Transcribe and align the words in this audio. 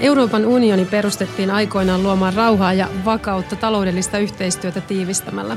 Euroopan 0.00 0.46
unioni 0.46 0.84
perustettiin 0.84 1.50
aikoinaan 1.50 2.02
luomaan 2.02 2.34
rauhaa 2.34 2.72
ja 2.72 2.88
vakautta 3.04 3.56
taloudellista 3.56 4.18
yhteistyötä 4.18 4.80
tiivistämällä. 4.80 5.56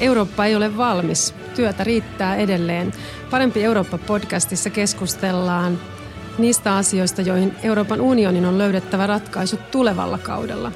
Eurooppa 0.00 0.44
ei 0.44 0.56
ole 0.56 0.76
valmis. 0.76 1.34
Työtä 1.54 1.84
riittää 1.84 2.36
edelleen. 2.36 2.92
Parempi 3.30 3.64
Eurooppa-podcastissa 3.64 4.70
keskustellaan 4.70 5.78
niistä 6.38 6.76
asioista, 6.76 7.22
joihin 7.22 7.56
Euroopan 7.62 8.00
unionin 8.00 8.46
on 8.46 8.58
löydettävä 8.58 9.06
ratkaisut 9.06 9.70
tulevalla 9.70 10.18
kaudella. 10.18 10.72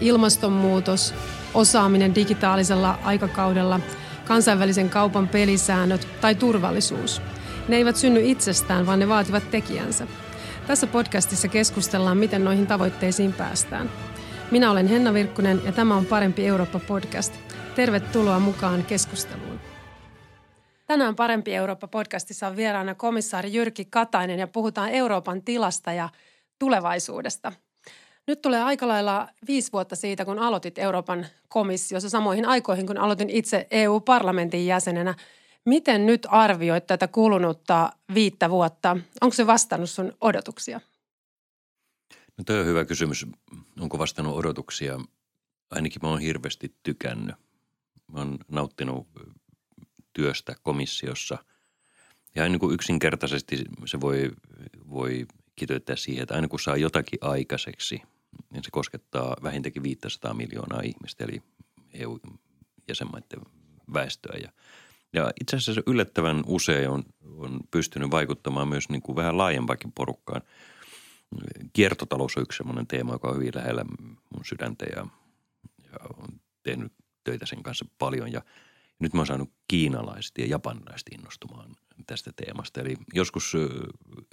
Ilmastonmuutos, 0.00 1.14
osaaminen 1.54 2.14
digitaalisella 2.14 2.98
aikakaudella, 3.04 3.80
kansainvälisen 4.24 4.90
kaupan 4.90 5.28
pelisäännöt 5.28 6.08
tai 6.20 6.34
turvallisuus. 6.34 7.22
Ne 7.68 7.76
eivät 7.76 7.96
synny 7.96 8.20
itsestään, 8.24 8.86
vaan 8.86 8.98
ne 8.98 9.08
vaativat 9.08 9.50
tekijänsä. 9.50 10.06
Tässä 10.66 10.86
podcastissa 10.86 11.48
keskustellaan, 11.48 12.18
miten 12.18 12.44
noihin 12.44 12.66
tavoitteisiin 12.66 13.32
päästään. 13.32 13.90
Minä 14.50 14.70
olen 14.70 14.86
Henna 14.86 15.14
Virkkunen 15.14 15.60
ja 15.64 15.72
tämä 15.72 15.96
on 15.96 16.06
Parempi 16.06 16.46
Eurooppa-podcast. 16.46 17.34
Tervetuloa 17.76 18.38
mukaan 18.38 18.84
keskusteluun. 18.84 19.60
Tänään 20.86 21.16
Parempi 21.16 21.50
Eurooppa-podcastissa 21.54 22.46
on 22.46 22.56
vieraana 22.56 22.94
komissaari 22.94 23.52
Jyrki 23.52 23.84
Katainen 23.84 24.38
ja 24.38 24.46
puhutaan 24.46 24.90
Euroopan 24.90 25.42
tilasta 25.42 25.92
ja 25.92 26.08
tulevaisuudesta. 26.58 27.52
Nyt 28.26 28.42
tulee 28.42 28.62
aika 28.62 28.88
lailla 28.88 29.28
viisi 29.46 29.72
vuotta 29.72 29.96
siitä, 29.96 30.24
kun 30.24 30.38
aloitit 30.38 30.78
Euroopan 30.78 31.26
komissiossa 31.48 32.10
samoihin 32.10 32.48
aikoihin, 32.48 32.86
kun 32.86 32.98
aloitin 32.98 33.30
itse 33.30 33.66
EU-parlamentin 33.70 34.66
jäsenenä. 34.66 35.14
Miten 35.66 36.06
nyt 36.06 36.26
arvioit 36.30 36.86
tätä 36.86 37.08
kulunutta 37.08 37.92
viittä 38.14 38.50
vuotta? 38.50 38.96
Onko 39.20 39.34
se 39.34 39.46
vastannut 39.46 39.90
sun 39.90 40.12
odotuksia? 40.20 40.80
No 42.38 42.44
toi 42.44 42.60
on 42.60 42.66
hyvä 42.66 42.84
kysymys. 42.84 43.26
Onko 43.80 43.98
vastannut 43.98 44.36
odotuksia? 44.36 45.00
Ainakin 45.70 46.02
mä 46.02 46.08
oon 46.08 46.20
hirveästi 46.20 46.74
tykännyt. 46.82 47.36
Mä 48.12 48.18
oon 48.18 48.38
nauttinut 48.48 49.08
työstä 50.12 50.54
komissiossa. 50.62 51.38
Ja 52.34 52.42
aina 52.42 52.58
kun 52.58 52.74
yksinkertaisesti 52.74 53.64
se 53.86 54.00
voi, 54.00 54.30
voi 54.90 55.26
kiteyttää 55.56 55.96
siihen, 55.96 56.22
että 56.22 56.34
aina 56.34 56.48
kun 56.48 56.60
saa 56.60 56.76
jotakin 56.76 57.18
aikaiseksi, 57.22 58.02
niin 58.50 58.64
se 58.64 58.70
koskettaa 58.70 59.36
vähintäänkin 59.42 59.82
500 59.82 60.34
miljoonaa 60.34 60.80
ihmistä, 60.80 61.24
eli 61.24 61.42
EU-jäsenmaiden 61.92 63.40
väestöä. 63.94 64.38
Ja, 64.42 64.52
ja 65.16 65.30
itse 65.40 65.56
asiassa 65.56 65.82
yllättävän 65.86 66.42
usein 66.46 66.90
on, 66.90 67.02
on 67.36 67.60
pystynyt 67.70 68.10
vaikuttamaan 68.10 68.68
myös 68.68 68.88
niin 68.88 69.02
kuin 69.02 69.16
vähän 69.16 69.38
laajempaakin 69.38 69.92
porukkaan. 69.92 70.42
Kiertotalous 71.72 72.36
on 72.36 72.42
yksi 72.42 72.56
sellainen 72.56 72.86
teema, 72.86 73.12
joka 73.12 73.28
on 73.28 73.36
hyvin 73.36 73.52
lähellä 73.54 73.84
mun 74.34 74.44
sydäntä 74.44 74.86
ja, 74.96 75.06
ja 75.92 75.98
on 76.18 76.40
tehnyt 76.62 76.92
töitä 77.24 77.46
sen 77.46 77.62
kanssa 77.62 77.84
paljon. 77.98 78.32
Ja 78.32 78.42
nyt 78.98 79.14
mä 79.14 79.20
oon 79.20 79.26
saanut 79.26 79.52
kiinalaiset 79.68 80.38
ja 80.38 80.46
japanilaiset 80.46 81.08
innostumaan 81.12 81.70
tästä 82.06 82.30
teemasta. 82.36 82.80
Eli 82.80 82.96
joskus 83.14 83.52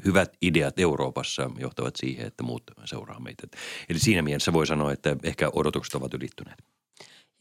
hyvät 0.06 0.38
ideat 0.42 0.80
Euroopassa 0.80 1.52
johtavat 1.58 1.95
siihen, 1.95 2.28
että 2.28 2.44
muut 2.44 2.64
seuraa 2.86 3.20
meitä. 3.20 3.47
Eli 3.90 4.00
siinä 4.00 4.22
mielessä 4.22 4.53
voi 4.53 4.68
sanoa, 4.68 4.92
että 4.92 5.16
ehkä 5.23 5.50
odotukset 5.53 5.95
ovat 5.95 6.14
ylittyneet. 6.14 6.64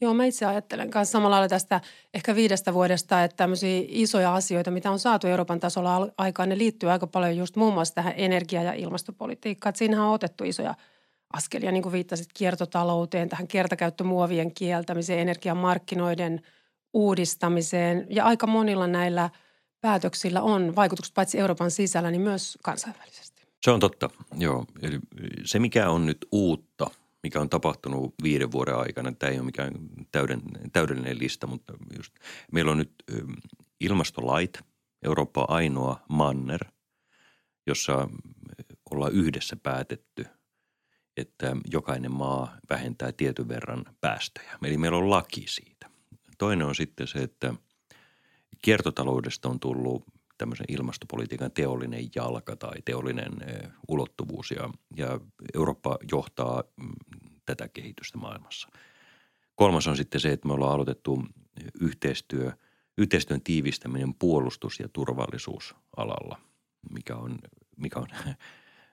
Joo, 0.01 0.13
mä 0.13 0.25
itse 0.25 0.45
ajattelen 0.45 0.89
myös 0.93 1.11
samalla 1.11 1.33
lailla 1.33 1.49
tästä 1.49 1.81
ehkä 2.13 2.35
viidestä 2.35 2.73
vuodesta, 2.73 3.23
että 3.23 3.37
tämmöisiä 3.37 3.83
isoja 3.87 4.35
asioita, 4.35 4.71
mitä 4.71 4.91
on 4.91 4.99
saatu 4.99 5.27
Euroopan 5.27 5.59
tasolla 5.59 6.07
aikaan, 6.17 6.49
ne 6.49 6.57
liittyy 6.57 6.91
aika 6.91 7.07
paljon 7.07 7.37
just 7.37 7.55
muun 7.55 7.73
muassa 7.73 7.95
tähän 7.95 8.13
energia- 8.17 8.63
ja 8.63 8.73
ilmastopolitiikkaan. 8.73 9.69
Että 9.69 9.77
siinähän 9.77 10.05
on 10.05 10.13
otettu 10.13 10.43
isoja 10.43 10.75
askelia, 11.33 11.71
niin 11.71 11.83
kuin 11.83 11.93
viittasit 11.93 12.29
kiertotalouteen, 12.33 13.29
tähän 13.29 13.47
kertakäyttömuovien 13.47 14.53
kieltämiseen, 14.53 15.19
energiamarkkinoiden 15.19 16.41
uudistamiseen 16.93 18.07
ja 18.09 18.25
aika 18.25 18.47
monilla 18.47 18.87
näillä– 18.87 19.29
päätöksillä 19.83 20.41
on 20.41 20.75
vaikutukset 20.75 21.13
paitsi 21.13 21.39
Euroopan 21.39 21.71
sisällä, 21.71 22.11
niin 22.11 22.21
myös 22.21 22.57
kansainvälisesti. 22.63 23.43
Se 23.63 23.71
on 23.71 23.79
totta, 23.79 24.09
joo. 24.37 24.65
Eli 24.81 24.99
se, 25.45 25.59
mikä 25.59 25.89
on 25.89 26.05
nyt 26.05 26.17
uutta, 26.31 26.91
mikä 27.23 27.41
on 27.41 27.49
tapahtunut 27.49 28.13
viiden 28.23 28.51
vuoden 28.51 28.75
aikana, 28.75 29.11
tämä 29.11 29.31
ei 29.31 29.37
ole 29.37 29.45
mikään 29.45 29.73
täyden, 30.11 30.41
täydellinen 30.73 31.19
lista, 31.19 31.47
mutta 31.47 31.73
just, 31.97 32.13
meillä 32.51 32.71
on 32.71 32.77
nyt 32.77 32.93
ilmastolait. 33.79 34.59
Eurooppa 35.05 35.45
ainoa 35.49 35.99
manner, 36.09 36.65
jossa 37.67 38.09
ollaan 38.91 39.11
yhdessä 39.11 39.55
päätetty, 39.55 40.25
että 41.17 41.55
jokainen 41.71 42.13
maa 42.13 42.57
vähentää 42.69 43.11
tietyn 43.11 43.47
verran 43.47 43.85
päästöjä. 44.01 44.57
Eli 44.63 44.77
meillä 44.77 44.97
on 44.97 45.09
laki 45.09 45.43
siitä. 45.47 45.89
Toinen 46.37 46.67
on 46.67 46.75
sitten 46.75 47.07
se, 47.07 47.19
että– 47.19 47.53
kiertotaloudesta 48.63 49.49
on 49.49 49.59
tullut 49.59 50.03
tämmöisen 50.37 50.65
ilmastopolitiikan 50.69 51.51
teollinen 51.51 52.09
jalka 52.15 52.55
tai 52.55 52.81
teollinen 52.85 53.33
ulottuvuus 53.87 54.51
ja, 54.51 54.69
ja 54.95 55.19
Eurooppa 55.55 55.97
johtaa 56.11 56.63
mm, 56.77 57.12
tätä 57.45 57.67
kehitystä 57.67 58.17
maailmassa. 58.17 58.67
Kolmas 59.55 59.87
on 59.87 59.97
sitten 59.97 60.21
se, 60.21 60.31
että 60.31 60.47
me 60.47 60.53
ollaan 60.53 60.73
aloitettu 60.73 61.25
yhteistyö, 61.81 62.51
yhteistyön 62.97 63.41
tiivistäminen 63.41 64.13
puolustus- 64.13 64.79
ja 64.79 64.89
turvallisuusalalla, 64.89 66.41
mikä 66.91 67.15
on, 67.15 67.39
mikä 67.77 67.99
on 67.99 68.07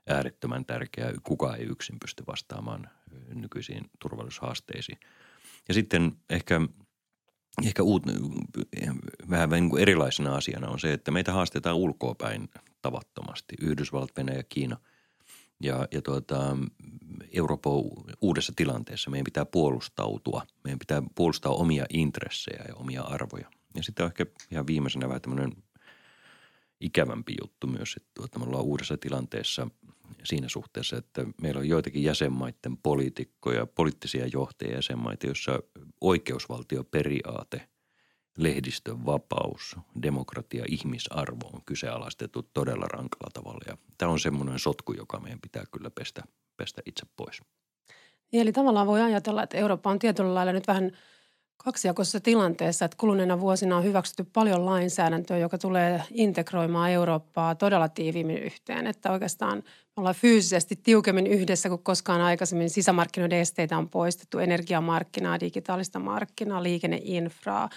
äärettömän 0.09 0.65
tärkeää. 0.65 1.12
Kukaan 1.22 1.59
ei 1.59 1.65
yksin 1.65 1.97
pysty 2.00 2.25
vastaamaan 2.27 2.91
nykyisiin 3.34 3.91
turvallisuushaasteisiin. 3.99 4.99
Ja 5.69 5.75
sitten 5.75 6.12
ehkä– 6.31 6.61
ehkä 7.67 7.82
uut, 7.82 8.03
vähän 9.31 9.50
niin 9.50 9.71
kuin 9.71 9.82
erilaisena 9.82 10.37
asiana 10.37 10.69
on 10.69 10.81
se, 10.81 10.93
että 10.93 11.11
meitä 11.11 11.32
haastetaan 11.32 11.77
ulkoapäin 11.77 12.49
tavattomasti. 12.82 13.55
Yhdysvallat, 13.61 14.17
Venäjä, 14.17 14.43
Kiina 14.49 14.77
ja, 15.60 15.88
ja 15.91 16.03
tuota, 16.03 16.56
Eurooppa 17.32 17.71
on 17.71 17.91
uudessa 18.21 18.53
tilanteessa. 18.56 19.10
Meidän 19.10 19.25
pitää 19.25 19.44
puolustautua. 19.44 20.43
Meidän 20.65 20.78
pitää 20.78 21.03
puolustaa 21.15 21.53
omia 21.53 21.87
intressejä 21.91 22.65
ja 22.69 22.75
omia 22.75 23.03
arvoja. 23.03 23.50
Ja 23.75 23.82
sitten 23.82 24.04
on 24.04 24.10
ehkä 24.10 24.26
ihan 24.50 24.66
viimeisenä 24.66 25.09
vähän 25.09 25.22
tämmöinen 25.22 25.53
ikävämpi 26.81 27.34
juttu 27.41 27.66
myös, 27.66 27.94
että 27.97 28.10
tuota, 28.15 28.38
me 28.38 28.44
ollaan 28.44 28.65
uudessa 28.65 28.97
tilanteessa– 28.97 29.66
siinä 30.25 30.49
suhteessa, 30.49 30.97
että 30.97 31.26
meillä 31.43 31.59
on 31.59 31.69
joitakin 31.69 32.03
jäsenmaiden 32.03 32.76
poliitikkoja, 32.76 33.66
poliittisia 33.66 34.26
johtajia 34.26 34.75
jäsenmaita, 34.75 35.26
joissa 35.26 35.62
oikeusvaltioperiaate, 36.00 37.69
lehdistön 38.36 39.06
vapaus, 39.06 39.76
demokratia, 40.02 40.64
ihmisarvo 40.68 41.46
on 41.52 41.60
kyseenalaistettu 41.66 42.42
todella 42.42 42.86
rankalla 42.88 43.30
tavalla. 43.34 43.64
Ja 43.66 43.76
tämä 43.98 44.12
on 44.12 44.20
semmoinen 44.20 44.58
sotku, 44.58 44.92
joka 44.92 45.20
meidän 45.20 45.41
pitää 45.41 45.64
kyllä 45.72 45.91
pestä, 45.91 46.22
pestä 46.56 46.82
itse 46.86 47.06
pois. 47.16 47.40
Eli 48.32 48.52
tavallaan 48.52 48.86
voi 48.86 49.02
ajatella, 49.02 49.42
että 49.42 49.56
Eurooppa 49.56 49.90
on 49.90 49.98
tietyllä 49.98 50.34
lailla 50.34 50.52
nyt 50.52 50.69
vähän– 50.69 50.90
kaksijakoisessa 51.64 52.20
tilanteessa, 52.20 52.84
että 52.84 52.96
kuluneena 52.96 53.40
vuosina 53.40 53.76
on 53.76 53.84
hyväksytty 53.84 54.24
paljon 54.32 54.66
lainsäädäntöä, 54.66 55.38
joka 55.38 55.58
tulee 55.58 56.02
integroimaan 56.10 56.90
Eurooppaa 56.90 57.54
todella 57.54 57.88
tiiviimmin 57.88 58.38
yhteen. 58.38 58.86
Että 58.86 59.12
oikeastaan 59.12 59.58
me 59.58 59.92
ollaan 59.96 60.14
fyysisesti 60.14 60.76
tiukemmin 60.76 61.26
yhdessä 61.26 61.69
kuin 61.69 61.82
koskaan 61.82 62.20
aikaisemmin. 62.20 62.70
Sisämarkkinoiden 62.70 63.38
esteitä 63.38 63.78
on 63.78 63.88
poistettu, 63.88 64.38
energiamarkkinaa, 64.38 65.40
digitaalista 65.40 65.98
markkinaa, 65.98 66.62
liikenneinfraa 66.62 67.69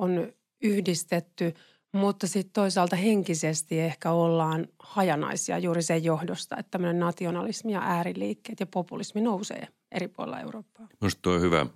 on 0.00 0.32
yhdistetty, 0.62 1.54
mutta 1.92 2.26
sitten 2.26 2.52
toisaalta 2.52 2.96
henkisesti 2.96 3.80
ehkä 3.80 4.10
ollaan 4.10 4.68
hajanaisia 4.78 5.58
juuri 5.58 5.82
sen 5.82 6.04
johdosta, 6.04 6.56
että 6.56 6.70
tämmöinen 6.70 7.00
nationalismi 7.00 7.72
ja 7.72 7.80
ääriliikkeet 7.82 8.60
ja 8.60 8.66
populismi 8.66 9.20
nousee 9.20 9.68
eri 9.92 10.08
puolilla 10.08 10.40
Eurooppaa. 10.40 10.88
Minusta 11.00 11.22
tuo 11.22 11.32
on 11.32 11.40
hyvä 11.40 11.66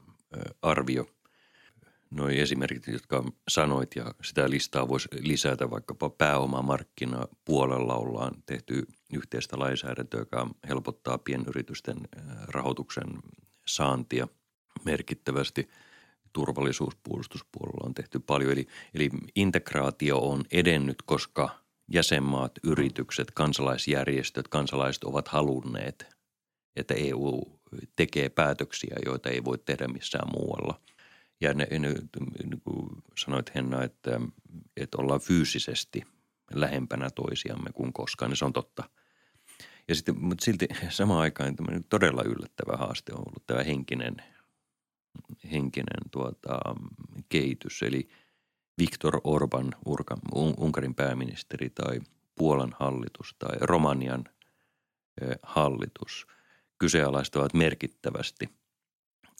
arvio 0.62 1.06
noi 2.10 2.40
esimerkit, 2.40 2.86
jotka 2.86 3.24
sanoit 3.48 3.96
ja 3.96 4.14
sitä 4.22 4.50
listaa 4.50 4.88
voisi 4.88 5.08
lisätä 5.20 5.70
vaikkapa 5.70 6.10
pääomamarkkinapuolella 6.10 7.94
ollaan 7.94 8.34
tehty 8.46 8.86
yhteistä 9.12 9.58
lainsäädäntöä, 9.58 10.20
joka 10.20 10.48
helpottaa 10.68 11.18
pienyritysten 11.18 11.96
rahoituksen 12.48 13.06
saantia 13.66 14.28
merkittävästi. 14.84 15.68
Turvallisuuspuolustuspuolella 16.34 17.86
on 17.86 17.94
tehty 17.94 18.18
paljon, 18.18 18.52
eli, 18.52 18.66
eli 18.94 19.10
integraatio 19.34 20.18
on 20.18 20.44
edennyt, 20.52 21.02
koska 21.04 21.48
jäsenmaat, 21.92 22.52
yritykset, 22.62 23.30
kansalaisjärjestöt, 23.30 24.48
kansalaiset 24.48 25.04
ovat 25.04 25.28
halunneet, 25.28 26.06
että 26.76 26.94
EU 26.94 27.42
tekee 27.96 28.28
päätöksiä, 28.28 28.96
joita 29.06 29.30
ei 29.30 29.44
voi 29.44 29.58
tehdä 29.58 29.88
missään 29.88 30.28
muualla– 30.32 30.80
ja 31.40 31.54
ne, 31.54 31.66
ne, 31.70 31.88
niin 32.44 32.60
kuin 32.64 32.88
sanoit 33.18 33.54
Henna, 33.54 33.82
että, 33.82 34.20
että 34.76 34.98
ollaan 34.98 35.20
fyysisesti 35.20 36.02
lähempänä 36.54 37.10
toisiamme 37.10 37.70
kuin 37.72 37.92
koskaan, 37.92 38.30
niin 38.30 38.36
se 38.36 38.44
on 38.44 38.52
totta. 38.52 38.84
Ja 39.88 39.94
sitten, 39.94 40.18
mutta 40.18 40.44
silti 40.44 40.68
samaan 40.88 41.20
aikaan 41.20 41.56
todella 41.88 42.22
yllättävä 42.22 42.76
haaste 42.76 43.12
on 43.12 43.18
ollut 43.18 43.46
tämä 43.46 43.62
henkinen, 43.62 44.16
henkinen 45.52 46.10
tuota, 46.10 46.58
kehitys. 47.28 47.82
Eli 47.82 48.08
Viktor 48.78 49.20
Orban, 49.24 49.74
Unkarin 50.56 50.94
pääministeri 50.94 51.70
tai 51.70 52.00
Puolan 52.34 52.74
hallitus 52.80 53.34
tai 53.38 53.56
Romanian 53.60 54.24
hallitus 55.42 56.26
kyseenalaistavat 56.78 57.54
merkittävästi 57.54 58.48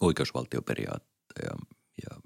oikeusvaltioperiaatteja 0.01 1.57
ja 2.03 2.21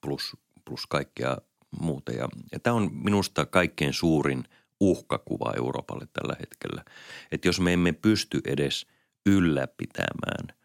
plus, 0.00 0.36
plus 0.64 0.86
kaikkea 0.86 1.36
muuta. 1.80 2.12
Ja, 2.12 2.28
ja 2.52 2.60
tämä 2.60 2.76
on 2.76 2.90
minusta 2.92 3.46
kaikkein 3.46 3.92
suurin 3.92 4.44
uhkakuva 4.80 5.52
Euroopalle 5.56 6.08
tällä 6.12 6.36
hetkellä. 6.40 6.84
Että 7.32 7.48
jos 7.48 7.60
me 7.60 7.72
emme 7.72 7.92
pysty 7.92 8.40
edes 8.46 8.86
ylläpitämään 9.26 10.56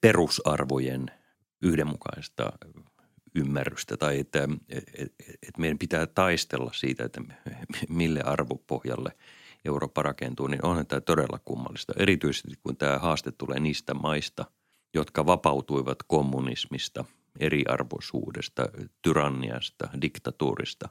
perusarvojen 0.00 1.10
yhdenmukaista 1.62 2.52
ymmärrystä 3.34 3.96
tai 3.96 4.18
että, 4.18 4.48
että 5.18 5.58
meidän 5.60 5.78
pitää 5.78 6.06
taistella 6.06 6.72
siitä, 6.74 7.04
että 7.04 7.20
mille 7.88 8.20
arvopohjalle 8.20 9.12
Eurooppa 9.64 10.02
rakentuu, 10.02 10.46
niin 10.46 10.64
onhan 10.64 10.86
tämä 10.86 11.00
todella 11.00 11.38
kummallista. 11.44 11.92
Erityisesti 11.96 12.54
kun 12.62 12.76
tämä 12.76 12.98
haaste 12.98 13.32
tulee 13.32 13.60
niistä 13.60 13.94
maista, 13.94 14.44
jotka 14.94 15.26
vapautuivat 15.26 15.98
kommunismista, 16.02 17.04
eriarvoisuudesta, 17.40 18.68
tyranniasta, 19.02 19.88
diktatuurista. 20.02 20.88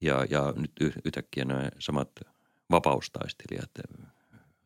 Ja, 0.00 0.26
ja 0.30 0.52
nyt 0.56 0.72
yhtäkkiä 1.04 1.44
nämä 1.44 1.70
samat 1.78 2.10
vapaustaistelijat 2.70 3.70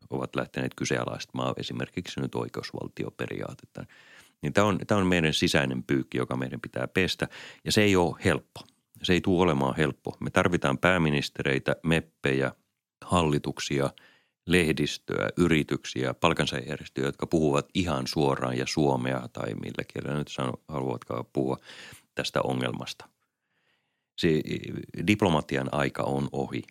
ovat 0.09 0.35
lähteneet 0.35 0.73
kyseenalaistamaan 0.75 1.53
esimerkiksi 1.57 2.21
nyt 2.21 2.35
oikeusvaltioperiaatetta– 2.35 3.85
niin 4.41 4.53
tämä 4.53 4.67
on, 4.67 4.79
tämä 4.87 5.01
on 5.01 5.07
meidän 5.07 5.33
sisäinen 5.33 5.83
pyykki, 5.83 6.17
joka 6.17 6.35
meidän 6.35 6.61
pitää 6.61 6.87
pestä 6.87 7.27
ja 7.65 7.71
se 7.71 7.81
ei 7.81 7.95
ole 7.95 8.15
helppo. 8.25 8.61
Se 9.03 9.13
ei 9.13 9.21
tule 9.21 9.43
olemaan 9.43 9.75
helppo. 9.75 10.17
Me 10.19 10.29
tarvitaan 10.29 10.77
pääministereitä, 10.77 11.75
meppejä, 11.83 12.51
hallituksia, 13.05 13.89
lehdistöä, 14.47 15.29
yrityksiä, 15.37 16.13
palkansaajärjestöjä, 16.13 17.07
jotka 17.07 17.27
puhuvat 17.27 17.69
ihan 17.73 18.07
suoraan 18.07 18.57
ja 18.57 18.65
suomea 18.67 19.27
tai 19.33 19.53
millä 19.53 19.83
kielellä 19.93 20.17
nyt 20.17 20.29
haluatkaan 20.67 21.25
puhua 21.33 21.57
tästä 22.15 22.41
ongelmasta. 22.41 23.09
Se 24.17 24.41
diplomatian 25.07 25.69
aika 25.71 26.03
on 26.03 26.29
ohi 26.31 26.63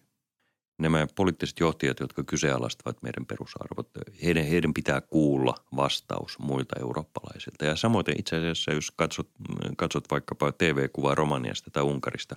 nämä 0.79 1.07
poliittiset 1.15 1.61
johtajat, 1.61 2.01
jotka 2.01 2.25
kyseenalaistavat 2.25 3.03
meidän 3.03 3.27
perusarvot, 3.27 3.91
heidän, 4.23 4.45
heidän 4.45 4.75
pitää 4.75 5.01
kuulla 5.01 5.55
vastaus 5.77 6.39
muilta 6.39 6.81
eurooppalaisilta. 6.81 7.65
Ja 7.65 7.77
samoin 7.77 8.05
itse 8.19 8.37
asiassa, 8.37 8.73
jos 8.73 8.91
katsot, 8.91 9.29
katsot 9.77 10.05
vaikkapa 10.11 10.53
TV-kuvaa 10.53 11.15
Romaniasta 11.15 11.71
tai 11.71 11.83
Unkarista, 11.83 12.37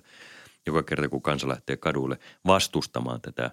joka 0.66 0.82
kerta 0.82 1.08
kun 1.08 1.22
kansa 1.22 1.48
lähtee 1.48 1.76
kadulle 1.76 2.18
vastustamaan 2.46 3.20
tätä 3.20 3.50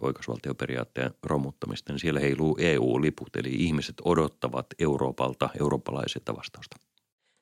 oikeusvaltioperiaatteen 0.00 1.14
romuttamista, 1.22 1.92
niin 1.92 2.00
siellä 2.00 2.20
heiluu 2.20 2.56
EU-liput, 2.60 3.36
eli 3.36 3.48
ihmiset 3.48 3.96
odottavat 4.04 4.66
Euroopalta, 4.78 5.48
eurooppalaisilta 5.60 6.36
vastausta. 6.36 6.76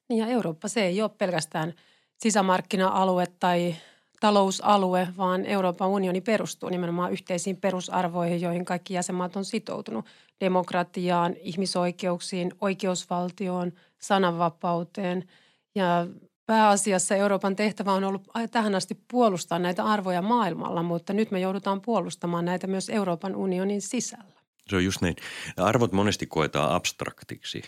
Niin 0.09 0.19
ja 0.19 0.27
Eurooppa 0.27 0.69
se 0.69 0.87
ei 0.87 1.03
ole 1.03 1.11
pelkästään 1.19 1.75
sisämarkkina-alue 2.19 3.27
tai 3.41 3.77
talousalue, 4.26 5.08
vaan 5.17 5.46
Euroopan 5.46 5.88
unioni 5.88 6.20
perustuu 6.20 6.69
nimenomaan 6.69 7.12
yhteisiin 7.12 7.56
perusarvoihin, 7.56 8.40
joihin 8.40 8.64
kaikki 8.64 8.94
jäsenmaat 8.94 9.37
on 9.37 9.44
sitoutunut. 9.44 10.05
Demokratiaan, 10.40 11.34
ihmisoikeuksiin, 11.40 12.52
oikeusvaltioon, 12.61 13.73
sananvapauteen 13.99 15.28
ja 15.75 16.06
pääasiassa 16.46 17.17
Euroopan 17.17 17.56
tehtävä 17.56 17.93
on 17.93 18.05
ollut 18.05 18.23
tähän 18.50 18.75
asti 18.75 18.99
puolustaa 19.11 19.58
näitä 19.58 19.84
arvoja 19.84 20.23
maailmalla, 20.23 20.82
mutta 20.82 21.12
nyt 21.12 21.31
me 21.31 21.40
joudutaan 21.40 21.81
puolustamaan 21.81 22.44
näitä 22.44 22.67
myös 22.67 22.88
Euroopan 22.88 23.37
unionin 23.37 23.82
sisällä. 23.82 24.40
Se 24.69 24.76
on 24.76 24.84
just 24.84 25.00
näin. 25.00 25.17
Arvot 25.56 25.93
monesti 25.93 26.26
koetaan 26.26 26.73
abstraktiksi, 26.73 27.62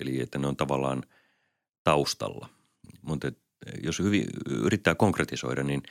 eli 0.00 0.20
että 0.20 0.38
ne 0.38 0.46
on 0.46 0.56
tavallaan 0.56 1.02
taustalla. 1.84 2.48
Mutta 3.02 3.32
jos 3.82 3.98
hyvin 3.98 4.24
yrittää 4.50 4.94
konkretisoida, 4.94 5.62
niin 5.62 5.82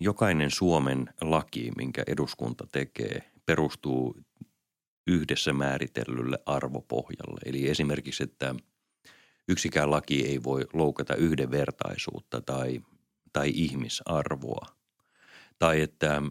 jokainen 0.00 0.50
Suomen 0.50 1.08
laki, 1.20 1.70
minkä 1.76 2.02
eduskunta 2.06 2.66
tekee, 2.72 3.32
perustuu 3.46 4.16
yhdessä 5.06 5.52
määritellylle 5.52 6.38
arvopohjalle. 6.46 7.40
Eli 7.44 7.70
esimerkiksi, 7.70 8.22
että 8.22 8.54
yksikään 9.48 9.90
laki 9.90 10.26
ei 10.26 10.42
voi 10.42 10.66
loukata 10.72 11.14
yhdenvertaisuutta 11.14 12.40
tai, 12.40 12.80
tai 13.32 13.52
ihmisarvoa. 13.54 14.66
Tai 15.58 15.80
että 15.80 16.22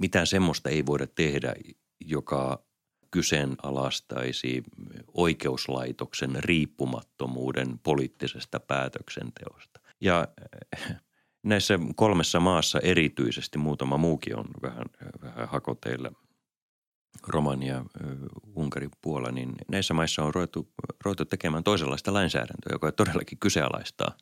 mitään 0.00 0.26
semmoista 0.26 0.70
ei 0.70 0.86
voida 0.86 1.06
tehdä, 1.06 1.54
joka 2.00 2.64
kyseenalaistaisi 3.10 4.62
oikeuslaitoksen 5.14 6.36
riippumattomuuden 6.38 7.78
poliittisesta 7.82 8.60
päätöksenteosta. 8.60 9.80
Ja 10.04 10.28
äh, 10.78 10.96
näissä 11.42 11.78
kolmessa 11.96 12.40
maassa 12.40 12.80
erityisesti, 12.80 13.58
muutama 13.58 13.96
muukin 13.96 14.36
on 14.36 14.46
vähän, 14.62 14.86
vähän 15.22 15.48
hakoteilla, 15.48 16.12
Romania, 17.28 17.76
äh, 17.76 17.84
Unkari, 18.56 18.88
Puola, 19.02 19.30
niin 19.30 19.52
näissä 19.70 19.94
maissa 19.94 20.22
on 20.22 20.34
ruvettu, 20.34 20.72
ruvettu 21.04 21.24
tekemään 21.24 21.64
toisenlaista 21.64 22.12
lainsäädäntöä, 22.12 22.72
joka 22.72 22.92
todellakin 22.92 23.38
kyseenalaistaa 23.38 24.16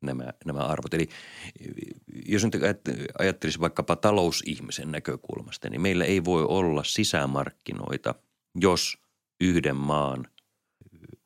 nämä, 0.00 0.32
nämä 0.44 0.60
arvot. 0.60 0.94
Eli 0.94 1.08
jos 2.26 2.44
nyt 2.44 2.56
ajattelisi 3.18 3.60
vaikkapa 3.60 3.96
talousihmisen 3.96 4.92
näkökulmasta, 4.92 5.70
niin 5.70 5.80
meillä 5.80 6.04
ei 6.04 6.24
voi 6.24 6.44
olla 6.44 6.84
sisämarkkinoita, 6.84 8.14
jos 8.54 8.98
yhden 9.40 9.76
maan 9.76 10.26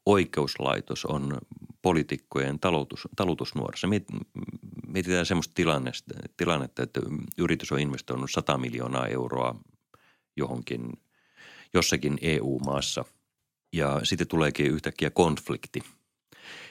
oikeuslaitos 0.07 1.05
on 1.05 1.39
poliitikkojen 1.85 2.59
talutus, 2.59 3.09
talutusnuorassa. 3.17 3.89
Mietitään 4.87 5.27
sellaista 5.27 5.55
tilannetta, 5.55 6.15
tilannetta, 6.37 6.83
että 6.83 7.01
yritys 7.39 7.73
on 7.73 7.81
investoinut 7.81 8.31
100 8.31 8.59
miljoonaa 8.59 9.07
euroa 9.07 9.55
johonkin 10.37 10.93
jossakin 11.75 12.19
EU-maassa 12.21 13.05
ja 13.73 14.01
sitten 14.03 14.29
tuleekin 14.29 14.67
yhtäkkiä 14.67 15.11
konflikti. 15.11 15.81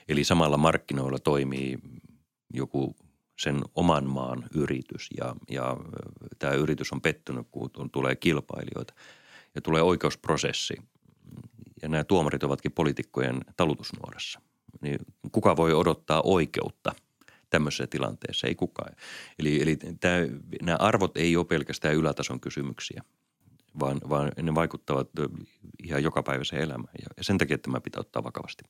Eli 0.07 0.23
samalla 0.23 0.57
markkinoilla 0.57 1.19
toimii 1.19 1.79
joku 2.53 2.95
sen 3.39 3.61
oman 3.75 4.09
maan 4.09 4.45
yritys 4.55 5.09
ja, 5.17 5.35
ja 5.49 5.77
tämä 6.39 6.53
yritys 6.53 6.93
on 6.93 7.01
pettynyt, 7.01 7.47
kun 7.51 7.89
tulee 7.91 8.15
kilpailijoita 8.15 8.93
ja 9.55 9.61
tulee 9.61 9.81
oikeusprosessi. 9.81 10.75
Ja 11.81 11.89
nämä 11.89 12.03
tuomarit 12.03 12.43
ovatkin 12.43 12.71
poliitikkojen 12.71 13.41
talutusnuorassa– 13.57 14.41
niin 14.81 14.99
kuka 15.31 15.55
voi 15.55 15.73
odottaa 15.73 16.21
oikeutta 16.21 16.91
tämmöisessä 17.49 17.87
tilanteessa? 17.87 18.47
Ei 18.47 18.55
kukaan. 18.55 18.95
Eli, 19.39 19.61
eli 19.61 19.77
tämä, 19.99 20.15
nämä 20.61 20.77
arvot 20.77 21.17
ei 21.17 21.37
ole 21.37 21.45
pelkästään 21.45 21.95
ylätason 21.95 22.39
kysymyksiä, 22.39 23.03
vaan, 23.79 24.01
vaan 24.09 24.31
ne 24.41 24.55
vaikuttavat 24.55 25.09
ihan 25.83 26.03
jokapäiväiseen 26.03 26.61
elämään 26.61 26.93
ja 27.17 27.23
sen 27.23 27.37
takia 27.37 27.57
tämä 27.57 27.81
pitää 27.81 27.99
ottaa 27.99 28.23
vakavasti. 28.23 28.63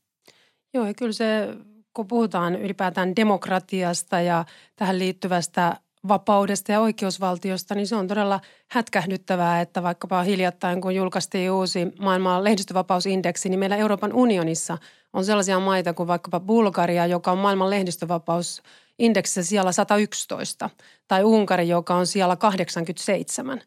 Joo, 0.73 0.85
ja 0.85 0.93
kyllä 0.93 1.11
se, 1.11 1.47
kun 1.93 2.07
puhutaan 2.07 2.55
ylipäätään 2.55 3.15
demokratiasta 3.15 4.21
ja 4.21 4.45
tähän 4.75 4.99
liittyvästä 4.99 5.79
vapaudesta 6.07 6.71
ja 6.71 6.79
oikeusvaltiosta, 6.79 7.75
niin 7.75 7.87
se 7.87 7.95
on 7.95 8.07
todella 8.07 8.39
hätkähdyttävää, 8.67 9.61
että 9.61 9.83
vaikkapa 9.83 10.23
hiljattain, 10.23 10.81
kun 10.81 10.95
julkaistiin 10.95 11.51
uusi 11.51 11.87
maailman 11.99 12.43
lehdistövapausindeksi, 12.43 13.49
niin 13.49 13.59
meillä 13.59 13.77
Euroopan 13.77 14.13
unionissa 14.13 14.77
on 15.13 15.25
sellaisia 15.25 15.59
maita 15.59 15.93
kuin 15.93 16.07
vaikkapa 16.07 16.39
Bulgaria, 16.39 17.05
joka 17.05 17.31
on 17.31 17.37
maailman 17.37 17.69
lehdistövapausindeksissä 17.69 19.43
siellä 19.43 19.71
111, 19.71 20.69
tai 21.07 21.23
Unkari, 21.23 21.67
joka 21.67 21.95
on 21.95 22.07
siellä 22.07 22.35
87. 22.35 23.61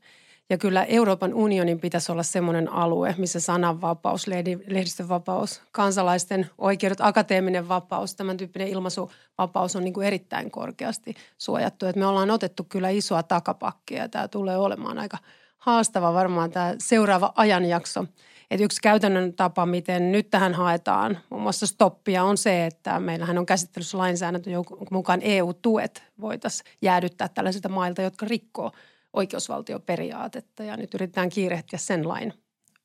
Ja 0.51 0.59
kyllä 0.59 0.85
Euroopan 0.85 1.35
unionin 1.35 1.81
pitäisi 1.81 2.13
olla 2.13 2.23
semmoinen 2.23 2.73
alue, 2.73 3.15
missä 3.19 3.41
sananvapaus, 3.41 4.27
lehdistönvapaus, 4.67 5.63
kansalaisten 5.73 6.51
oikeudet, 6.59 7.01
akateeminen 7.01 7.69
vapaus, 7.69 8.15
tämän 8.15 8.37
tyyppinen 8.37 8.69
ilmaisuvapaus 8.69 9.77
on 9.77 9.85
niin 9.85 9.95
kuin 9.95 10.07
erittäin 10.07 10.51
korkeasti 10.51 11.15
suojattu. 11.39 11.87
Että 11.87 11.99
me 11.99 12.07
ollaan 12.07 12.31
otettu 12.31 12.65
kyllä 12.65 12.89
isoa 12.89 13.23
takapakkia 13.23 14.03
ja 14.03 14.09
tämä 14.09 14.29
tulee 14.29 14.57
olemaan 14.57 14.99
aika 14.99 15.19
haastava 15.59 16.15
varmaan 16.15 16.51
tämä 16.51 16.75
seuraava 16.79 17.33
ajanjakso. 17.37 18.05
Että 18.51 18.65
yksi 18.65 18.83
käytännön 18.83 19.33
tapa, 19.33 19.67
miten 19.67 20.13
nyt 20.13 20.31
tähän 20.31 20.55
haetaan 20.55 21.19
muun 21.31 21.43
muassa 21.43 21.67
stoppia 21.67 22.25
on 22.25 22.37
se, 22.37 22.67
että 22.67 23.01
meillähän 23.01 23.39
on 23.39 23.47
käsittelyssä 23.47 23.99
lainsäädäntö, 23.99 24.51
jonka 24.51 24.77
mukaan 24.91 25.21
EU-tuet 25.23 26.03
voitaisiin 26.21 26.71
jäädyttää 26.83 27.29
tällaisilta 27.29 27.69
mailta, 27.69 28.03
jotka 28.03 28.27
rikkoo 28.27 28.73
oikeusvaltioperiaatetta 29.17 30.65
ja 30.65 30.77
nyt 30.77 30.95
yritetään 30.95 31.31
kiirehtiä 31.31 31.79
sen 31.79 32.09
lain 32.09 32.33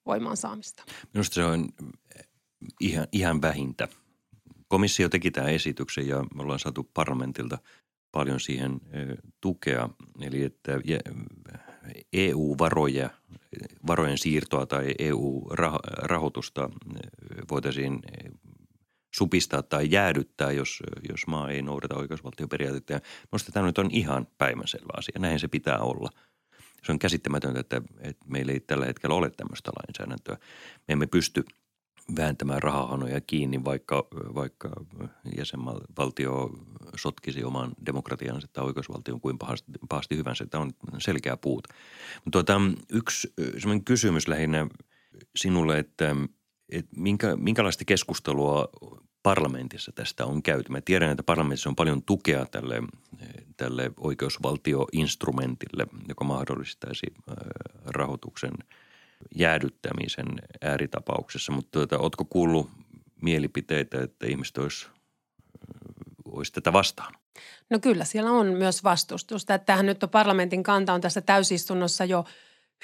voimaan 0.06 0.38
saamista. 0.38 0.84
Minusta 1.14 1.34
se 1.34 1.44
on 1.44 1.70
ihan, 2.80 3.08
ihan 3.12 3.42
vähintä. 3.42 3.88
Komissio 4.68 5.10
teki 5.10 5.32
tämän 5.32 5.50
esityksen 5.50 6.08
ja 6.08 6.24
me 6.36 6.44
ollaan 6.44 6.60
saatu 6.60 6.90
parlamentilta 6.94 7.58
paljon 8.12 8.40
siihen 8.40 8.82
tukea. 9.42 9.90
Eli 10.22 10.44
että 10.44 10.72
EU-varoja, 12.14 13.10
varojen 13.88 14.18
siirtoa 14.18 14.66
tai 14.66 14.96
EU-rahoitusta 15.00 16.70
voitaisiin 17.52 18.00
supistaa 19.12 19.64
tai 19.64 19.88
jäädyttää, 19.92 20.52
jos, 20.52 20.80
jos 21.10 21.28
maa 21.28 21.50
ei 21.50 21.62
noudata 21.62 21.96
oikeusvaltioperiaatetta. 21.96 23.00
Minusta 23.32 23.52
tämä 23.52 23.66
nyt 23.66 23.78
on 23.78 23.90
ihan 23.92 24.28
päivänselvä 24.38 24.94
asia. 24.98 25.20
Näin 25.20 25.40
se 25.40 25.48
pitää 25.48 25.80
olla. 25.80 26.10
Se 26.84 26.92
on 26.92 27.00
käsittämätöntä, 27.00 27.60
että, 27.60 27.82
että 28.00 28.26
meillä 28.28 28.52
ei 28.52 28.60
tällä 28.60 28.86
hetkellä 28.86 29.16
ole 29.16 29.30
tämmöistä 29.30 29.72
lainsäädäntöä. 29.80 30.38
Me 30.88 30.92
emme 30.92 31.08
pysty– 31.08 31.44
vääntämään 32.16 32.64
rahahanoja 32.64 33.22
kiinni, 33.22 33.64
vaikka, 33.64 34.08
vaikka 34.14 34.70
jäsenvaltio 35.38 36.50
sotkisi 36.96 37.44
oman 37.44 37.72
demokratiansa 37.86 38.48
tai 38.54 38.64
oikeusvaltion 38.64 39.22
kuin 39.22 39.38
pahasti, 39.38 39.72
pahasti 39.90 40.18
hyvänsä. 40.18 40.46
Tämä 40.46 40.64
on 40.64 40.72
selkeä 40.98 41.38
puut. 41.38 41.68
Mutta 42.26 42.44
tuota, 42.44 42.62
yksi 42.92 43.34
kysymys 43.86 44.28
lähinnä 44.28 44.68
sinulle, 45.36 45.80
että, 45.80 46.16
että 46.72 46.92
minkä, 46.96 47.36
minkälaista 47.36 47.86
keskustelua 47.86 48.70
parlamentissa 49.24 49.92
tästä 49.92 50.26
on 50.26 50.44
käyty. 50.44 50.72
Mä 50.72 50.82
tiedän, 50.82 51.12
että 51.12 51.24
parlamentissa 51.24 51.70
on 51.70 51.76
paljon 51.76 52.04
tukea 52.04 52.46
tälle, 52.46 52.82
tälle 53.58 53.92
oikeusvaltioinstrumentille, 53.98 55.88
joka 56.08 56.24
mahdollistaisi 56.24 57.08
rahoituksen– 57.86 58.54
jäädyttämisen 59.36 60.28
ääritapauksessa, 60.62 61.52
mutta 61.52 61.72
tuota, 61.72 61.98
oletko 61.98 62.26
kuullut 62.26 62.70
mielipiteitä, 63.22 64.02
että 64.02 64.28
ihmiset 64.28 64.58
olisi, 64.58 64.88
olisi 66.26 66.54
tätä 66.54 66.74
vastaan? 66.74 67.14
No 67.70 67.80
kyllä, 67.80 68.06
siellä 68.06 68.32
on 68.32 68.48
myös 68.48 68.84
vastustusta. 68.84 69.60
Tähän 69.60 69.86
nyt 69.86 70.04
on 70.04 70.10
parlamentin 70.10 70.64
kanta 70.64 70.94
on 70.94 71.02
tässä 71.02 71.22
täysistunnossa 71.22 72.06
jo 72.06 72.26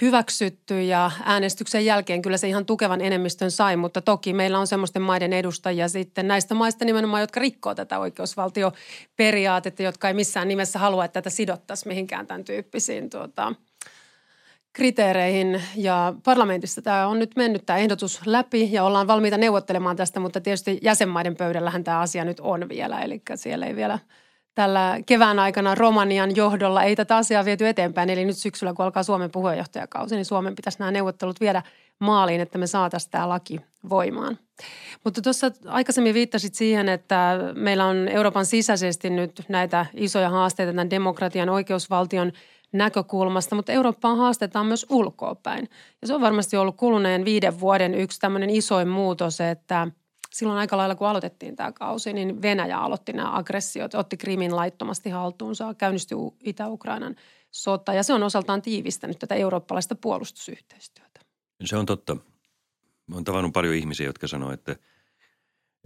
hyväksytty 0.02 0.82
ja 0.82 1.12
äänestyksen 1.24 1.86
jälkeen 1.86 2.22
kyllä 2.22 2.38
se 2.38 2.48
ihan 2.48 2.66
tukevan 2.66 3.02
enemmistön 3.02 3.52
sai, 3.52 3.78
mutta 3.78 4.02
toki 4.02 4.34
meillä 4.34 4.60
on 4.60 4.68
semmoisten 4.68 5.02
maiden 5.02 5.34
edustajia 5.34 5.88
sitten 5.88 6.28
näistä 6.28 6.56
maista 6.56 6.86
nimenomaan, 6.86 7.22
jotka 7.22 7.40
rikkoo 7.40 7.76
tätä 7.76 8.00
oikeusvaltioperiaatetta, 8.00 9.84
jotka 9.84 10.08
ei 10.08 10.14
missään 10.14 10.48
nimessä 10.48 10.80
halua, 10.80 11.06
että 11.06 11.22
tätä 11.22 11.30
sidottaisiin 11.30 11.92
mihinkään 11.92 12.28
tämän 12.28 12.44
tyyppisiin 12.44 13.10
tuota, 13.10 13.54
kriteereihin. 14.74 15.62
Ja 15.76 16.14
parlamentissa 16.24 16.82
tämä 16.82 17.08
on 17.08 17.20
nyt 17.20 17.32
mennyt 17.36 17.66
tämä 17.66 17.80
ehdotus 17.80 18.22
läpi 18.26 18.70
ja 18.72 18.84
ollaan 18.84 19.08
valmiita 19.08 19.38
neuvottelemaan 19.38 19.96
tästä, 19.96 20.20
mutta 20.20 20.42
tietysti 20.42 20.80
jäsenmaiden 20.82 21.36
pöydällähän 21.36 21.84
tämä 21.84 22.00
asia 22.00 22.26
nyt 22.26 22.40
on 22.40 22.70
vielä, 22.70 23.02
eli 23.02 23.22
siellä 23.36 23.66
ei 23.66 23.76
vielä 23.76 24.00
tällä 24.58 24.98
kevään 25.06 25.40
aikana 25.40 25.76
Romanian 25.76 26.36
johdolla 26.36 26.84
ei 26.84 26.96
tätä 26.96 27.18
asiaa 27.18 27.46
viety 27.46 27.68
eteenpäin. 27.68 28.10
Eli 28.10 28.26
nyt 28.26 28.38
syksyllä, 28.38 28.74
kun 28.74 28.86
alkaa 28.86 29.04
Suomen 29.04 29.32
puheenjohtajakausi, 29.32 30.16
niin 30.16 30.26
Suomen 30.26 30.56
pitäisi 30.56 30.80
nämä 30.80 30.92
neuvottelut 30.92 31.40
viedä 31.40 31.64
maaliin, 32.00 32.42
että 32.42 32.58
me 32.58 32.68
saataisiin 32.68 33.12
tämä 33.12 33.30
laki 33.30 33.60
voimaan. 33.90 34.38
Mutta 35.04 35.22
tuossa 35.22 35.52
aikaisemmin 35.66 36.14
viittasit 36.14 36.56
siihen, 36.56 36.90
että 36.90 37.40
meillä 37.56 37.86
on 37.86 38.08
Euroopan 38.08 38.46
sisäisesti 38.46 39.10
nyt 39.10 39.42
näitä 39.50 39.86
isoja 39.94 40.30
haasteita 40.30 40.72
tämän 40.72 40.90
demokratian, 40.90 41.50
oikeusvaltion– 41.50 42.32
näkökulmasta, 42.72 43.56
mutta 43.56 43.72
Eurooppaa 43.72 44.16
haastetaan 44.16 44.66
myös 44.66 44.86
ulkoapäin. 44.90 45.70
Ja 46.02 46.08
se 46.08 46.16
on 46.16 46.22
varmasti 46.22 46.58
ollut 46.58 46.78
kuluneen 46.78 47.26
viiden 47.26 47.60
vuoden 47.60 47.96
yksi 47.96 48.20
tämmöinen 48.20 48.50
isoin 48.50 48.88
muutos, 48.88 49.42
että 49.42 49.88
silloin 50.32 50.60
aika 50.60 50.78
lailla 50.78 50.96
kun 50.96 51.08
aloitettiin 51.08 51.56
tämä 51.56 51.72
kausi, 51.72 52.14
niin 52.14 52.42
Venäjä 52.42 52.80
aloitti 52.80 53.14
nämä 53.14 53.38
aggressiot, 53.38 53.96
otti 53.96 54.18
Krimin 54.18 54.56
laittomasti 54.56 55.10
haltuunsa, 55.10 55.74
käynnistyi 55.74 56.18
Itä-Ukrainan 56.44 57.16
sota 57.52 57.94
ja 57.94 58.04
se 58.04 58.14
on 58.14 58.24
osaltaan 58.24 58.62
tiivistänyt 58.62 59.20
tätä 59.20 59.36
eurooppalaista 59.36 59.96
puolustusyhteistyötä. 59.96 61.20
Se 61.66 61.78
on 61.78 61.86
totta. 61.86 62.18
Olen 63.12 63.24
tavannut 63.24 63.54
paljon 63.54 63.76
ihmisiä, 63.76 64.06
jotka 64.06 64.28
sanoo, 64.28 64.52
että 64.52 64.72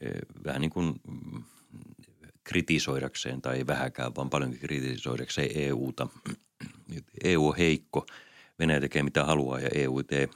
e, 0.02 0.10
vähän 0.44 0.62
niin 0.62 0.72
kuin 0.72 1.02
kritisoidakseen 2.44 3.42
tai 3.42 3.58
ei 3.58 3.68
vähäkään, 3.68 4.16
vaan 4.16 4.30
paljonkin 4.30 4.60
kritisoidakseen 4.60 5.50
EUta– 5.56 6.08
EU 7.24 7.48
on 7.48 7.58
heikko, 7.58 8.06
Venäjä 8.60 8.82
tekee 8.82 9.04
mitä 9.04 9.26
haluaa 9.26 9.60
ja 9.60 9.70
EU 9.74 10.04
tee. 10.04 10.30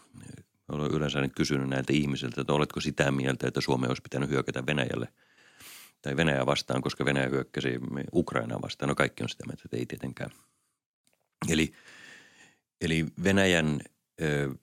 Olen 0.67 0.91
yleensä 0.91 1.27
kysynyt 1.35 1.69
näiltä 1.69 1.93
ihmisiltä, 1.93 2.41
että 2.41 2.53
oletko 2.53 2.81
sitä 2.81 3.11
mieltä, 3.11 3.47
että 3.47 3.61
Suomi 3.61 3.87
olisi 3.87 4.01
pitänyt 4.01 4.29
hyökätä 4.29 4.65
Venäjälle 4.65 5.07
tai 6.01 6.17
Venäjä 6.17 6.45
vastaan, 6.45 6.81
koska 6.81 7.05
Venäjä 7.05 7.29
hyökkäsi 7.29 7.79
Ukrainaa 8.13 8.61
vastaan. 8.61 8.89
No 8.89 8.95
kaikki 8.95 9.23
on 9.23 9.29
sitä 9.29 9.43
mieltä, 9.47 9.61
että 9.65 9.77
ei 9.77 9.85
tietenkään. 9.85 10.31
Eli, 11.49 11.73
eli 12.81 13.05
Venäjän 13.23 13.79
ö, 14.21 14.55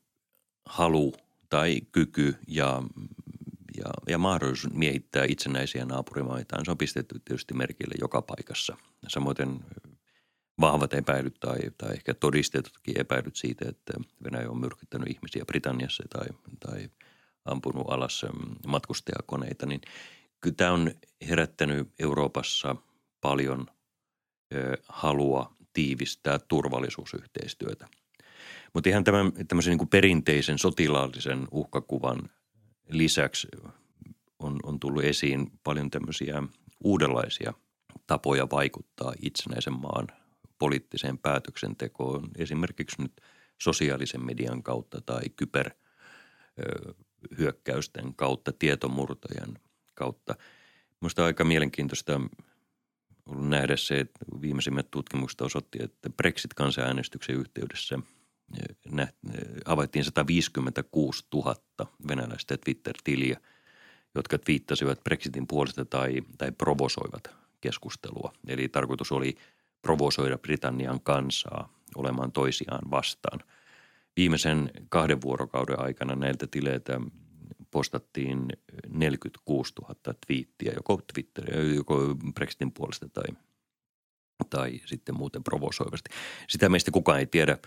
halu 0.64 1.14
tai 1.48 1.80
kyky 1.92 2.36
ja, 2.48 2.82
ja, 3.76 3.90
ja 4.08 4.18
mahdollisuus 4.18 4.74
miehittää 4.74 5.24
itsenäisiä 5.28 5.84
naapurimaitaan, 5.84 6.64
se 6.64 6.70
on 6.70 6.78
pistetty 6.78 7.20
tietysti 7.24 7.54
merkille 7.54 7.94
joka 8.00 8.22
paikassa. 8.22 8.76
Samoin 9.08 9.36
vahvat 10.62 10.94
epäilyt 10.94 11.36
tai, 11.40 11.58
tai 11.78 11.92
ehkä 11.92 12.14
todistetutkin 12.14 13.00
epäilyt 13.00 13.36
siitä, 13.36 13.68
että 13.68 13.92
Venäjä 14.24 14.50
on 14.50 14.60
myrkyttänyt 14.60 15.08
ihmisiä 15.10 15.44
Britanniassa 15.44 16.04
tai, 16.10 16.26
tai 16.60 16.90
ampunut 17.44 17.86
alas 17.88 18.26
matkustajakoneita, 18.66 19.66
niin 19.66 19.80
kyllä 20.40 20.56
tämä 20.56 20.72
on 20.72 20.90
herättänyt 21.28 21.88
Euroopassa 21.98 22.76
paljon 23.20 23.66
ö, 24.54 24.76
halua 24.88 25.54
tiivistää 25.72 26.38
turvallisuusyhteistyötä. 26.38 27.88
Mutta 28.74 28.88
ihan 28.88 29.04
tämän, 29.04 29.32
tämmöisen 29.48 29.70
niin 29.70 29.78
kuin 29.78 29.88
perinteisen 29.88 30.58
sotilaallisen 30.58 31.48
uhkakuvan 31.50 32.30
lisäksi 32.88 33.48
on, 34.38 34.56
on 34.62 34.80
tullut 34.80 35.04
esiin 35.04 35.52
paljon 35.64 35.90
tämmöisiä 35.90 36.42
uudenlaisia 36.84 37.52
tapoja 38.06 38.50
vaikuttaa 38.50 39.12
itsenäisen 39.22 39.72
maan 39.72 40.06
poliittiseen 40.62 41.18
päätöksentekoon 41.18 42.28
esimerkiksi 42.38 43.02
nyt 43.02 43.12
sosiaalisen 43.58 44.26
median 44.26 44.62
kautta 44.62 45.00
tai 45.00 45.22
kyberhyökkäysten 45.36 48.14
kautta, 48.14 48.52
tietomurtojen 48.52 49.58
kautta. 49.94 50.34
Minusta 51.00 51.24
aika 51.24 51.44
mielenkiintoista 51.44 52.20
ollut 53.26 53.48
nähdä 53.48 53.76
se, 53.76 54.00
että 54.00 54.24
viimeisimmät 54.40 54.90
tutkimukset 54.90 55.40
osoitti, 55.40 55.78
että 55.82 56.10
Brexit-kansanäänestyksen 56.10 57.36
yhteydessä 57.36 57.98
havaittiin 59.66 60.04
156 60.04 61.26
000 61.34 61.54
venäläistä 62.08 62.56
Twitter-tiliä, 62.56 63.40
jotka 64.14 64.38
twiittasivat 64.38 65.04
Brexitin 65.04 65.46
puolesta 65.46 65.84
tai, 65.84 66.22
tai 66.38 66.52
provosoivat 66.52 67.30
keskustelua. 67.60 68.32
Eli 68.46 68.68
tarkoitus 68.68 69.12
oli– 69.12 69.36
provosoida 69.82 70.38
Britannian 70.38 71.00
kansaa 71.00 71.72
olemaan 71.94 72.32
toisiaan 72.32 72.90
vastaan. 72.90 73.40
Viimeisen 74.16 74.70
kahden 74.88 75.20
vuorokauden 75.20 75.80
aikana 75.80 76.14
näiltä 76.14 76.46
tileiltä 76.46 77.00
postattiin 77.70 78.48
46 78.88 79.72
000 79.82 79.94
twiittiä, 80.26 80.72
joko 80.76 81.00
Twitter, 81.14 81.58
joko 81.74 82.16
Brexitin 82.34 82.72
puolesta 82.72 83.08
tai, 83.08 83.24
tai 84.50 84.80
sitten 84.84 85.16
muuten 85.16 85.44
provosoivasti. 85.44 86.10
Sitä 86.48 86.68
meistä 86.68 86.90
kukaan 86.90 87.18
ei 87.18 87.26
tiedä, 87.26 87.58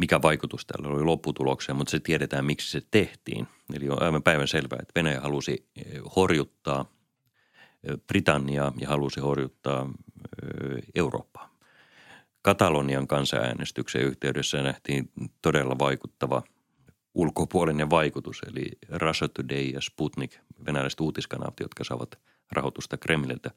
mikä 0.00 0.22
vaikutus 0.22 0.66
tällä 0.66 0.88
oli 0.88 1.04
lopputulokseen, 1.04 1.76
mutta 1.76 1.90
se 1.90 2.00
tiedetään, 2.00 2.44
miksi 2.44 2.70
se 2.70 2.82
tehtiin. 2.90 3.46
Eli 3.74 3.88
on 3.88 4.02
aivan 4.02 4.22
päivän 4.22 4.48
selvää, 4.48 4.78
että 4.82 4.92
Venäjä 4.96 5.20
halusi 5.20 5.68
eh, 5.76 6.02
horjuttaa 6.16 6.84
eh, 7.84 7.96
Britanniaa 8.06 8.72
ja 8.80 8.88
halusi 8.88 9.20
horjuttaa 9.20 9.90
eh, 10.42 10.82
Eurooppaa. 10.94 11.47
Katalonian 12.48 13.06
kansanäänestyksen 13.06 14.02
yhteydessä 14.02 14.62
nähtiin 14.62 15.10
todella 15.42 15.78
vaikuttava 15.78 16.42
ulkopuolinen 17.14 17.90
vaikutus, 17.90 18.42
eli 18.46 18.64
Russia 18.88 19.28
Today 19.28 19.62
ja 19.62 19.80
Sputnik, 19.80 20.38
venäläiset 20.66 21.00
uutiskanavat, 21.00 21.60
jotka 21.60 21.84
saavat 21.84 22.18
rahoitusta 22.52 22.96
Kremliltä, 22.96 23.50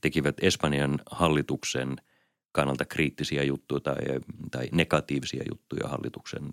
tekivät 0.00 0.34
Espanjan 0.42 1.00
hallituksen 1.10 1.96
kannalta 2.52 2.84
kriittisiä 2.84 3.42
juttuja 3.42 3.80
tai, 3.80 3.96
tai 4.50 4.68
negatiivisia 4.72 5.42
juttuja 5.50 5.88
hallituksen 5.88 6.50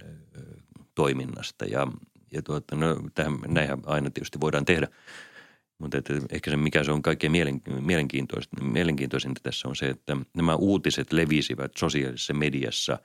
toiminnasta. 0.95 1.65
Ja, 1.65 1.87
ja 2.31 2.41
tuota, 2.41 2.75
no, 2.75 2.95
tähän, 3.15 3.39
näinhän 3.47 3.79
aina 3.85 4.09
tietysti 4.09 4.39
voidaan 4.39 4.65
tehdä– 4.65 4.87
Mutta 5.79 5.97
että 5.97 6.13
ehkä 6.31 6.51
se, 6.51 6.57
mikä 6.57 6.83
se 6.83 6.91
on 6.91 7.01
kaikkein 7.01 7.31
mielenkiintoisinta, 7.81 8.63
mielenkiintoisinta 8.63 9.41
tässä 9.43 9.67
on 9.67 9.75
se, 9.75 9.89
että 9.89 10.17
nämä 10.33 10.55
uutiset 10.55 11.13
levisivät 11.13 11.71
sosiaalisessa 11.77 12.33
mediassa 12.33 12.99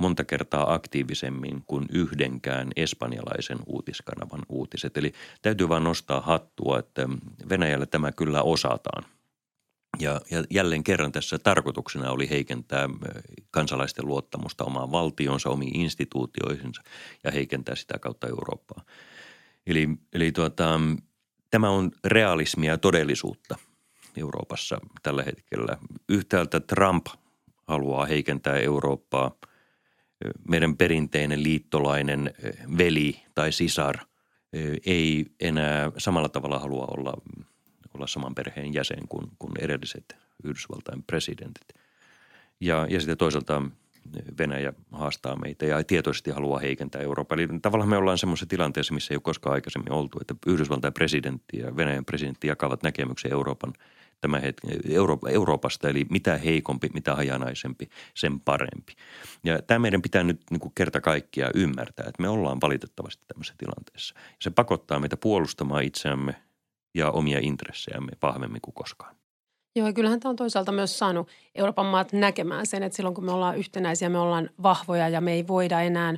monta 0.00 0.24
kertaa 0.24 0.74
aktiivisemmin 0.74 1.62
kuin 1.66 1.86
yhdenkään 1.92 2.70
espanjalaisen 2.76 3.58
uutiskanavan 3.66 4.42
uutiset. 4.48 4.96
Eli 4.96 5.12
täytyy 5.42 5.68
vain 5.68 5.84
nostaa 5.84 6.20
hattua, 6.20 6.78
että 6.78 7.08
Venäjällä 7.48 7.86
tämä 7.86 8.12
kyllä 8.12 8.42
osataan. 8.42 9.04
Ja, 9.98 10.20
ja 10.30 10.44
jälleen 10.50 10.84
kerran 10.84 11.12
tässä 11.12 11.38
tarkoituksena 11.38 12.10
oli 12.10 12.30
heikentää 12.30 12.88
kansalaisten 13.50 14.06
luottamusta 14.06 14.64
omaan 14.64 14.92
valtionsa, 14.92 15.50
omiin 15.50 15.76
instituutioihinsa 15.76 16.82
ja 17.24 17.30
heikentää 17.30 17.74
sitä 17.74 17.98
kautta 17.98 18.28
Eurooppaa. 18.28 18.84
Eli, 19.66 19.88
eli 20.12 20.32
tuota, 20.32 20.80
Tämä 21.52 21.70
on 21.70 21.90
realismia 22.04 22.70
ja 22.70 22.78
todellisuutta 22.78 23.56
Euroopassa 24.16 24.78
tällä 25.02 25.22
hetkellä. 25.22 25.78
Yhtäältä 26.08 26.60
Trump 26.60 27.06
haluaa 27.68 28.06
heikentää 28.06 28.56
Eurooppaa. 28.56 29.30
Meidän 30.48 30.76
perinteinen 30.76 31.42
liittolainen 31.42 32.34
veli 32.78 33.22
tai 33.34 33.52
sisar 33.52 33.96
ei 34.86 35.26
enää 35.40 35.92
samalla 35.98 36.28
tavalla 36.28 36.58
halua 36.58 36.84
olla, 36.96 37.14
olla 37.94 38.06
saman 38.06 38.34
perheen 38.34 38.74
jäsen 38.74 39.08
kuin, 39.08 39.26
kuin 39.38 39.52
edelliset 39.60 40.16
Yhdysvaltain 40.44 41.02
presidentit. 41.02 41.68
Ja, 42.60 42.86
ja 42.90 43.00
sitten 43.00 43.18
toisaalta 43.18 43.62
Venäjä 44.38 44.72
haastaa 44.92 45.36
meitä 45.36 45.66
ja 45.66 45.84
tietoisesti 45.84 46.30
haluaa 46.30 46.60
heikentää 46.60 47.00
Eurooppaa. 47.00 47.36
Eli 47.36 47.48
tavallaan 47.62 47.90
me 47.90 47.96
ollaan 47.96 48.18
semmoisessa 48.18 48.46
tilanteessa, 48.46 48.94
missä 48.94 49.14
ei 49.14 49.16
ole 49.16 49.22
koskaan 49.22 49.54
aikaisemmin 49.54 49.92
oltu, 49.92 50.18
että 50.20 50.34
Yhdysvaltain 50.46 50.92
presidentti 50.92 51.58
ja 51.58 51.76
Venäjän 51.76 52.04
presidentti 52.04 52.48
jakavat 52.48 52.82
näkemyksen 52.82 53.32
Euroopan 53.32 53.72
tämä 54.22 54.38
hetki, 54.38 54.68
Euro, 54.88 55.18
Euroopasta, 55.28 55.88
eli 55.88 56.06
mitä 56.10 56.36
heikompi, 56.36 56.88
mitä 56.94 57.14
hajanaisempi, 57.14 57.88
sen 58.14 58.40
parempi. 58.40 58.92
Ja 59.44 59.62
tämä 59.62 59.78
meidän 59.78 60.02
pitää 60.02 60.22
nyt 60.22 60.40
niin 60.50 60.60
kuin 60.60 60.72
kerta 60.74 61.00
kaikkiaan 61.00 61.52
ymmärtää, 61.54 62.06
että 62.08 62.22
me 62.22 62.28
ollaan 62.28 62.60
valitettavasti 62.60 63.24
tämmöisessä 63.28 63.54
tilanteessa. 63.58 64.14
Ja 64.16 64.36
se 64.40 64.50
pakottaa 64.50 65.00
meitä 65.00 65.16
puolustamaan 65.16 65.84
itseämme 65.84 66.34
ja 66.94 67.10
omia 67.10 67.38
intressejämme 67.42 68.12
vahvemmin 68.22 68.60
kuin 68.60 68.74
koskaan. 68.74 69.16
Joo, 69.76 69.86
ja 69.86 69.92
kyllähän 69.92 70.20
tämä 70.20 70.30
on 70.30 70.36
toisaalta 70.36 70.72
myös 70.72 70.98
saanut 70.98 71.28
Euroopan 71.54 71.86
maat 71.86 72.12
näkemään 72.12 72.66
sen, 72.66 72.82
että 72.82 72.96
silloin 72.96 73.14
kun 73.14 73.24
me 73.24 73.32
ollaan 73.32 73.58
yhtenäisiä, 73.58 74.08
me 74.08 74.18
ollaan 74.18 74.50
vahvoja 74.62 75.08
ja 75.08 75.20
me 75.20 75.32
ei 75.32 75.46
voida 75.46 75.80
enää 75.80 76.14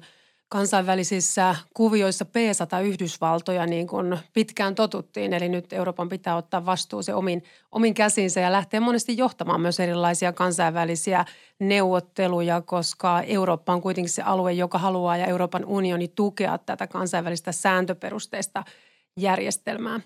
kansainvälisissä 0.48 1.56
kuvioissa 1.74 2.24
peesata 2.24 2.80
Yhdysvaltoja 2.80 3.66
niin 3.66 3.86
kuin 3.86 4.18
pitkään 4.32 4.74
totuttiin. 4.74 5.32
Eli 5.32 5.48
nyt 5.48 5.72
Euroopan 5.72 6.08
pitää 6.08 6.36
ottaa 6.36 6.66
vastuu 6.66 7.02
se 7.02 7.14
omin, 7.14 7.42
omin 7.72 7.94
käsinsä 7.94 8.40
ja 8.40 8.52
lähteä 8.52 8.80
monesti 8.80 9.16
johtamaan 9.16 9.60
myös 9.60 9.80
erilaisia 9.80 10.32
kansainvälisiä 10.32 11.24
neuvotteluja, 11.58 12.60
koska 12.60 13.22
Eurooppa 13.22 13.72
on 13.72 13.82
kuitenkin 13.82 14.12
se 14.12 14.22
alue, 14.22 14.52
joka 14.52 14.78
haluaa 14.78 15.16
ja 15.16 15.26
Euroopan 15.26 15.64
unioni 15.64 16.08
tukea 16.08 16.58
tätä 16.58 16.86
kansainvälistä 16.86 17.52
sääntöperusteista– 17.52 18.64
järjestelmää. 19.16 20.00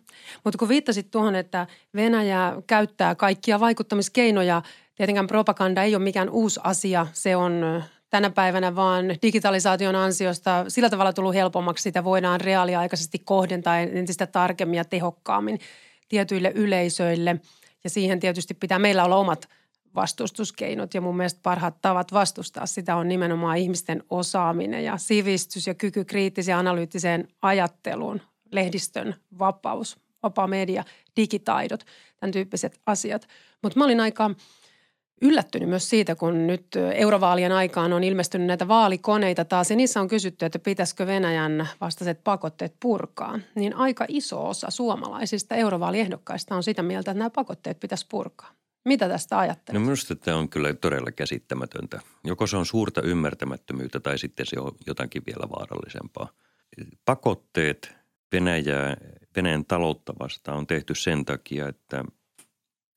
Mutta 0.44 0.58
kun 0.58 0.68
viittasit 0.68 1.10
tuohon, 1.10 1.34
että 1.34 1.66
Venäjä 1.94 2.52
käyttää 2.66 3.14
kaikkia 3.14 3.60
vaikuttamiskeinoja, 3.60 4.62
tietenkään 4.94 5.26
propaganda 5.26 5.82
ei 5.82 5.94
ole 5.94 6.04
mikään 6.04 6.30
uusi 6.30 6.60
asia. 6.64 7.06
Se 7.12 7.36
on 7.36 7.82
tänä 8.10 8.30
päivänä 8.30 8.76
vaan 8.76 9.04
digitalisaation 9.22 9.96
ansiosta 9.96 10.64
sillä 10.68 10.90
tavalla 10.90 11.12
tullut 11.12 11.34
helpommaksi. 11.34 11.82
Sitä 11.82 12.04
voidaan 12.04 12.40
reaaliaikaisesti 12.40 13.18
kohdentaa 13.18 13.78
entistä 13.78 14.26
tarkemmin 14.26 14.76
ja 14.76 14.84
tehokkaammin 14.84 15.60
tietyille 16.08 16.52
yleisöille. 16.54 17.40
Ja 17.84 17.90
siihen 17.90 18.20
tietysti 18.20 18.54
pitää 18.54 18.78
meillä 18.78 19.04
olla 19.04 19.16
omat 19.16 19.48
vastustuskeinot 19.94 20.94
ja 20.94 21.00
mun 21.00 21.16
mielestä 21.16 21.40
parhaat 21.42 21.74
tavat 21.82 22.12
vastustaa 22.12 22.66
sitä 22.66 22.96
on 22.96 23.08
nimenomaan 23.08 23.58
ihmisten 23.58 24.02
osaaminen 24.10 24.84
ja 24.84 24.96
sivistys 24.96 25.66
ja 25.66 25.74
kyky 25.74 26.04
kriittiseen 26.04 26.58
analyyttiseen 26.58 27.28
ajatteluun 27.42 28.20
lehdistön 28.52 29.14
vapaus, 29.38 29.98
vapaa 30.22 30.46
media, 30.46 30.84
digitaidot, 31.16 31.84
tämän 32.20 32.32
tyyppiset 32.32 32.80
asiat. 32.86 33.28
Mutta 33.62 33.78
mä 33.78 33.84
olin 33.84 34.00
aika 34.00 34.30
yllättynyt 35.22 35.68
myös 35.68 35.90
siitä, 35.90 36.14
kun 36.14 36.46
nyt 36.46 36.66
eurovaalien 36.94 37.52
aikaan 37.52 37.92
on 37.92 38.04
ilmestynyt 38.04 38.46
näitä 38.46 38.68
vaalikoneita 38.68 39.44
taas 39.44 39.70
ja 39.70 39.76
niissä 39.76 40.00
on 40.00 40.08
kysytty, 40.08 40.44
että 40.44 40.58
pitäisikö 40.58 41.06
Venäjän 41.06 41.68
vastaiset 41.80 42.24
pakotteet 42.24 42.74
purkaa. 42.80 43.38
Niin 43.54 43.74
aika 43.74 44.04
iso 44.08 44.48
osa 44.48 44.70
suomalaisista 44.70 45.54
eurovaaliehdokkaista 45.54 46.56
on 46.56 46.62
sitä 46.62 46.82
mieltä, 46.82 47.10
että 47.10 47.18
nämä 47.18 47.30
pakotteet 47.30 47.80
pitäisi 47.80 48.06
purkaa. 48.08 48.50
Mitä 48.84 49.08
tästä 49.08 49.38
ajattelet? 49.38 49.80
No 49.80 49.84
minusta 49.84 50.16
tämä 50.16 50.36
on 50.36 50.48
kyllä 50.48 50.74
todella 50.74 51.10
käsittämätöntä. 51.10 52.00
Joko 52.24 52.46
se 52.46 52.56
on 52.56 52.66
suurta 52.66 53.02
ymmärtämättömyyttä 53.02 54.00
tai 54.00 54.18
sitten 54.18 54.46
se 54.46 54.60
on 54.60 54.72
jotakin 54.86 55.22
vielä 55.26 55.48
vaarallisempaa. 55.50 56.28
Pakotteet 57.04 57.97
Venäjää, 58.32 58.96
Venäjän 59.36 59.64
taloutta 59.64 60.14
vastaan 60.20 60.58
on 60.58 60.66
tehty 60.66 60.94
sen 60.94 61.24
takia, 61.24 61.68
että, 61.68 62.04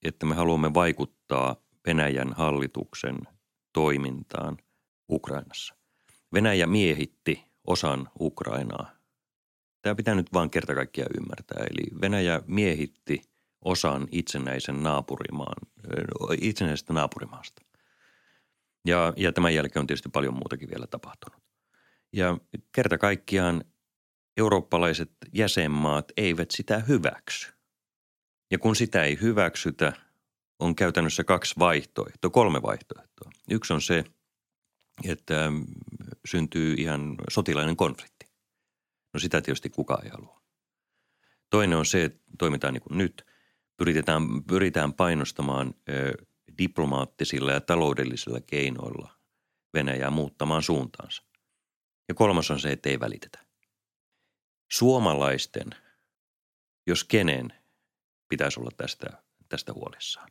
että 0.04 0.26
me 0.26 0.36
haluamme 0.36 0.74
vaikuttaa 0.74 1.56
Venäjän 1.88 2.34
hallituksen 2.34 3.18
toimintaan 3.74 4.58
Ukrainassa. 5.10 5.76
Venäjä 6.34 6.68
miehitti 6.68 7.46
osan 7.68 8.10
Ukrainaa. 8.20 8.92
Tämä 9.82 9.96
pitää 9.96 10.16
nyt 10.16 10.34
vain 10.34 10.50
kerta 10.50 10.76
kaikkiaan 10.76 11.12
ymmärtää. 11.18 11.64
Eli 11.64 12.02
Venäjä 12.02 12.42
miehitti 12.48 13.22
osan 13.62 14.08
itsenäisen 14.12 14.84
naapurimaan, 14.84 15.56
itsenäisestä 16.42 16.94
naapurimaasta. 16.94 17.62
Ja, 18.86 19.14
ja 19.18 19.32
tämän 19.32 19.56
jälkeen 19.56 19.82
on 19.82 19.88
tietysti 19.88 20.10
paljon 20.10 20.34
muutakin 20.34 20.70
vielä 20.70 20.88
tapahtunut. 20.88 21.42
Ja 22.14 22.38
kerta 22.72 22.98
kaikkiaan 22.98 23.64
eurooppalaiset 24.38 25.12
jäsenmaat 25.34 26.12
eivät 26.18 26.52
sitä 26.52 26.80
hyväksy. 26.80 27.54
Ja 28.52 28.60
kun 28.60 28.76
sitä 28.76 29.04
ei 29.04 29.18
hyväksytä, 29.22 29.94
on 30.60 30.76
käytännössä 30.76 31.24
kaksi 31.24 31.56
vaihtoehtoa, 31.60 32.32
kolme 32.32 32.62
vaihtoehtoa. 32.62 33.32
Yksi 33.50 33.74
on 33.74 33.82
se, 33.82 34.04
että 35.04 35.46
ähm, 35.46 35.62
syntyy 36.26 36.76
ihan 36.78 37.16
sotilainen 37.30 37.76
konflikti. 37.76 38.26
No 39.14 39.20
sitä 39.20 39.42
tietysti 39.42 39.70
kukaan 39.70 40.06
ei 40.06 40.10
halua. 40.10 40.42
Toinen 41.50 41.78
on 41.78 41.86
se, 41.86 42.04
että 42.04 42.20
toimitaan 42.38 42.74
niin 42.74 42.82
kuin 42.82 42.98
nyt. 42.98 43.26
Pyritään, 43.78 44.44
pyritään 44.44 44.94
painostamaan 44.94 45.74
ö, 45.90 46.14
diplomaattisilla 46.58 47.52
ja 47.52 47.62
taloudellisilla 47.62 48.40
keinoilla 48.42 49.16
Venäjää 49.74 50.10
muuttamaan 50.10 50.64
suuntaansa. 50.64 51.24
Ja 52.08 52.16
kolmas 52.16 52.52
on 52.52 52.60
se, 52.60 52.72
että 52.72 52.90
ei 52.90 53.00
välitetä 53.00 53.51
suomalaisten, 54.72 55.68
jos 56.88 57.04
kenen, 57.04 57.54
pitäisi 58.30 58.60
olla 58.60 58.72
tästä, 58.78 59.24
tästä 59.50 59.74
huolissaan. 59.74 60.30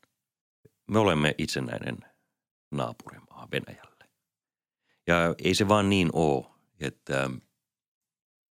Me 0.91 0.99
olemme 0.99 1.35
itsenäinen 1.39 1.99
naapurimaa 2.71 3.49
Venäjälle. 3.53 4.05
Ja 5.07 5.35
ei 5.45 5.55
se 5.55 5.69
vaan 5.69 5.91
niin 5.91 6.11
ole, 6.13 6.47
että, 6.81 7.31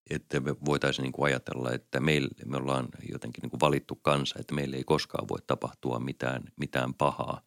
että 0.10 0.40
me 0.40 0.56
voitaisiin 0.66 1.04
niin 1.04 1.14
kuin 1.14 1.26
ajatella, 1.26 1.72
että 1.72 2.00
meille, 2.00 2.30
me 2.46 2.58
ollaan 2.58 2.88
jotenkin 3.12 3.42
niin 3.42 3.50
kuin 3.50 3.60
valittu 3.60 3.96
kansa, 3.96 4.40
että 4.40 4.56
meille 4.56 4.76
ei 4.76 4.84
koskaan 4.84 5.28
voi 5.28 5.40
tapahtua 5.48 6.00
mitään, 6.00 6.44
mitään 6.56 6.94
pahaa. 6.94 7.42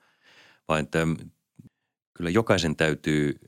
Vaan 0.68 0.80
että 0.80 1.06
kyllä 2.14 2.30
jokaisen 2.30 2.76
täytyy 2.76 3.40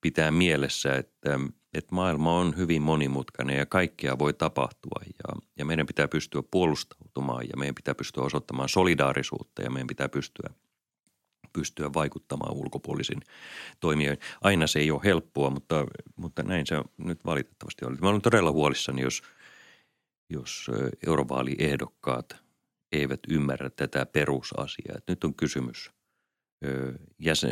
pitää 0.00 0.30
mielessä, 0.30 0.96
että– 0.96 1.38
että 1.74 1.94
maailma 1.94 2.38
on 2.38 2.56
hyvin 2.56 2.82
monimutkainen 2.82 3.56
ja 3.56 3.66
kaikkea 3.66 4.18
voi 4.18 4.32
tapahtua 4.32 5.00
ja, 5.06 5.40
ja 5.58 5.64
meidän 5.64 5.86
pitää 5.86 6.08
pystyä 6.08 6.42
puolustautumaan 6.50 7.44
ja 7.48 7.56
meidän 7.56 7.74
pitää 7.74 7.94
pystyä 7.94 8.24
osoittamaan 8.24 8.68
solidaarisuutta 8.68 9.62
ja 9.62 9.70
meidän 9.70 9.86
pitää 9.86 10.08
pystyä, 10.08 10.50
pystyä 11.52 11.92
vaikuttamaan 11.94 12.56
ulkopuolisin 12.56 13.20
toimijoihin. 13.80 14.22
Aina 14.40 14.66
se 14.66 14.78
ei 14.78 14.90
ole 14.90 15.00
helppoa, 15.04 15.50
mutta, 15.50 15.86
mutta 16.16 16.42
näin 16.42 16.66
se 16.66 16.82
nyt 16.98 17.24
valitettavasti 17.24 17.84
on. 17.84 17.98
Mä 18.00 18.08
olen 18.08 18.22
todella 18.22 18.52
huolissani, 18.52 19.02
jos, 19.02 19.22
jos 20.30 20.70
eurovaaliehdokkaat 21.06 22.36
eivät 22.92 23.20
ymmärrä 23.28 23.70
tätä 23.70 24.06
perusasiaa. 24.06 24.94
Että 24.98 25.12
nyt 25.12 25.24
on 25.24 25.34
kysymys– 25.34 25.90
jäsen, 27.18 27.50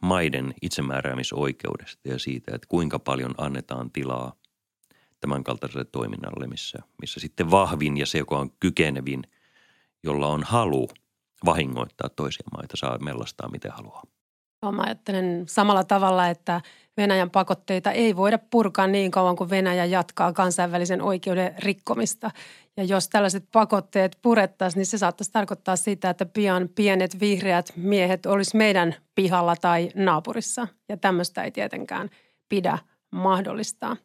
maiden 0.00 0.54
itsemääräämisoikeudesta 0.62 2.08
ja 2.08 2.18
siitä, 2.18 2.54
että 2.54 2.66
kuinka 2.68 2.98
paljon 2.98 3.34
annetaan 3.38 3.90
tilaa 3.90 4.32
tämän 5.20 5.44
kaltaiselle 5.44 5.84
toiminnalle, 5.84 6.46
missä, 6.46 6.78
missä 7.00 7.20
sitten 7.20 7.50
vahvin 7.50 7.96
ja 7.96 8.06
se, 8.06 8.18
joka 8.18 8.38
on 8.38 8.50
kykenevin, 8.60 9.22
jolla 10.02 10.26
on 10.26 10.42
halu 10.42 10.88
vahingoittaa 11.44 12.08
toisia 12.08 12.46
maita, 12.56 12.76
saa 12.76 12.98
mellastaa 12.98 13.48
miten 13.48 13.72
haluaa. 13.72 14.02
Mä 14.72 14.82
ajattelen 14.82 15.44
samalla 15.48 15.84
tavalla, 15.84 16.28
että 16.28 16.60
Venäjän 16.96 17.30
pakotteita 17.30 17.92
ei 17.92 18.16
voida 18.16 18.38
purkaa 18.50 18.86
niin 18.86 19.10
kauan 19.10 19.36
kuin 19.36 19.50
Venäjä 19.50 19.84
jatkaa 19.84 20.32
kansainvälisen 20.32 21.02
oikeuden 21.02 21.54
rikkomista. 21.58 22.30
Ja 22.76 22.84
jos 22.84 23.08
tällaiset 23.08 23.44
pakotteet 23.52 24.18
purettaisiin, 24.22 24.78
niin 24.78 24.86
se 24.86 24.98
saattaisi 24.98 25.32
tarkoittaa 25.32 25.76
sitä, 25.76 26.10
että 26.10 26.26
pian 26.26 26.68
pienet 26.74 27.20
vihreät 27.20 27.72
miehet 27.76 28.26
olisi 28.26 28.56
meidän 28.56 28.94
pihalla 29.14 29.56
tai 29.56 29.90
naapurissa. 29.94 30.68
Ja 30.88 30.96
tämmöistä 30.96 31.42
ei 31.42 31.50
tietenkään 31.50 32.10
pidä 32.48 32.78
mahdollistaa. 33.10 33.96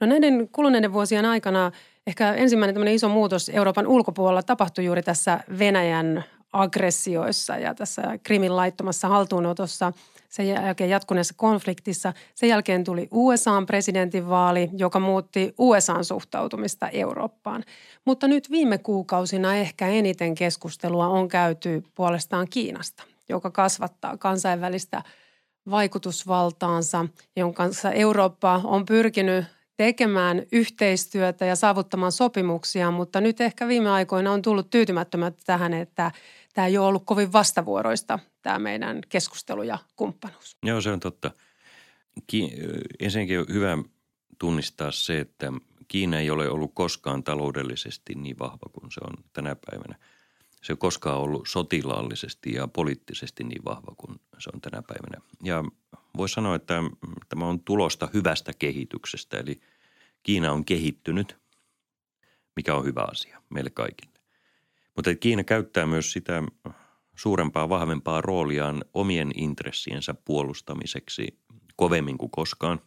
No 0.00 0.06
näiden 0.06 0.48
kuluneiden 0.52 0.92
vuosien 0.92 1.24
aikana 1.24 1.72
ehkä 2.06 2.34
ensimmäinen 2.34 2.74
tämmöinen 2.74 2.94
iso 2.94 3.08
muutos 3.08 3.48
Euroopan 3.48 3.86
ulkopuolella 3.86 4.42
tapahtui 4.42 4.84
juuri 4.84 5.02
tässä 5.02 5.40
Venäjän 5.58 6.24
aggressioissa 6.52 7.56
ja 7.56 7.74
tässä 7.74 8.02
Krimin 8.22 8.56
laittomassa 8.56 9.08
haltuunotossa 9.08 9.92
sen 10.28 10.48
jälkeen 10.48 10.90
jatkuneessa 10.90 11.34
konfliktissa. 11.36 12.12
Sen 12.34 12.48
jälkeen 12.48 12.84
tuli 12.84 13.08
USAn 13.10 13.66
presidentinvaali, 13.66 14.70
joka 14.76 15.00
muutti 15.00 15.54
USAn 15.58 16.04
suhtautumista 16.04 16.88
Eurooppaan. 16.88 17.64
Mutta 18.04 18.28
nyt 18.28 18.50
viime 18.50 18.78
kuukausina 18.78 19.54
ehkä 19.54 19.88
eniten 19.88 20.34
keskustelua 20.34 21.06
on 21.08 21.28
käyty 21.28 21.84
puolestaan 21.94 22.46
Kiinasta, 22.50 23.02
joka 23.28 23.50
kasvattaa 23.50 24.16
kansainvälistä 24.16 25.02
vaikutusvaltaansa, 25.70 27.06
jonka 27.36 27.62
kanssa 27.62 27.92
Eurooppa 27.92 28.60
on 28.64 28.84
pyrkinyt 28.86 29.44
tekemään 29.76 30.42
yhteistyötä 30.52 31.44
ja 31.44 31.56
saavuttamaan 31.56 32.12
sopimuksia, 32.12 32.90
mutta 32.90 33.20
nyt 33.20 33.40
ehkä 33.40 33.68
viime 33.68 33.90
aikoina 33.90 34.32
on 34.32 34.42
tullut 34.42 34.70
tyytymättömät 34.70 35.34
tähän, 35.46 35.74
että 35.74 36.10
tämä 36.52 36.66
ei 36.66 36.78
ole 36.78 36.86
ollut 36.86 37.02
kovin 37.06 37.32
vastavuoroista 37.32 38.18
tämä 38.42 38.58
meidän 38.58 39.00
keskustelu 39.08 39.62
ja 39.62 39.78
kumppanuus. 39.96 40.56
Joo, 40.62 40.80
se 40.80 40.90
on 40.92 41.00
totta. 41.00 41.30
Ki- 42.26 42.52
ensinnäkin 43.00 43.40
on 43.40 43.46
hyvä 43.48 43.78
tunnistaa 44.38 44.90
se, 44.90 45.20
että 45.20 45.52
Kiina 45.88 46.18
ei 46.18 46.30
ole 46.30 46.48
ollut 46.48 46.70
koskaan 46.74 47.24
taloudellisesti 47.24 48.14
niin 48.14 48.38
vahva 48.38 48.70
kuin 48.72 48.92
se 48.92 49.00
on 49.04 49.24
tänä 49.32 49.56
päivänä. 49.70 49.98
Se 50.62 50.72
ei 50.72 50.76
koskaan 50.76 51.18
ollut 51.18 51.48
sotilaallisesti 51.48 52.52
ja 52.52 52.68
poliittisesti 52.68 53.44
niin 53.44 53.64
vahva 53.64 53.94
kuin 53.96 54.20
se 54.38 54.50
on 54.54 54.60
tänä 54.60 54.82
päivänä. 54.82 55.20
Ja 55.42 55.64
voisi 56.16 56.34
sanoa, 56.34 56.56
että 56.56 56.74
tämä 57.28 57.44
on 57.46 57.60
tulosta 57.60 58.08
hyvästä 58.14 58.52
kehityksestä, 58.58 59.38
eli 59.38 59.60
Kiina 60.22 60.52
on 60.52 60.64
kehittynyt, 60.64 61.36
mikä 62.56 62.74
on 62.74 62.84
hyvä 62.84 63.04
asia 63.10 63.42
meille 63.50 63.70
kaikille. 63.70 64.09
Mutta 64.96 65.14
Kiina 65.14 65.44
käyttää 65.44 65.86
myös 65.86 66.12
sitä 66.12 66.42
suurempaa, 67.16 67.68
vahvempaa 67.68 68.20
rooliaan 68.20 68.84
omien 68.94 69.30
intressiensä 69.34 70.14
puolustamiseksi 70.14 71.38
kovemmin 71.76 72.18
kuin 72.18 72.30
koskaan. 72.30 72.80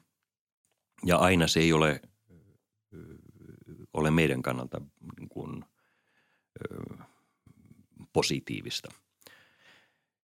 Ja 1.06 1.18
aina 1.18 1.48
se 1.48 1.60
ei 1.60 1.74
ole, 1.74 2.02
ole 3.94 4.12
meidän 4.12 4.42
kannalta 4.42 4.82
niin 5.20 5.30
kuin, 5.30 5.66
positiivista. 8.14 8.90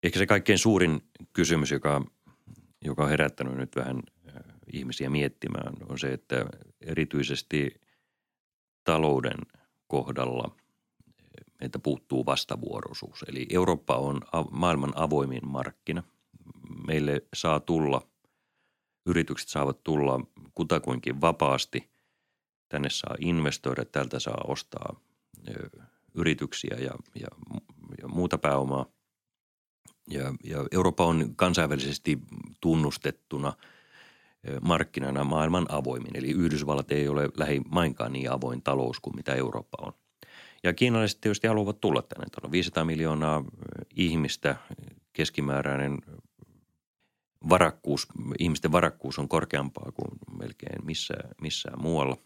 Ehkä 0.03 0.19
se 0.19 0.25
kaikkein 0.25 0.59
suurin 0.59 1.01
kysymys, 1.33 1.71
joka, 1.71 2.05
joka 2.85 3.03
on 3.03 3.09
herättänyt 3.09 3.55
nyt 3.55 3.75
vähän 3.75 4.03
ihmisiä 4.73 5.09
miettimään, 5.09 5.73
on 5.89 5.99
se, 5.99 6.13
että 6.13 6.45
erityisesti 6.81 7.81
talouden 8.83 9.37
kohdalla– 9.87 10.55
meiltä 11.59 11.79
puuttuu 11.79 12.25
vastavuoroisuus. 12.25 13.25
Eli 13.27 13.47
Eurooppa 13.49 13.95
on 13.95 14.21
maailman 14.51 14.93
avoimin 14.95 15.47
markkina. 15.47 16.03
Meille 16.87 17.21
saa 17.35 17.59
tulla, 17.59 18.01
yritykset 19.05 19.49
saavat 19.49 19.83
tulla 19.83 20.19
kutakuinkin 20.53 21.21
vapaasti. 21.21 21.89
Tänne 22.69 22.89
saa 22.89 23.15
investoida, 23.19 23.85
tältä 23.85 24.19
saa 24.19 24.41
ostaa 24.47 24.95
yrityksiä 26.15 26.77
ja, 26.79 26.91
ja, 27.15 27.27
ja 28.01 28.07
muuta 28.07 28.37
pääomaa. 28.37 28.85
Ja, 30.09 30.33
ja 30.43 30.65
Eurooppa 30.71 31.05
on 31.05 31.33
kansainvälisesti 31.35 32.19
tunnustettuna 32.61 33.53
markkinana 34.61 35.23
maailman 35.23 35.65
avoimin. 35.69 36.17
Eli 36.17 36.31
Yhdysvallat 36.31 36.91
ei 36.91 37.07
ole 37.07 37.29
lähimainkaan 37.37 38.13
niin 38.13 38.31
avoin 38.31 38.61
talous 38.61 38.99
kuin 38.99 39.15
mitä 39.15 39.33
Eurooppa 39.33 39.77
on. 39.81 39.93
Ja 40.65 40.73
kiinalaiset 40.73 41.21
tietysti 41.21 41.47
haluavat 41.47 41.81
tulla 41.81 42.01
tänne. 42.01 42.25
Täällä 42.31 42.47
on 42.47 42.51
500 42.51 42.85
miljoonaa 42.85 43.43
ihmistä, 43.95 44.55
keskimääräinen 45.13 45.97
varakkuus, 47.49 48.07
ihmisten 48.39 48.71
varakkuus 48.71 49.19
on 49.19 49.29
korkeampaa 49.29 49.91
kuin 49.91 50.39
melkein 50.39 50.85
missään, 50.85 51.29
missään 51.41 51.81
muualla. 51.81 52.17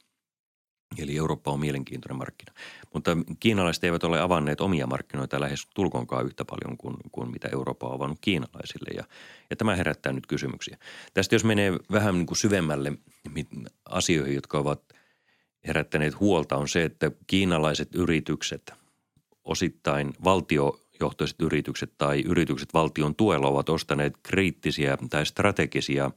Eli 0.97 1.17
Eurooppa 1.17 1.51
on 1.51 1.59
mielenkiintoinen 1.59 2.17
markkina. 2.17 2.53
Mutta 2.93 3.17
kiinalaiset 3.39 3.83
eivät 3.83 4.03
ole 4.03 4.21
avanneet 4.21 4.61
omia 4.61 4.87
markkinoita 4.87 5.39
lähes 5.39 5.67
tulkonkaan 5.75 6.25
yhtä 6.25 6.45
paljon 6.45 6.77
kuin, 6.77 6.97
kuin 7.11 7.31
mitä 7.31 7.49
Eurooppa 7.53 7.87
on 7.87 7.95
avannut 7.95 8.17
kiinalaisille. 8.21 8.89
Ja, 8.95 9.03
ja 9.49 9.55
tämä 9.55 9.75
herättää 9.75 10.13
nyt 10.13 10.27
kysymyksiä. 10.27 10.77
Tästä 11.13 11.35
jos 11.35 11.43
menee 11.43 11.71
vähän 11.91 12.13
niin 12.13 12.25
kuin 12.25 12.37
syvemmälle 12.37 12.93
asioihin, 13.85 14.35
jotka 14.35 14.57
ovat– 14.57 14.81
herättäneet 15.67 16.19
huolta 16.19 16.57
on 16.57 16.67
se, 16.67 16.83
että 16.83 17.11
kiinalaiset 17.27 17.95
yritykset, 17.95 18.73
osittain 19.43 20.13
valtiojohtoiset 20.23 21.41
yritykset 21.41 21.93
tai 21.97 22.21
yritykset 22.21 22.73
valtion 22.73 23.15
tuella 23.15 23.47
ovat 23.47 23.69
ostaneet 23.69 24.13
kriittisiä 24.23 24.97
tai 25.09 25.25
strategisia 25.25 26.11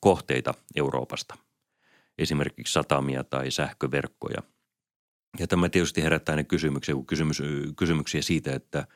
kohteita 0.00 0.54
Euroopasta, 0.76 1.34
esimerkiksi 2.18 2.72
satamia 2.72 3.24
tai 3.24 3.50
sähköverkkoja. 3.50 4.42
Ja 5.38 5.46
tämä 5.46 5.68
tietysti 5.68 6.02
herättää 6.02 6.36
ne 6.36 6.44
kysymyksiä, 6.44 6.94
kysymys, 7.06 7.42
kysymyksiä 7.76 8.22
siitä, 8.22 8.54
että, 8.54 8.86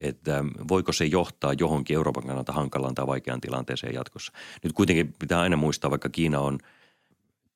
että 0.00 0.44
voiko 0.68 0.92
se 0.92 1.04
johtaa 1.04 1.52
johonkin 1.52 1.94
Euroopan 1.94 2.26
kannalta 2.26 2.52
hankalaan 2.52 2.94
tai 2.94 3.06
vaikeaan 3.06 3.40
tilanteeseen 3.40 3.94
jatkossa. 3.94 4.32
Nyt 4.64 4.72
kuitenkin 4.72 5.14
pitää 5.18 5.40
aina 5.40 5.56
muistaa, 5.56 5.90
vaikka 5.90 6.08
Kiina 6.08 6.40
on– 6.40 6.58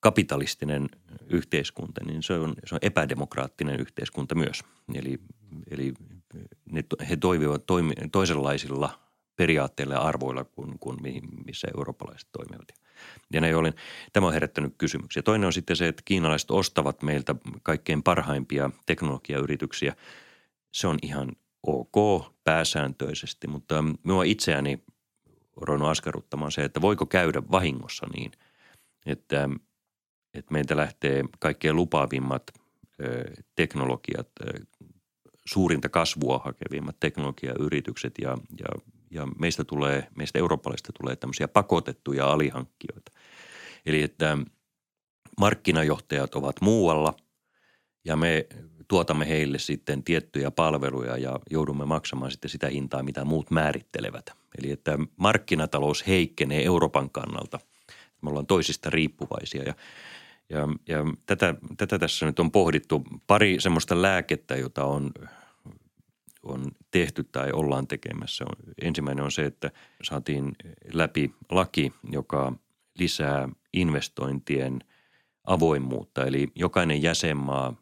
kapitalistinen 0.00 0.88
yhteiskunta, 1.26 2.04
niin 2.04 2.22
se 2.22 2.32
on, 2.32 2.54
se 2.64 2.74
on 2.74 2.78
epädemokraattinen 2.82 3.80
yhteiskunta 3.80 4.34
myös. 4.34 4.64
Eli, 4.94 5.18
eli 5.70 5.92
ne, 6.72 6.84
he 7.08 7.16
toimivat 7.16 7.66
toimi, 7.66 7.92
toisenlaisilla 8.12 9.00
periaatteilla 9.36 9.94
ja 9.94 10.00
arvoilla 10.00 10.44
kuin, 10.44 10.78
kuin 10.78 10.96
missä 11.46 11.68
eurooppalaiset 11.76 12.28
toimivat. 12.32 12.68
Ja 13.32 13.40
näin 13.40 13.56
ollen 13.56 13.74
tämä 14.12 14.26
on 14.26 14.32
herättänyt 14.32 14.74
kysymyksiä. 14.78 15.22
Toinen 15.22 15.46
on 15.46 15.52
sitten 15.52 15.76
se, 15.76 15.88
että 15.88 16.02
kiinalaiset 16.04 16.50
ostavat 16.50 17.02
meiltä 17.02 17.34
kaikkein 17.62 18.02
parhaimpia 18.02 18.70
teknologiayrityksiä. 18.86 19.96
Se 20.72 20.86
on 20.86 20.98
ihan 21.02 21.32
ok 21.62 22.24
pääsääntöisesti, 22.44 23.46
mutta 23.46 23.84
minua 24.04 24.24
itseäni 24.24 24.84
on 25.68 25.82
askarruttamaan 25.82 26.52
se, 26.52 26.64
että 26.64 26.80
voiko 26.80 27.06
käydä 27.06 27.42
vahingossa 27.50 28.06
niin, 28.14 28.32
että– 29.06 29.48
että 30.34 30.52
meiltä 30.52 30.76
lähtee 30.76 31.24
kaikkein 31.38 31.76
lupaavimmat 31.76 32.42
teknologiat, 33.56 34.28
suurinta 35.44 35.88
kasvua 35.88 36.40
hakevimmat 36.44 36.96
teknologiayritykset 37.00 38.14
ja, 38.22 38.38
ja, 38.60 38.68
ja 39.10 39.26
meistä 39.38 39.64
tulee, 39.64 40.06
meistä 40.16 40.38
eurooppalaisista 40.38 40.92
tulee 41.00 41.16
tämmöisiä 41.16 41.48
pakotettuja 41.48 42.26
alihankkijoita. 42.26 43.12
Eli 43.86 44.02
että 44.02 44.38
markkinajohtajat 45.40 46.34
ovat 46.34 46.60
muualla 46.60 47.14
ja 48.04 48.16
me 48.16 48.46
tuotamme 48.88 49.28
heille 49.28 49.58
sitten 49.58 50.02
tiettyjä 50.02 50.50
palveluja 50.50 51.16
ja 51.16 51.40
joudumme 51.50 51.86
maksamaan 51.86 52.30
sitten 52.30 52.50
sitä 52.50 52.68
hintaa, 52.68 53.02
mitä 53.02 53.24
muut 53.24 53.50
määrittelevät. 53.50 54.30
Eli 54.58 54.70
että 54.70 54.98
markkinatalous 55.16 56.06
heikkenee 56.06 56.64
Euroopan 56.64 57.10
kannalta. 57.10 57.58
Me 58.22 58.30
ollaan 58.30 58.46
toisista 58.46 58.90
riippuvaisia 58.90 59.62
ja 59.62 59.74
ja, 60.50 60.68
ja 60.88 61.04
tätä, 61.26 61.54
tätä 61.76 61.98
tässä 61.98 62.26
nyt 62.26 62.40
on 62.40 62.50
pohdittu. 62.50 63.04
Pari 63.26 63.60
semmoista 63.60 64.02
lääkettä, 64.02 64.56
jota 64.56 64.84
on, 64.84 65.10
on 66.42 66.64
tehty 66.90 67.24
tai 67.24 67.52
ollaan 67.52 67.86
tekemässä. 67.86 68.44
Ensimmäinen 68.82 69.24
on 69.24 69.32
se, 69.32 69.44
että 69.44 69.70
saatiin 70.02 70.56
läpi 70.92 71.34
laki, 71.50 71.92
joka 72.12 72.52
lisää 72.98 73.48
investointien 73.72 74.80
avoimuutta. 75.44 76.26
Eli 76.26 76.48
jokainen 76.54 77.02
jäsenmaa 77.02 77.74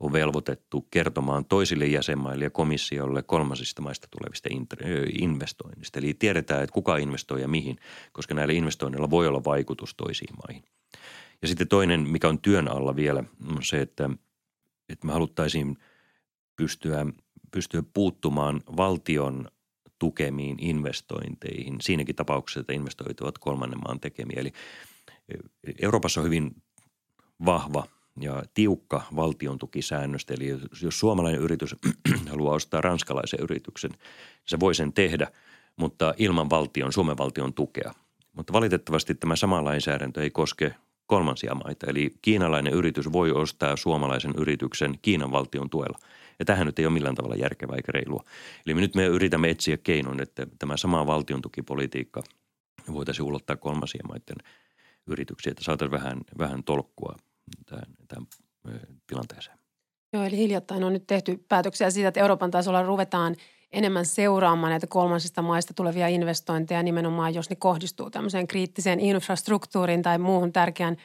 on 0.00 0.12
velvoitettu 0.12 0.86
kertomaan 0.90 1.44
toisille 1.44 1.86
jäsenmaille 1.86 2.44
ja 2.44 2.50
komissiolle 2.50 3.22
kolmasista 3.22 3.82
maista 3.82 4.08
tulevista 4.10 4.48
investoinnista. 5.20 5.98
Eli 5.98 6.14
tiedetään, 6.14 6.62
että 6.62 6.74
kuka 6.74 6.96
investoi 6.96 7.40
ja 7.40 7.48
mihin, 7.48 7.76
koska 8.12 8.34
näillä 8.34 8.54
investoinneilla 8.54 9.10
voi 9.10 9.28
olla 9.28 9.44
vaikutus 9.44 9.94
toisiin 9.94 10.34
maihin. 10.46 10.64
Ja 11.42 11.48
sitten 11.48 11.68
toinen, 11.68 12.00
mikä 12.00 12.28
on 12.28 12.38
työn 12.38 12.68
alla 12.68 12.96
vielä, 12.96 13.24
on 13.56 13.62
se, 13.62 13.80
että, 13.80 14.10
että 14.88 15.06
me 15.06 15.12
haluttaisiin 15.12 15.76
pystyä, 16.56 17.06
pystyä 17.50 17.82
puuttumaan 17.94 18.60
valtion 18.76 19.48
tukemiin 19.98 20.56
investointeihin 20.60 21.76
siinäkin 21.80 22.14
tapauksessa, 22.14 22.60
että 22.60 22.72
investoinnit 22.72 23.20
ovat 23.20 23.38
kolmannen 23.38 23.80
maan 23.84 24.00
tekemiä. 24.00 24.40
Eli 24.40 24.52
Euroopassa 25.82 26.20
on 26.20 26.26
hyvin 26.26 26.62
vahva 27.44 27.86
ja 28.20 28.42
tiukka 28.54 29.02
valtion 29.16 29.58
tukisäännöstä. 29.58 30.34
Eli 30.34 30.48
jos 30.82 31.00
suomalainen 31.00 31.40
yritys 31.40 31.76
haluaa 32.30 32.54
ostaa 32.54 32.80
ranskalaisen 32.80 33.40
yrityksen, 33.42 33.90
se 34.44 34.60
voi 34.60 34.74
sen 34.74 34.92
tehdä, 34.92 35.30
mutta 35.76 36.14
ilman 36.16 36.50
valtion, 36.50 36.92
Suomen 36.92 37.18
valtion 37.18 37.54
tukea. 37.54 37.94
Mutta 38.32 38.52
valitettavasti 38.52 39.14
tämä 39.14 39.36
sama 39.36 39.64
lainsäädäntö 39.64 40.22
ei 40.22 40.30
koske 40.30 40.74
kolmansia 41.06 41.54
maita. 41.54 41.86
Eli 41.86 42.10
kiinalainen 42.22 42.72
yritys 42.72 43.12
voi 43.12 43.32
ostaa 43.32 43.76
suomalaisen 43.76 44.34
yrityksen 44.36 44.94
Kiinan 45.02 45.32
valtion 45.32 45.70
tuella. 45.70 45.98
Ja 46.38 46.44
tähän 46.44 46.66
nyt 46.66 46.78
ei 46.78 46.86
ole 46.86 46.94
millään 46.94 47.14
tavalla 47.14 47.36
järkevää 47.36 47.76
eikä 47.76 47.92
reilua. 47.92 48.24
Eli 48.66 48.74
me 48.74 48.80
nyt 48.80 48.94
me 48.94 49.06
yritämme 49.06 49.50
etsiä 49.50 49.76
keinon, 49.76 50.22
että 50.22 50.46
tämä 50.58 50.76
sama 50.76 51.06
valtion 51.06 51.42
tukipolitiikka 51.42 52.22
voitaisiin 52.92 53.26
ulottaa 53.26 53.56
kolmansien 53.56 54.08
maiden 54.08 54.36
yrityksiä, 55.06 55.50
että 55.50 55.64
saataisiin 55.64 56.00
vähän, 56.00 56.20
vähän 56.38 56.64
tolkkua 56.64 57.16
tähän, 57.66 57.86
tähän 58.08 58.26
tilanteeseen. 59.06 59.58
Joo, 60.12 60.24
eli 60.24 60.36
hiljattain 60.36 60.84
on 60.84 60.92
nyt 60.92 61.06
tehty 61.06 61.44
päätöksiä 61.48 61.90
siitä, 61.90 62.08
että 62.08 62.20
Euroopan 62.20 62.50
tasolla 62.50 62.82
ruvetaan 62.82 63.36
enemmän 63.72 64.06
seuraamaan 64.06 64.70
näitä 64.70 64.86
kolmansista 64.86 65.42
maista 65.42 65.74
tulevia 65.74 66.08
investointeja 66.08 66.82
nimenomaan, 66.82 67.34
jos 67.34 67.50
ne 67.50 67.56
kohdistuu 67.56 68.10
tämmöiseen 68.10 68.46
kriittiseen 68.46 69.00
infrastruktuuriin 69.00 70.02
tai 70.02 70.18
muuhun 70.18 70.52
tärkeään 70.52 70.96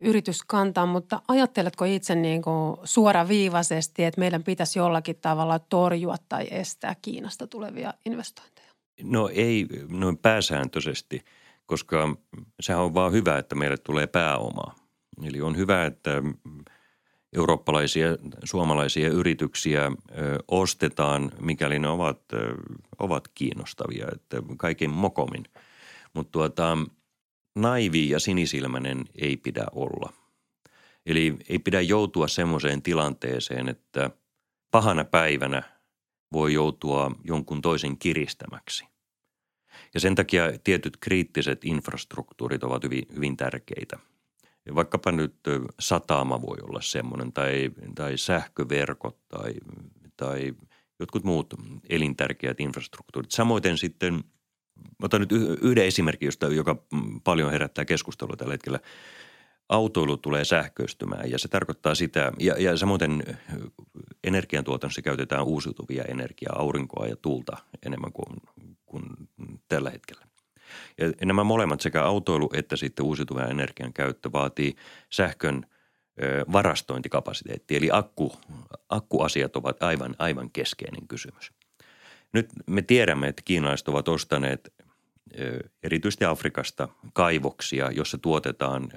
yrityskantaan. 0.00 0.88
Mutta 0.88 1.22
ajatteletko 1.28 1.84
itse 1.84 2.14
niin 2.14 2.42
kuin 2.42 2.76
suoraviivaisesti, 2.84 4.04
että 4.04 4.20
meidän 4.20 4.42
pitäisi 4.42 4.78
jollakin 4.78 5.16
tavalla 5.16 5.58
torjua 5.58 6.16
tai 6.28 6.48
estää 6.50 6.94
Kiinasta 7.02 7.46
tulevia 7.46 7.94
investointeja? 8.06 8.70
No 9.02 9.28
ei 9.32 9.66
noin 9.88 10.18
pääsääntöisesti, 10.18 11.24
koska 11.66 12.16
sehän 12.60 12.82
on 12.82 12.94
vaan 12.94 13.12
hyvä, 13.12 13.38
että 13.38 13.54
meille 13.54 13.76
tulee 13.76 14.06
pääomaa. 14.06 14.74
Eli 15.24 15.40
on 15.40 15.56
hyvä, 15.56 15.86
että 15.86 16.10
eurooppalaisia, 17.36 18.08
suomalaisia 18.44 19.08
yrityksiä 19.08 19.92
ostetaan, 20.48 21.32
mikäli 21.40 21.78
ne 21.78 21.88
ovat, 21.88 22.20
ovat 22.98 23.28
kiinnostavia, 23.34 24.06
että 24.12 24.42
kaiken 24.56 24.90
mokomin. 24.90 25.44
Mutta 26.14 26.32
tuota, 26.32 26.78
naivi 27.56 28.08
ja 28.08 28.20
sinisilmäinen 28.20 29.04
ei 29.14 29.36
pidä 29.36 29.66
olla. 29.72 30.12
Eli 31.06 31.36
ei 31.48 31.58
pidä 31.58 31.80
joutua 31.80 32.28
semmoiseen 32.28 32.82
tilanteeseen, 32.82 33.68
että 33.68 34.10
pahana 34.70 35.04
päivänä 35.04 35.62
voi 36.32 36.54
joutua 36.54 37.10
jonkun 37.24 37.62
toisen 37.62 37.98
kiristämäksi. 37.98 38.84
Ja 39.94 40.00
sen 40.00 40.14
takia 40.14 40.44
tietyt 40.64 40.96
kriittiset 40.96 41.64
infrastruktuurit 41.64 42.64
ovat 42.64 42.84
hyvin, 42.84 43.06
hyvin 43.14 43.36
tärkeitä– 43.36 43.98
Vaikkapa 44.74 45.12
nyt 45.12 45.34
satama 45.80 46.42
voi 46.42 46.56
olla 46.62 46.80
semmoinen 46.80 47.32
tai, 47.32 47.70
tai 47.94 48.18
sähköverkot 48.18 49.18
tai, 49.28 49.54
tai 50.16 50.54
jotkut 51.00 51.24
muut 51.24 51.54
elintärkeät 51.88 52.60
infrastruktuurit. 52.60 53.30
Samoin 53.30 53.78
sitten, 53.78 54.24
otan 55.02 55.20
nyt 55.20 55.32
yhden 55.62 55.84
esimerkin, 55.84 56.26
josta, 56.26 56.48
joka 56.48 56.82
paljon 57.24 57.52
herättää 57.52 57.84
keskustelua 57.84 58.36
tällä 58.36 58.54
hetkellä. 58.54 58.80
Autoilu 59.68 60.16
tulee 60.16 60.44
sähköistymään 60.44 61.30
ja 61.30 61.38
se 61.38 61.48
tarkoittaa 61.48 61.94
sitä, 61.94 62.32
ja, 62.38 62.54
ja 62.58 62.76
samoin 62.76 63.22
energiantuotannossa 64.24 65.02
käytetään 65.02 65.44
uusiutuvia 65.44 66.04
energiaa, 66.04 66.58
aurinkoa 66.58 67.06
ja 67.06 67.16
tuulta 67.16 67.56
enemmän 67.86 68.12
kuin, 68.12 68.40
kuin 68.86 69.04
tällä 69.68 69.90
hetkellä. 69.90 70.29
Ja 70.98 71.26
nämä 71.26 71.44
molemmat, 71.44 71.80
sekä 71.80 72.02
autoilu 72.02 72.50
että 72.52 72.76
sitten 72.76 73.06
uusiutuvan 73.06 73.50
energian 73.50 73.92
käyttö 73.92 74.32
vaatii 74.32 74.76
sähkön 75.10 75.66
varastointikapasiteetti. 76.52 77.76
Eli 77.76 77.88
akku, 77.92 78.32
akkuasiat 78.88 79.56
ovat 79.56 79.82
aivan, 79.82 80.16
aivan 80.18 80.50
keskeinen 80.50 81.08
kysymys. 81.08 81.52
Nyt 82.32 82.48
me 82.66 82.82
tiedämme, 82.82 83.28
että 83.28 83.42
kiinalaiset 83.44 83.88
ovat 83.88 84.08
ostaneet 84.08 84.74
erityisesti 85.82 86.24
Afrikasta 86.24 86.88
kaivoksia, 87.12 87.90
jossa 87.90 88.18
tuotetaan, 88.18 88.88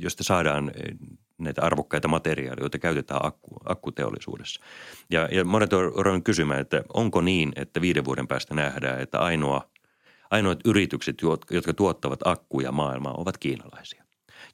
josta 0.00 0.24
saadaan 0.24 0.72
näitä 1.38 1.62
arvokkaita 1.62 2.08
materiaaleja, 2.08 2.62
joita 2.62 2.78
käytetään 2.78 3.26
akku, 3.26 3.56
akkuteollisuudessa. 3.64 4.60
Ja, 5.10 5.28
ja 5.32 5.44
monet 5.44 5.72
on 5.72 6.22
kysymään, 6.22 6.60
että 6.60 6.82
onko 6.94 7.20
niin, 7.20 7.52
että 7.56 7.80
viiden 7.80 8.04
vuoden 8.04 8.28
päästä 8.28 8.54
nähdään, 8.54 9.00
että 9.00 9.18
ainoa 9.18 9.70
ainoat 10.30 10.60
yritykset, 10.64 11.16
jotka 11.50 11.72
tuottavat 11.74 12.20
akkuja 12.24 12.72
maailmaa, 12.72 13.14
ovat 13.14 13.38
kiinalaisia. 13.38 14.04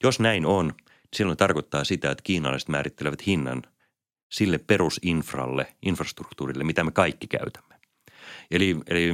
Jos 0.02 0.20
näin 0.20 0.46
on, 0.46 0.74
silloin 1.16 1.38
tarkoittaa 1.38 1.84
sitä, 1.84 2.10
että 2.10 2.22
kiinalaiset 2.22 2.68
määrittelevät 2.68 3.26
hinnan 3.26 3.62
sille 4.28 4.58
perusinfralle, 4.58 5.76
infrastruktuurille, 5.82 6.64
mitä 6.64 6.84
me 6.84 6.90
kaikki 6.90 7.26
käytämme. 7.26 7.74
Eli, 8.50 8.76
eli 8.86 9.12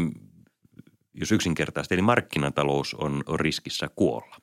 jos 1.14 1.32
yksinkertaisesti, 1.32 1.94
eli 1.94 2.02
markkinatalous 2.02 2.94
on, 2.94 3.22
on 3.26 3.40
riskissä 3.40 3.90
kuolla. 3.96 4.36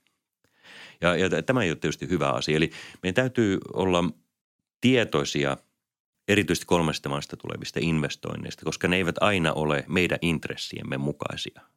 Ja, 1.02 1.16
ja 1.16 1.44
tämä 1.44 1.64
ei 1.64 1.70
ole 1.70 1.78
tietysti 1.78 2.10
hyvä 2.10 2.30
asia. 2.30 2.58
Eli 2.58 2.70
meidän 3.04 3.16
täytyy 3.16 3.58
olla 3.74 4.04
tietoisia 4.82 5.58
erityisesti 6.28 6.66
kolmesta 6.66 7.10
maasta 7.10 7.38
tulevista 7.38 7.80
investoinneista, 7.84 8.66
koska 8.66 8.88
ne 8.88 8.96
eivät 8.96 9.16
aina 9.22 9.54
ole 9.54 9.86
meidän 9.88 10.20
intressiemme 10.22 10.98
mukaisia– 10.98 11.62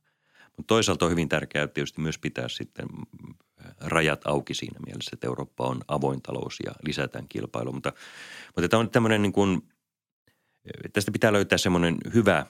mutta 0.57 0.67
toisaalta 0.67 1.05
on 1.05 1.11
hyvin 1.11 1.29
tärkeää 1.29 1.69
tietysti 1.69 2.01
myös 2.01 2.19
pitää 2.19 2.49
sitten 2.49 2.88
rajat 3.81 4.27
auki 4.27 4.55
siinä 4.55 4.81
mielessä, 4.87 5.11
että 5.12 5.27
Eurooppa 5.27 5.65
on 5.65 5.81
avoin 5.88 6.23
talous 6.23 6.59
ja 6.67 6.73
lisätään 6.87 7.29
kilpailua. 7.29 7.73
Mutta, 7.73 7.93
mutta 8.57 8.69
tämä 8.69 8.81
on 8.81 8.91
tämmöinen 8.91 9.23
niin 9.23 9.33
kuin, 9.33 9.69
tästä 10.93 11.12
pitää 11.12 11.33
löytää 11.33 11.59
semmoinen 11.59 11.97
hyvä, 12.15 12.47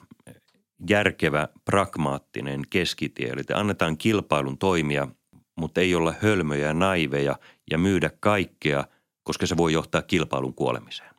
järkevä, 0.89 1.47
pragmaattinen 1.65 2.61
keskitie. 2.69 3.29
Eli 3.29 3.41
että 3.41 3.57
annetaan 3.57 3.97
kilpailun 3.97 4.57
toimia, 4.57 5.07
mutta 5.55 5.81
ei 5.81 5.95
olla 5.95 6.13
hölmöjä 6.21 6.67
ja 6.67 6.73
naiveja 6.73 7.39
ja 7.71 7.77
myydä 7.77 8.11
kaikkea, 8.19 8.85
koska 9.23 9.45
se 9.45 9.57
voi 9.57 9.73
johtaa 9.73 10.01
kilpailun 10.01 10.53
kuolemiseen. 10.53 11.12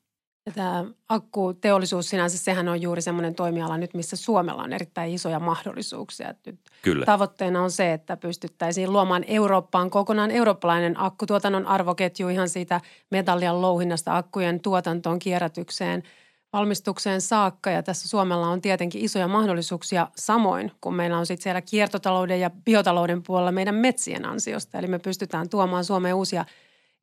Tämä 0.52 0.84
akkuteollisuus 1.08 2.08
sinänsä, 2.08 2.38
sehän 2.38 2.68
on 2.68 2.82
juuri 2.82 3.02
semmoinen 3.02 3.34
toimiala 3.34 3.78
nyt, 3.78 3.94
missä 3.94 4.16
Suomella 4.16 4.62
on 4.62 4.72
erittäin 4.72 5.14
isoja 5.14 5.40
mahdollisuuksia. 5.40 6.34
Nyt 6.46 6.60
Kyllä. 6.82 7.06
Tavoitteena 7.06 7.62
on 7.62 7.70
se, 7.70 7.92
että 7.92 8.16
pystyttäisiin 8.16 8.92
luomaan 8.92 9.24
Eurooppaan 9.26 9.90
kokonaan 9.90 10.30
eurooppalainen 10.30 11.00
akkutuotannon 11.00 11.66
arvoketju 11.66 12.28
ihan 12.28 12.48
siitä 12.48 12.80
metallian 13.10 13.62
louhinnasta 13.62 14.16
akkujen 14.16 14.60
tuotantoon, 14.60 15.18
kierrätykseen, 15.18 16.02
valmistukseen 16.52 17.20
saakka. 17.20 17.70
Ja 17.70 17.82
tässä 17.82 18.08
Suomella 18.08 18.48
on 18.48 18.60
tietenkin 18.60 19.04
isoja 19.04 19.28
mahdollisuuksia 19.28 20.08
samoin, 20.16 20.72
kun 20.80 20.94
meillä 20.94 21.18
on 21.18 21.26
sitten 21.26 21.42
siellä 21.42 21.60
kiertotalouden 21.60 22.40
ja 22.40 22.50
biotalouden 22.50 23.22
puolella 23.22 23.52
meidän 23.52 23.74
metsien 23.74 24.24
ansiosta. 24.24 24.78
Eli 24.78 24.86
me 24.86 24.98
pystytään 24.98 25.48
tuomaan 25.48 25.84
Suomeen 25.84 26.14
uusia 26.14 26.44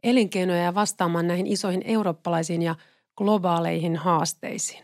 elinkeinoja 0.04 0.63
ja 0.63 0.75
vastaamaan 0.75 1.27
näihin 1.27 1.47
isoihin 1.47 1.82
eurooppalaisiin 1.86 2.62
ja– 2.62 2.75
globaaleihin 3.17 3.95
haasteisiin. 3.95 4.84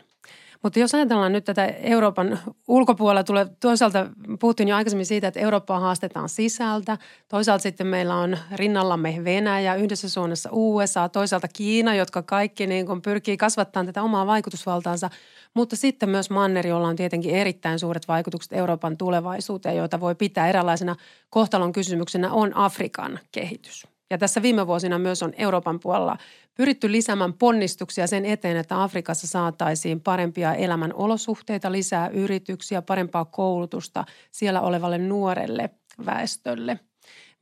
Mutta 0.62 0.78
jos 0.78 0.94
ajatellaan 0.94 1.32
nyt 1.32 1.44
tätä 1.44 1.66
Euroopan 1.66 2.38
ulkopuolella, 2.68 3.24
tulee, 3.24 3.46
toisaalta 3.60 4.06
puhuttiin 4.40 4.68
jo 4.68 4.76
aikaisemmin 4.76 5.06
siitä, 5.06 5.28
että 5.28 5.40
Eurooppaa 5.40 5.80
haastetaan 5.80 6.28
sisältä. 6.28 6.98
Toisaalta 7.28 7.62
sitten 7.62 7.86
meillä 7.86 8.14
on 8.14 8.38
rinnallamme 8.52 9.20
Venäjä, 9.24 9.74
yhdessä 9.74 10.08
suunnassa 10.08 10.48
USA, 10.52 11.08
toisaalta 11.08 11.48
Kiina, 11.48 11.94
jotka 11.94 12.22
kaikki 12.22 12.66
niin 12.66 12.86
kuin 12.86 13.02
pyrkii 13.02 13.36
kasvattamaan 13.36 13.86
tätä 13.86 14.02
omaa 14.02 14.26
vaikutusvaltaansa. 14.26 15.10
Mutta 15.54 15.76
sitten 15.76 16.10
myös 16.10 16.30
Manneri, 16.30 16.68
jolla 16.68 16.88
on 16.88 16.96
tietenkin 16.96 17.34
erittäin 17.34 17.78
suuret 17.78 18.08
vaikutukset 18.08 18.52
Euroopan 18.52 18.96
tulevaisuuteen, 18.96 19.76
joita 19.76 20.00
voi 20.00 20.14
pitää 20.14 20.48
eräänlaisena 20.48 20.96
kohtalon 21.30 21.72
kysymyksenä, 21.72 22.32
on 22.32 22.56
Afrikan 22.56 23.18
kehitys. 23.32 23.97
Ja 24.10 24.18
tässä 24.18 24.42
viime 24.42 24.66
vuosina 24.66 24.98
myös 24.98 25.22
on 25.22 25.34
Euroopan 25.36 25.80
puolella 25.80 26.16
pyritty 26.54 26.92
lisäämään 26.92 27.32
ponnistuksia 27.32 28.06
sen 28.06 28.24
eteen, 28.24 28.56
että 28.56 28.82
Afrikassa 28.82 29.26
saataisiin 29.26 30.00
parempia 30.00 30.54
elämän 30.54 30.94
olosuhteita, 30.94 31.72
lisää 31.72 32.08
yrityksiä, 32.08 32.82
parempaa 32.82 33.24
koulutusta 33.24 34.04
siellä 34.30 34.60
olevalle 34.60 34.98
nuorelle 34.98 35.70
väestölle. 36.06 36.80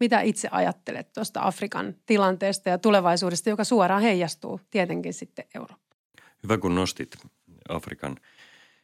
Mitä 0.00 0.20
itse 0.20 0.48
ajattelet 0.50 1.12
tuosta 1.12 1.40
Afrikan 1.42 1.94
tilanteesta 2.06 2.68
ja 2.68 2.78
tulevaisuudesta, 2.78 3.50
joka 3.50 3.64
suoraan 3.64 4.02
heijastuu 4.02 4.60
tietenkin 4.70 5.14
sitten 5.14 5.44
Eurooppaan? 5.54 6.00
Hyvä 6.42 6.58
kun 6.58 6.74
nostit 6.74 7.16
Afrikan 7.68 8.16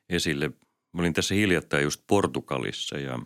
esille. 0.08 0.48
Mä 0.92 1.02
olin 1.02 1.12
tässä 1.12 1.34
hiljattain 1.34 1.82
just 1.82 2.02
Portugalissa 2.06 2.98
ja 2.98 3.18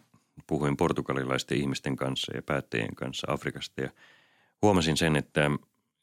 puhuin 0.47 0.77
portugalilaisten 0.77 1.59
ihmisten 1.59 1.97
kanssa 1.97 2.37
ja 2.37 2.42
päättäjien 2.42 2.95
kanssa 2.95 3.33
Afrikasta 3.33 3.81
ja 3.81 3.90
huomasin 4.62 4.97
sen, 4.97 5.16
että 5.16 5.51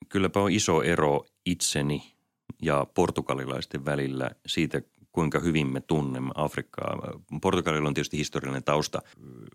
kylläpä 0.10 0.40
on 0.40 0.52
iso 0.52 0.82
ero 0.82 1.26
itseni 1.46 2.14
ja 2.62 2.88
portugalilaisten 2.94 3.86
välillä 3.86 4.32
siitä, 4.46 4.82
kuinka 5.12 5.40
hyvin 5.40 5.68
me 5.74 5.82
tunnemme 5.82 6.32
Afrikkaa. 6.36 7.20
Portugalilla 7.42 7.88
on 7.88 7.94
tietysti 7.94 8.18
historiallinen 8.18 8.64
tausta 8.64 9.02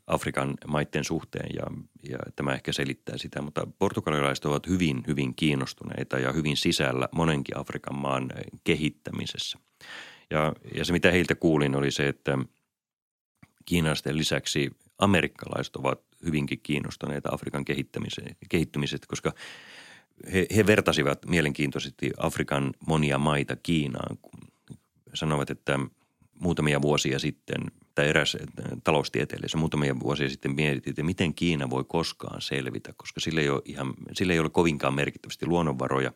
Afrikan 0.06 0.54
maiden 0.66 1.04
suhteen 1.04 1.50
ja, 1.54 1.66
ja 2.10 2.18
tämä 2.36 2.54
ehkä 2.54 2.72
selittää 2.72 3.18
sitä, 3.18 3.42
mutta 3.42 3.66
portugalilaiset 3.78 4.44
ovat 4.44 4.66
hyvin, 4.66 5.02
hyvin 5.06 5.34
kiinnostuneita 5.34 6.18
ja 6.18 6.32
hyvin 6.32 6.56
sisällä 6.56 7.08
monenkin 7.12 7.58
Afrikan 7.58 7.96
maan 7.96 8.30
kehittämisessä. 8.64 9.58
Ja, 10.30 10.52
ja 10.74 10.84
se, 10.84 10.92
mitä 10.92 11.10
heiltä 11.10 11.34
kuulin, 11.34 11.76
oli 11.76 11.90
se, 11.90 12.08
että 12.08 12.38
kiinalaisten 13.64 14.16
lisäksi 14.16 14.70
amerikkalaiset 14.98 15.76
ovat 15.76 16.07
hyvinkin 16.24 16.60
kiinnostuneita 16.62 17.28
Afrikan 17.32 17.64
kehittymisestä, 18.48 19.06
koska 19.08 19.32
he, 20.32 20.46
he 20.56 20.66
vertasivat 20.66 21.26
mielenkiintoisesti 21.26 22.10
Afrikan 22.16 22.74
monia 22.86 23.18
maita 23.18 23.56
Kiinaan. 23.56 24.18
Sanovat, 25.14 25.50
että 25.50 25.78
muutamia 26.40 26.82
vuosia 26.82 27.18
sitten, 27.18 27.60
tai 27.94 28.08
eräs 28.08 28.36
taloustieteilijä 28.84 29.48
muutamia 29.56 30.00
vuosia 30.00 30.28
sitten 30.28 30.54
mietittiin, 30.54 30.92
että 30.92 31.02
miten 31.02 31.34
Kiina 31.34 31.70
voi 31.70 31.84
koskaan 31.88 32.42
selvitä, 32.42 32.92
koska 32.96 33.20
sillä 33.20 33.40
ei 33.40 33.48
ole, 33.48 33.62
ihan, 33.64 33.94
sillä 34.12 34.32
ei 34.32 34.38
ole 34.40 34.50
kovinkaan 34.50 34.94
merkittävästi 34.94 35.46
luonnonvaroja. 35.46 36.12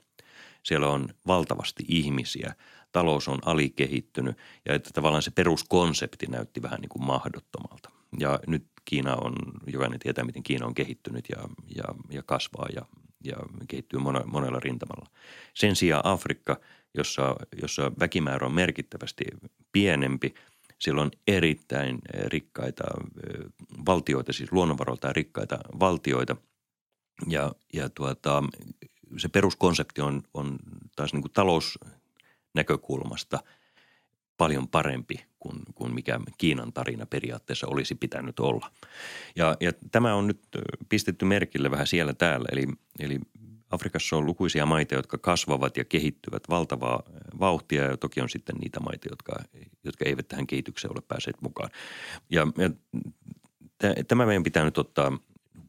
Siellä 0.62 0.88
on 0.88 1.08
valtavasti 1.26 1.84
ihmisiä, 1.88 2.54
talous 2.92 3.28
on 3.28 3.38
alikehittynyt 3.44 4.36
ja 4.64 4.74
että 4.74 4.90
tavallaan 4.94 5.22
se 5.22 5.30
peruskonsepti 5.30 6.26
näytti 6.26 6.62
vähän 6.62 6.80
niin 6.80 6.88
kuin 6.88 7.04
mahdottomalta. 7.04 7.90
Ja 8.18 8.40
nyt 8.46 8.66
Kiina 8.84 9.16
on, 9.16 9.34
jokainen 9.66 10.00
tietää 10.00 10.24
miten 10.24 10.42
Kiina 10.42 10.66
on 10.66 10.74
kehittynyt 10.74 11.24
ja, 11.28 11.48
ja, 11.76 11.84
ja 12.10 12.22
kasvaa 12.22 12.66
ja, 12.74 12.86
ja 13.24 13.36
kehittyy 13.68 14.00
monella 14.26 14.60
rintamalla. 14.60 15.10
Sen 15.54 15.76
sijaan 15.76 16.06
Afrikka, 16.06 16.60
jossa, 16.94 17.36
jossa 17.62 17.92
väkimäärä 18.00 18.46
on 18.46 18.54
merkittävästi 18.54 19.24
pienempi, 19.72 20.34
siellä 20.78 21.02
on 21.02 21.10
erittäin 21.26 21.98
rikkaita 22.24 22.84
valtioita, 23.86 24.32
siis 24.32 24.52
luonnonvaroiltaan 24.52 25.16
rikkaita 25.16 25.58
valtioita. 25.80 26.36
Ja, 27.28 27.52
ja 27.72 27.88
tuota, 27.88 28.42
se 29.16 29.28
peruskonsepti 29.28 30.00
on, 30.00 30.22
on 30.34 30.58
taas 30.96 31.12
niin 31.12 31.22
kuin 31.22 31.32
talousnäkökulmasta– 32.52 33.38
paljon 34.36 34.68
parempi 34.68 35.24
kuin, 35.38 35.56
kuin 35.74 35.94
mikä 35.94 36.20
Kiinan 36.38 36.72
tarina 36.72 37.06
periaatteessa 37.06 37.66
olisi 37.66 37.94
pitänyt 37.94 38.40
olla. 38.40 38.70
Ja, 39.36 39.56
ja 39.60 39.72
tämä 39.90 40.14
on 40.14 40.26
nyt 40.26 40.40
pistetty 40.88 41.24
merkille 41.24 41.70
vähän 41.70 41.86
siellä 41.86 42.12
täällä, 42.12 42.48
eli, 42.52 42.66
eli 42.98 43.18
Afrikassa 43.70 44.16
on 44.16 44.26
lukuisia 44.26 44.66
maita, 44.66 44.94
jotka 44.94 45.18
kasvavat 45.18 45.76
ja 45.76 45.84
kehittyvät 45.84 46.42
valtavaa 46.48 47.02
vauhtia 47.40 47.84
ja 47.84 47.96
toki 47.96 48.20
on 48.20 48.28
sitten 48.28 48.56
niitä 48.56 48.80
maita, 48.80 49.08
jotka, 49.10 49.32
jotka 49.84 50.04
eivät 50.04 50.28
tähän 50.28 50.46
kehitykseen 50.46 50.92
ole 50.92 51.02
päässeet 51.08 51.42
mukaan. 51.42 51.70
Ja, 52.30 52.46
ja 52.58 52.70
tämä 54.08 54.26
meidän 54.26 54.42
pitää 54.42 54.64
nyt 54.64 54.78
ottaa 54.78 55.18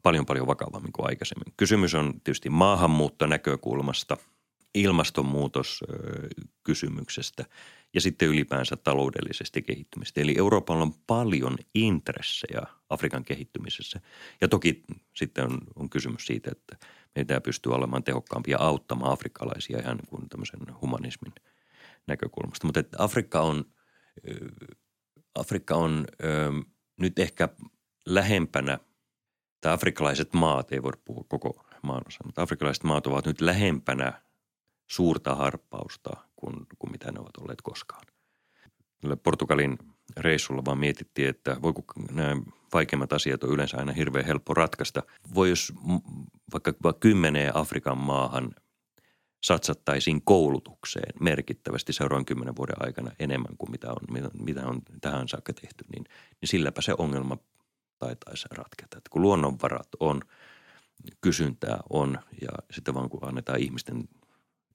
paljon 0.02 0.26
paljon 0.26 0.46
vakavammin 0.46 0.92
kuin 0.92 1.06
aikaisemmin. 1.06 1.54
Kysymys 1.56 1.94
on 1.94 2.12
tietysti 2.24 2.50
maahanmuutto 2.50 3.26
näkökulmasta– 3.26 4.16
ilmastonmuutoskysymyksestä 6.64 7.44
ja 7.94 8.00
sitten 8.00 8.28
ylipäänsä 8.28 8.76
taloudellisesti 8.76 9.62
kehittymistä. 9.62 10.20
Eli 10.20 10.34
Euroopalla 10.38 10.82
on 10.82 10.94
paljon 11.06 11.56
intressejä 11.74 12.62
Afrikan 12.90 13.24
kehittymisessä. 13.24 14.00
Ja 14.40 14.48
toki 14.48 14.84
sitten 15.14 15.44
on, 15.44 15.58
on 15.76 15.90
kysymys 15.90 16.26
siitä, 16.26 16.50
että 16.52 16.86
meidän 17.14 17.42
pystyy 17.42 17.72
olemaan 17.72 18.04
tehokkaampia 18.04 18.58
auttamaan 18.58 19.12
afrikkalaisia 19.12 19.78
ihan 19.78 19.96
niin 19.96 20.08
kuin 20.08 20.28
tämmöisen 20.28 20.60
humanismin 20.80 21.32
näkökulmasta. 22.06 22.66
Mutta 22.66 22.80
että 22.80 22.96
Afrikka 23.00 23.40
on, 23.40 23.64
Afrikka 25.34 25.74
on 25.74 26.04
ö, 26.24 26.52
nyt 27.00 27.18
ehkä 27.18 27.48
lähempänä, 28.06 28.78
tai 29.60 29.72
afrikkalaiset 29.72 30.32
maat, 30.32 30.72
ei 30.72 30.82
voi 30.82 30.92
puhua 31.04 31.24
koko 31.28 31.66
maanosa, 31.82 32.18
mutta 32.24 32.42
afrikkalaiset 32.42 32.84
maat 32.84 33.06
ovat 33.06 33.26
nyt 33.26 33.40
lähempänä– 33.40 34.12
suurta 34.86 35.34
harppausta 35.34 36.10
kuin, 36.36 36.66
kuin 36.78 36.92
mitä 36.92 37.12
ne 37.12 37.20
ovat 37.20 37.36
olleet 37.36 37.62
koskaan. 37.62 38.04
Portugalin 39.22 39.78
reissulla 40.16 40.64
vaan 40.64 40.78
mietittiin, 40.78 41.28
että 41.28 41.56
voiko 41.62 41.82
nämä 42.12 42.36
vaikeimmat 42.72 43.12
asiat 43.12 43.44
on 43.44 43.50
yleensä 43.50 43.76
aina 43.76 43.92
hirveän 43.92 44.26
helppo 44.26 44.54
ratkaista. 44.54 45.02
Voi 45.34 45.48
jos 45.48 45.72
vaikka, 46.52 46.72
vaikka 46.82 47.00
kymmeneen 47.00 47.56
Afrikan 47.56 47.98
maahan 47.98 48.54
satsattaisiin 49.44 50.22
koulutukseen 50.24 51.12
merkittävästi 51.20 51.92
seuraavan 51.92 52.24
kymmenen 52.24 52.56
vuoden 52.56 52.86
aikana 52.86 53.10
enemmän 53.18 53.56
kuin 53.58 53.70
mitä 53.70 53.90
on, 53.90 54.30
mitä 54.38 54.66
on 54.66 54.82
tähän 55.00 55.28
saakka 55.28 55.52
tehty, 55.52 55.84
niin, 55.92 56.04
niin 56.40 56.48
silläpä 56.48 56.80
se 56.80 56.94
ongelma 56.98 57.38
taitaisi 57.98 58.48
ratketa. 58.50 58.98
Että 58.98 59.10
kun 59.10 59.22
luonnonvarat 59.22 59.88
on, 60.00 60.20
kysyntää 61.20 61.80
on 61.90 62.18
ja 62.42 62.48
sitten 62.70 62.94
vaan 62.94 63.10
kun 63.10 63.28
annetaan 63.28 63.60
ihmisten 63.60 64.08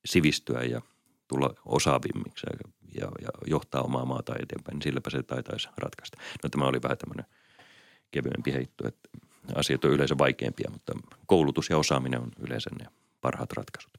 sivistyä 0.06 0.64
ja 0.64 0.82
tulla 1.30 1.54
osaavimmiksi 1.66 2.48
ja, 2.50 2.70
ja, 3.02 3.12
ja 3.22 3.30
johtaa 3.48 3.82
omaa 3.82 4.06
maata 4.06 4.34
eteenpäin, 4.44 4.76
niin 4.76 4.82
silläpä 4.82 5.10
se 5.10 5.24
taitaisi 5.24 5.70
ratkaista. 5.78 6.18
No 6.44 6.50
tämä 6.50 6.66
oli 6.66 6.82
vähän 6.84 6.98
tämmöinen 6.98 7.26
kevyempi 8.12 8.54
heitto, 8.54 8.88
että 8.88 9.10
asiat 9.56 9.86
on 9.86 9.92
yleensä 9.92 10.18
vaikeampia, 10.18 10.70
mutta 10.72 10.94
koulutus 11.26 11.70
ja 11.70 11.78
osaaminen 11.78 12.22
on 12.22 12.32
yleensä 12.40 12.70
ne 12.80 12.86
parhaat 13.22 13.52
ratkaisut. 13.52 13.92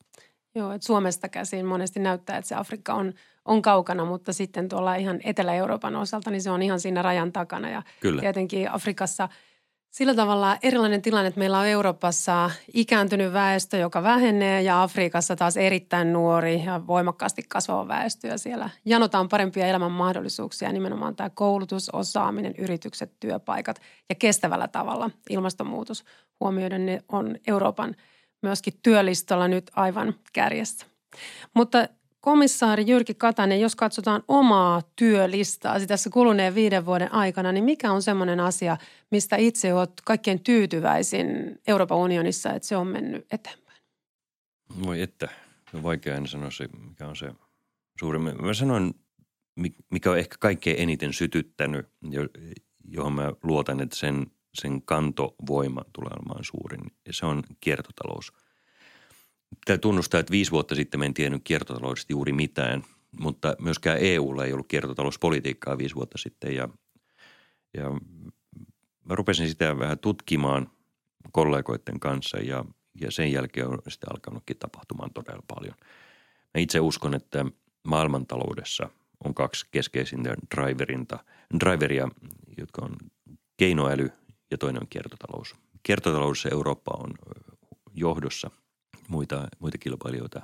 Joo, 0.55 0.73
että 0.73 0.87
Suomesta 0.87 1.29
käsin 1.29 1.67
monesti 1.67 2.01
näyttää, 2.01 2.37
että 2.37 2.49
se 2.49 2.55
Afrikka 2.55 2.95
on, 2.95 3.13
on 3.45 3.63
kaukana, 3.63 4.05
mutta 4.05 4.33
sitten 4.33 4.69
tuolla 4.69 4.95
ihan 4.95 5.21
Etelä-Euroopan 5.25 5.97
osalta, 5.97 6.31
niin 6.31 6.43
se 6.43 6.51
on 6.51 6.63
ihan 6.63 6.81
siinä 6.81 7.03
rajan 7.03 7.33
takana. 7.33 7.71
Ja 7.71 7.83
Kyllä. 8.01 8.21
tietenkin 8.21 8.71
Afrikassa– 8.71 9.29
sillä 9.91 10.15
tavalla 10.15 10.57
erilainen 10.63 11.03
tilanne, 11.03 11.29
että 11.29 11.39
meillä 11.39 11.59
on 11.59 11.67
Euroopassa 11.67 12.51
ikääntynyt 12.75 13.33
väestö, 13.33 13.77
joka 13.77 14.03
vähenee 14.03 14.63
ja 14.63 14.83
Afrikassa 14.83 15.37
taas 15.37 15.57
erittäin 15.57 16.13
nuori 16.13 16.65
ja 16.65 16.87
voimakkaasti 16.87 17.43
kasvava 17.49 17.89
väestö 17.89 18.29
ja 18.29 18.39
siellä 18.39 18.71
janotaan 18.85 19.29
parempia 19.29 19.67
elämän 19.67 19.93
mahdollisuuksia, 19.93 20.73
nimenomaan 20.73 21.17
tämä 21.17 21.31
koulutus, 21.31 21.91
osaaminen, 21.91 22.55
yritykset, 22.59 23.13
työpaikat 23.21 23.81
ja 24.09 24.15
kestävällä 24.15 24.69
tavalla 24.69 25.11
ilmastonmuutos 25.31 26.05
huomioiden 26.41 26.87
ne 26.87 27.03
on 27.09 27.37
Euroopan 27.47 27.97
myöskin 28.43 28.75
työlistalla 28.83 29.49
nyt 29.49 29.71
aivan 29.77 30.15
kärjessä. 30.33 30.87
Mutta 31.55 31.89
Komissaari 32.21 32.85
Jyrki 32.87 33.15
Katainen, 33.15 33.61
jos 33.61 33.77
katsotaan 33.77 34.23
omaa 34.29 34.83
työlistaa 34.97 35.81
tässä 35.87 36.11
kuluneen 36.11 36.55
viiden 36.55 36.87
vuoden 36.87 37.13
aikana, 37.13 37.53
niin 37.53 37.65
mikä 37.65 37.93
on 37.93 38.03
semmoinen 38.03 38.41
asia, 38.41 38.77
mistä 39.11 39.37
itse 39.37 39.75
olet 39.75 39.93
kaikkein 40.05 40.41
tyytyväisin 40.41 41.27
Euroopan 41.67 41.99
unionissa, 41.99 42.53
että 42.53 42.69
se 42.69 42.77
on 42.77 42.87
mennyt 42.87 43.27
eteenpäin? 43.33 43.79
Voi 44.83 45.03
että, 45.03 45.29
on 45.75 45.83
vaikea 45.83 46.17
en 46.17 46.27
sanoa 46.27 46.51
se, 46.51 46.69
mikä 46.89 47.07
on 47.07 47.17
se 47.17 47.33
suurin. 48.01 48.23
Mä 48.23 48.55
sanoin, 48.55 48.95
mikä 49.91 50.11
on 50.11 50.19
ehkä 50.19 50.37
kaikkein 50.41 50.79
eniten 50.79 51.13
sytyttänyt, 51.13 51.89
johon 52.85 53.13
mä 53.13 53.33
luotan, 53.43 53.81
että 53.81 53.97
sen, 53.97 54.27
sen 54.55 54.83
kantovoima 54.83 55.85
tulee 55.93 56.13
olemaan 56.21 56.45
suurin, 56.45 56.81
ja 57.07 57.13
se 57.13 57.27
on 57.27 57.43
kiertotalous– 57.61 58.33
Pitää 59.59 59.79
tunnustaa, 59.79 60.21
että 60.21 60.31
viisi 60.31 60.51
vuotta 60.51 60.75
sitten 60.75 61.01
me 61.01 61.07
en 61.07 61.15
tiennyt 61.15 61.43
kiertotaloudesta 61.45 62.13
juuri 62.13 62.33
mitään, 62.33 62.85
mutta 63.21 63.57
myöskään 63.59 63.99
EUlla 64.01 64.45
ei 64.45 64.53
ollut 64.53 64.69
kiertotalouspolitiikkaa 64.69 65.79
viisi 65.79 65.95
vuotta 65.95 66.19
sitten 66.19 66.55
ja, 66.55 66.69
ja 67.75 67.91
mä 69.05 69.15
rupesin 69.15 69.49
sitä 69.49 69.79
vähän 69.79 69.99
tutkimaan 69.99 70.71
kollegoiden 71.33 72.01
kanssa 72.01 72.39
ja, 72.39 72.65
ja 73.01 73.11
sen 73.11 73.33
jälkeen 73.33 73.69
on 73.69 73.79
sitten 73.89 74.13
alkanutkin 74.13 74.59
tapahtumaan 74.59 75.13
todella 75.13 75.43
paljon. 75.49 75.75
Mä 76.55 76.61
itse 76.61 76.81
uskon, 76.81 77.15
että 77.15 77.45
maailmantaloudessa 77.85 78.91
on 79.25 79.35
kaksi 79.35 79.67
keskeisintä 79.71 80.35
driverinta, 80.57 81.25
driveria, 81.61 82.09
jotka 82.59 82.85
on 82.85 82.97
keinoäly 83.57 84.11
ja 84.51 84.59
toinen 84.59 84.83
on 84.83 84.89
kiertotalous. 84.91 85.57
Kiertotaloudessa 85.83 86.49
Eurooppa 86.53 86.93
on 86.99 87.15
johdossa– 87.95 88.51
muita, 89.11 89.49
muita 89.59 89.79
kilpailijoita 89.79 90.43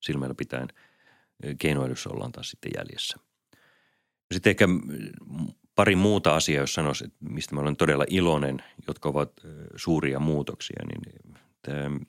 silmällä 0.00 0.34
pitäen. 0.34 0.68
Keinoälyssä 1.58 2.10
ollaan 2.10 2.32
taas 2.32 2.50
sitten 2.50 2.72
jäljessä. 2.76 3.16
Sitten 4.34 4.50
ehkä 4.50 4.68
pari 5.74 5.96
muuta 5.96 6.36
asiaa, 6.36 6.62
jos 6.62 6.74
sanoisin, 6.74 7.12
mistä 7.20 7.54
mä 7.54 7.60
olen 7.60 7.76
todella 7.76 8.04
iloinen, 8.08 8.62
jotka 8.88 9.08
ovat 9.08 9.32
suuria 9.76 10.20
muutoksia, 10.20 10.82
niin 10.88 11.34
tämä 11.62 12.00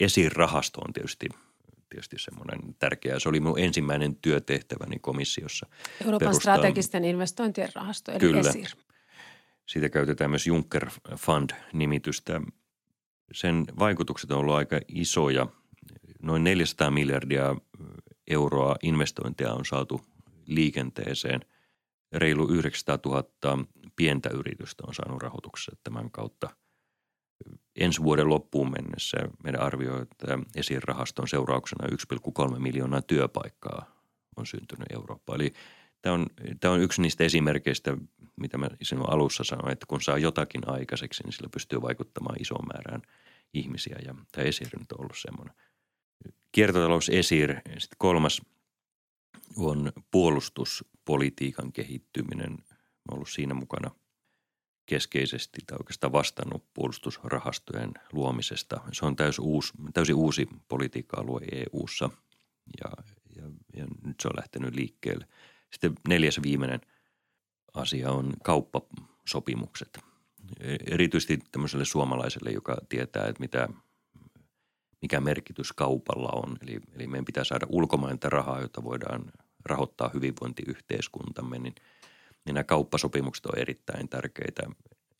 esirahasto 0.00 0.80
on 0.80 0.92
tietysti 0.92 1.28
tietysti 1.88 2.16
semmoinen 2.18 2.74
tärkeä. 2.78 3.18
Se 3.18 3.28
oli 3.28 3.40
minun 3.40 3.58
ensimmäinen 3.58 4.16
työtehtäväni 4.16 4.98
komissiossa. 4.98 5.66
Euroopan 6.04 6.18
perustaa. 6.18 6.56
strategisten 6.56 7.04
investointien 7.04 7.68
rahasto, 7.74 8.12
eli 8.12 8.20
Kyllä. 8.20 8.40
ESIR. 8.40 8.68
Siitä 9.66 9.88
käytetään 9.88 10.30
myös 10.30 10.46
Juncker 10.46 10.90
Fund-nimitystä 11.16 12.40
sen 13.32 13.64
vaikutukset 13.78 14.30
on 14.30 14.38
ollut 14.38 14.54
aika 14.54 14.80
isoja. 14.88 15.46
Noin 16.22 16.44
400 16.44 16.90
miljardia 16.90 17.56
euroa 18.26 18.76
investointeja 18.82 19.52
on 19.52 19.64
saatu 19.64 20.00
liikenteeseen. 20.46 21.40
Reilu 22.12 22.48
900 22.48 22.98
000 23.06 23.64
pientä 23.96 24.28
yritystä 24.28 24.84
on 24.86 24.94
saanut 24.94 25.22
rahoituksessa 25.22 25.76
tämän 25.84 26.10
kautta. 26.10 26.50
Ensi 27.76 28.02
vuoden 28.02 28.28
loppuun 28.28 28.70
mennessä 28.70 29.16
meidän 29.44 29.60
arvio, 29.60 30.02
että 30.02 30.38
esirahaston 30.54 31.28
seurauksena 31.28 31.88
1,3 32.48 32.58
miljoonaa 32.58 33.02
työpaikkaa 33.02 33.86
on 34.36 34.46
syntynyt 34.46 34.92
Eurooppaan. 34.92 35.40
Eli 35.40 35.52
tämä 36.02 36.14
on, 36.14 36.26
tämä 36.60 36.74
on 36.74 36.80
yksi 36.80 37.02
niistä 37.02 37.24
esimerkkeistä, 37.24 37.96
mitä 38.36 38.58
mä 38.58 38.68
sinun 38.82 39.12
alussa 39.12 39.44
sanoin, 39.44 39.72
että 39.72 39.86
kun 39.86 40.02
saa 40.02 40.18
jotakin 40.18 40.68
aikaiseksi, 40.70 41.22
niin 41.22 41.32
sillä 41.32 41.48
pystyy 41.52 41.82
vaikuttamaan 41.82 42.40
isoon 42.40 42.66
määrään 42.74 43.02
ihmisiä. 43.54 43.98
Ja 44.04 44.14
tämä 44.32 44.46
esir 44.46 44.68
nyt 44.78 44.92
on 44.92 45.00
ollut 45.00 45.18
semmoinen. 45.18 45.54
Kiertotalous 46.52 47.08
esir. 47.08 47.54
Sitten 47.54 47.96
kolmas 47.98 48.42
on 49.56 49.92
puolustuspolitiikan 50.10 51.72
kehittyminen. 51.72 52.50
Mä 52.50 53.12
ollut 53.12 53.28
siinä 53.28 53.54
mukana 53.54 53.90
keskeisesti 54.86 55.60
tai 55.66 55.76
oikeastaan 55.80 56.12
vastannut 56.12 56.64
puolustusrahastojen 56.74 57.94
luomisesta. 58.12 58.80
Se 58.92 59.06
on 59.06 59.16
täysin 59.16 59.44
uusi, 59.44 59.72
täysin 59.94 60.14
uusi 60.14 60.48
politiikka-alue 60.68 61.40
EU-ssa 61.52 62.10
ja, 62.84 62.90
ja, 63.36 63.50
ja 63.76 63.86
nyt 64.04 64.20
se 64.20 64.28
on 64.28 64.36
lähtenyt 64.36 64.74
liikkeelle. 64.74 65.26
Sitten 65.72 65.92
neljäs 66.08 66.42
viimeinen 66.42 66.80
asia 67.74 68.10
on 68.10 68.32
kauppasopimukset. 68.44 69.98
Erityisesti 70.90 71.38
tämmöiselle 71.52 71.84
suomalaiselle, 71.84 72.50
joka 72.50 72.76
tietää, 72.88 73.26
että 73.26 73.40
mitä, 73.40 73.68
mikä 75.02 75.20
merkitys 75.20 75.72
kaupalla 75.72 76.28
on. 76.32 76.56
Eli, 76.62 76.80
eli 76.94 77.06
meidän 77.06 77.24
pitää 77.24 77.44
saada 77.44 77.66
ulkomailta 77.68 78.30
rahaa, 78.30 78.60
jota 78.60 78.84
voidaan 78.84 79.32
rahoittaa 79.64 80.10
hyvinvointiyhteiskuntamme, 80.14 81.58
niin, 81.58 81.74
niin 82.44 82.54
nämä 82.54 82.64
kauppasopimukset 82.64 83.46
on 83.46 83.58
erittäin 83.58 84.08
tärkeitä. 84.08 84.62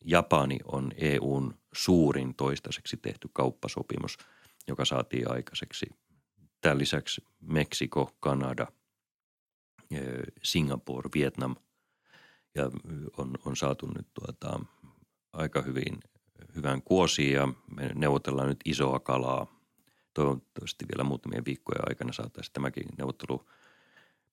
Japani 0.05 0.59
on 0.65 0.91
EUn 0.97 1.53
suurin 1.73 2.35
toistaiseksi 2.35 2.97
tehty 2.97 3.29
kauppasopimus, 3.33 4.17
joka 4.67 4.85
saatiin 4.85 5.31
aikaiseksi. 5.31 5.85
Tämän 6.61 6.77
lisäksi 6.77 7.23
Meksiko, 7.41 8.11
Kanada, 8.19 8.67
Singapore, 10.43 11.09
Vietnam 11.15 11.55
ja 12.55 12.71
on, 13.17 13.33
on 13.45 13.55
saatu 13.55 13.87
nyt 13.87 14.07
tuota, 14.13 14.59
aika 15.33 15.61
hyvin, 15.61 15.99
hyvän 16.55 16.81
kuosiin 16.81 17.33
ja 17.33 17.47
me 17.75 17.91
neuvotellaan 17.95 18.47
nyt 18.47 18.59
isoa 18.65 18.99
kalaa. 18.99 19.47
Toivottavasti 20.13 20.85
vielä 20.93 21.03
muutamien 21.03 21.45
viikkojen 21.45 21.89
aikana 21.89 22.13
saataisiin 22.13 22.53
tämäkin 22.53 22.85
neuvottelu– 22.97 23.45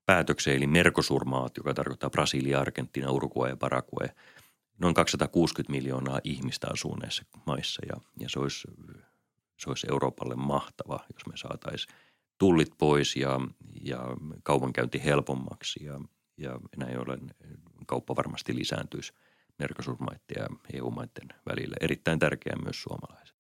päätökseen, 0.07 0.57
eli 0.57 0.67
Merkosurmaat, 0.67 1.57
joka 1.57 1.75
tarkoittaa 1.75 2.11
Brasilia, 2.11 2.61
Argentina, 2.61 3.11
Uruguay 3.11 3.51
ja 3.51 3.57
Paraguay. 3.57 4.09
Noin 4.79 4.95
260 4.95 5.73
miljoonaa 5.73 6.21
ihmistä 6.25 6.67
asuu 6.73 6.97
näissä 6.97 7.25
maissa 7.47 7.83
ja, 7.89 7.95
ja 8.21 8.29
se, 8.29 8.39
olisi, 8.39 8.69
se 9.57 9.71
olisi 9.71 9.87
Euroopalle 9.91 10.35
mahtava, 10.37 11.01
jos 11.15 11.27
me 11.27 11.37
saataisiin 11.37 11.95
tullit 12.39 12.71
pois 12.79 13.17
ja, 13.17 13.41
ja 13.83 13.99
kaupankäynti 14.43 15.05
helpommaksi 15.05 15.85
ja, 15.85 16.01
ja 16.37 16.61
näin 16.77 16.99
ollen 16.99 17.35
kauppa 17.87 18.17
varmasti 18.17 18.55
lisääntyisi 18.55 19.13
Merkosurmaiden 19.59 20.37
ja 20.37 20.47
EU-maiden 20.73 21.29
välillä. 21.47 21.77
Erittäin 21.81 22.19
tärkeää 22.19 22.57
myös 22.63 22.83
suomalaiset. 22.83 23.37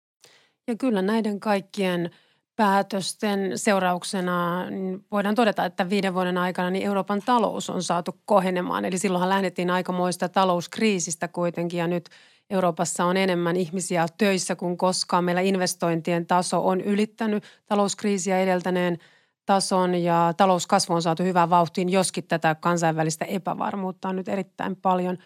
Ja 0.67 0.77
kyllä 0.77 1.03
näiden 1.03 1.41
kaikkien– 1.41 2.11
päätösten 2.57 3.59
seurauksena 3.59 4.71
niin 4.71 5.05
voidaan 5.11 5.35
todeta, 5.35 5.65
että 5.65 5.91
viiden 5.91 6.15
vuoden 6.15 6.39
aikana 6.39 6.71
niin 6.71 6.87
Euroopan 6.87 7.23
talous 7.27 7.71
on 7.71 7.83
saatu 7.83 8.21
kohenemaan. 8.25 8.85
Eli 8.85 8.99
silloinhan 8.99 9.29
lähdettiin 9.29 9.71
aikamoista 9.71 10.29
talouskriisistä 10.29 11.29
kuitenkin 11.29 11.79
ja 11.79 11.87
nyt 11.87 12.09
Euroopassa 12.51 13.05
on 13.05 13.17
enemmän 13.17 13.57
ihmisiä 13.57 14.07
töissä 14.19 14.57
kuin 14.57 14.77
koskaan. 14.77 15.25
Meillä 15.25 15.41
investointien 15.41 16.27
taso 16.27 16.67
on 16.67 16.81
ylittänyt 16.81 17.45
talouskriisiä 17.67 18.41
edeltäneen 18.41 18.99
tason 19.47 19.95
ja 19.95 20.35
talouskasvu 20.37 20.95
on 20.95 21.03
saatu 21.03 21.23
hyvään 21.23 21.51
vauhtiin, 21.51 21.89
joskin 21.89 22.25
tätä 22.25 22.55
kansainvälistä 22.55 23.25
epävarmuutta 23.25 24.09
on 24.09 24.17
nyt 24.17 24.29
erittäin 24.29 24.77
paljon. 24.77 25.19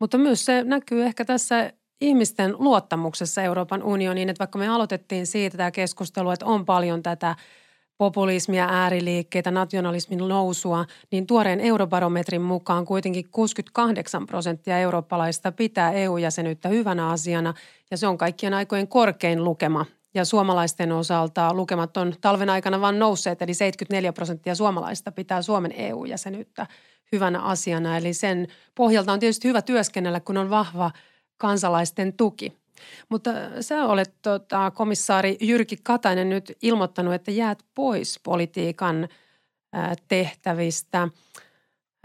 Mutta 0.00 0.18
myös 0.18 0.44
se 0.44 0.64
näkyy 0.64 1.04
ehkä 1.04 1.24
tässä 1.24 1.72
ihmisten 2.00 2.54
luottamuksessa 2.58 3.42
Euroopan 3.42 3.82
unioniin, 3.82 4.28
että 4.28 4.38
vaikka 4.38 4.58
me 4.58 4.68
aloitettiin 4.68 5.26
siitä 5.26 5.56
tämä 5.56 5.70
keskustelu, 5.70 6.30
että 6.30 6.46
on 6.46 6.64
paljon 6.64 7.02
tätä 7.02 7.36
populismia, 8.02 8.68
ääriliikkeitä, 8.70 9.50
nationalismin 9.50 10.18
nousua, 10.18 10.84
niin 11.10 11.26
tuoreen 11.26 11.60
eurobarometrin 11.60 12.42
mukaan 12.42 12.84
kuitenkin 12.84 13.24
68 13.30 14.26
prosenttia 14.26 14.78
eurooppalaista 14.78 15.52
pitää 15.52 15.92
EU-jäsenyyttä 15.92 16.68
hyvänä 16.68 17.08
asiana 17.08 17.54
ja 17.90 17.96
se 17.96 18.06
on 18.06 18.18
kaikkien 18.18 18.54
aikojen 18.54 18.88
korkein 18.88 19.44
lukema. 19.44 19.86
Ja 20.14 20.24
suomalaisten 20.24 20.92
osalta 20.92 21.54
lukemat 21.54 21.96
on 21.96 22.14
talven 22.20 22.50
aikana 22.50 22.80
vain 22.80 22.98
nousseet, 22.98 23.42
eli 23.42 23.54
74 23.54 24.12
prosenttia 24.12 24.54
suomalaista 24.54 25.12
pitää 25.12 25.42
Suomen 25.42 25.72
EU-jäsenyyttä 25.72 26.66
hyvänä 27.12 27.40
asiana. 27.40 27.96
Eli 27.96 28.14
sen 28.14 28.48
pohjalta 28.74 29.12
on 29.12 29.20
tietysti 29.20 29.48
hyvä 29.48 29.62
työskennellä, 29.62 30.20
kun 30.20 30.36
on 30.36 30.50
vahva– 30.50 30.90
kansalaisten 31.42 32.12
tuki. 32.12 32.61
Mutta 33.08 33.30
sä 33.60 33.84
olet 33.84 34.14
tota, 34.22 34.70
komissaari 34.70 35.36
Jyrki 35.40 35.76
Katainen 35.82 36.28
nyt 36.28 36.52
ilmoittanut, 36.62 37.14
että 37.14 37.30
jäät 37.30 37.62
pois 37.74 38.20
politiikan 38.22 39.08
tehtävistä. 40.08 41.08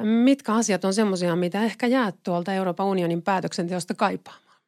Mitkä 0.02 0.54
asiat 0.54 0.86
on 0.86 0.94
semmoisia, 0.94 1.36
mitä 1.36 1.64
ehkä 1.64 1.88
jäät 1.88 2.16
tuolta 2.24 2.54
Euroopan 2.54 2.86
unionin 2.86 3.22
päätöksenteosta 3.22 3.94
kaipaamaan? 3.94 4.62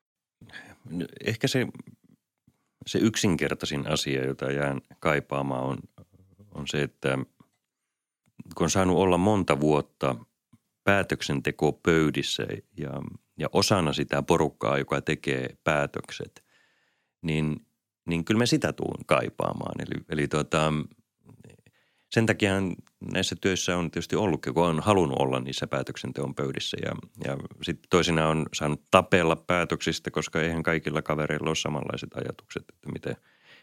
Ehkä 1.25 1.47
se, 1.47 1.67
se 2.87 2.99
yksinkertaisin 2.99 3.87
asia, 3.87 4.25
jota 4.25 4.51
jään 4.51 4.81
kaipaamaan 4.99 5.63
on, 5.63 5.77
on 6.51 6.67
se, 6.67 6.81
että 6.81 7.17
kun 8.55 8.63
on 8.63 8.69
saanut 8.69 8.97
olla 8.97 9.17
monta 9.17 9.59
vuotta 9.59 10.15
päätöksentekopöydissä 10.83 12.43
ja 12.77 12.89
ja 13.39 13.49
osana 13.53 13.93
sitä 13.93 14.21
porukkaa, 14.21 14.77
joka 14.77 15.01
tekee 15.01 15.49
päätökset, 15.63 16.43
niin, 17.21 17.65
niin 18.07 18.25
kyllä 18.25 18.37
me 18.37 18.45
sitä 18.45 18.73
tuun 18.73 19.05
kaipaamaan. 19.05 19.81
Eli, 19.81 20.05
eli 20.09 20.27
tota, 20.27 20.73
sen 22.09 22.25
takia 22.25 22.53
näissä 23.13 23.35
töissä 23.41 23.77
on 23.77 23.91
tietysti 23.91 24.15
ollut, 24.15 24.45
kun 24.53 24.67
on 24.67 24.79
halunnut 24.79 25.19
olla 25.19 25.39
niissä 25.39 25.67
päätöksenteon 25.67 26.35
pöydissä 26.35 26.77
ja, 26.81 26.91
ja 27.25 27.37
sitten 27.61 27.89
toisinaan 27.89 28.37
on 28.37 28.45
saanut 28.53 28.81
tapella 28.91 29.35
päätöksistä, 29.35 30.11
koska 30.11 30.41
eihän 30.41 30.63
kaikilla 30.63 31.01
kavereilla 31.01 31.49
ole 31.49 31.55
samanlaiset 31.55 32.13
ajatukset, 32.13 32.63
että 32.73 32.91
miten, 32.91 33.15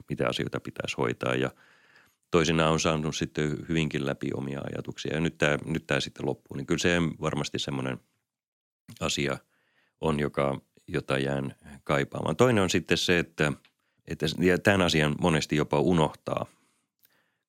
miten 0.08 0.28
asioita 0.28 0.60
pitäisi 0.60 0.96
hoitaa 0.98 1.34
ja 1.34 1.50
toisinaan 2.30 2.72
on 2.72 2.80
saanut 2.80 3.16
sitten 3.16 3.56
hyvinkin 3.68 4.06
läpi 4.06 4.30
omia 4.34 4.60
ajatuksia 4.72 5.14
ja 5.14 5.20
nyt 5.20 5.38
tämä, 5.38 5.58
nyt 5.64 5.86
tämä 5.86 6.00
sitten 6.00 6.26
loppuu. 6.26 6.56
Niin 6.56 6.66
kyllä 6.66 6.78
se 6.78 6.98
varmasti 7.20 7.58
semmoinen 7.58 7.98
asia– 9.00 9.38
on, 10.00 10.20
joka, 10.20 10.60
jota 10.88 11.18
jään 11.18 11.54
kaipaamaan. 11.84 12.36
Toinen 12.36 12.62
on 12.62 12.70
sitten 12.70 12.98
se, 12.98 13.18
että, 13.18 13.52
että 14.08 14.26
ja 14.38 14.58
tämän 14.58 14.82
asian 14.82 15.16
monesti 15.20 15.56
jopa 15.56 15.80
unohtaa, 15.80 16.46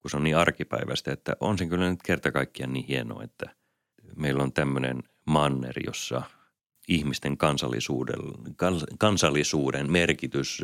kun 0.02 0.12
se 0.12 0.18
on 0.18 0.24
niin 0.24 0.38
arkipäiväistä, 0.38 1.12
että 1.12 1.36
on 1.40 1.58
se 1.58 1.66
kyllä 1.66 1.90
nyt 1.90 2.04
kerta 2.04 2.32
kaikkiaan 2.32 2.74
niin 2.74 2.86
hienoa, 2.86 3.24
että 3.24 3.50
meillä 4.16 4.44
on 4.44 4.54
tämmöinen 4.54 5.04
manner, 5.26 5.76
jossa 5.86 6.22
ihmisten 6.88 7.38
kansallisuuden, 7.38 8.20
kansallisuuden 9.00 9.92
merkitys 9.92 10.62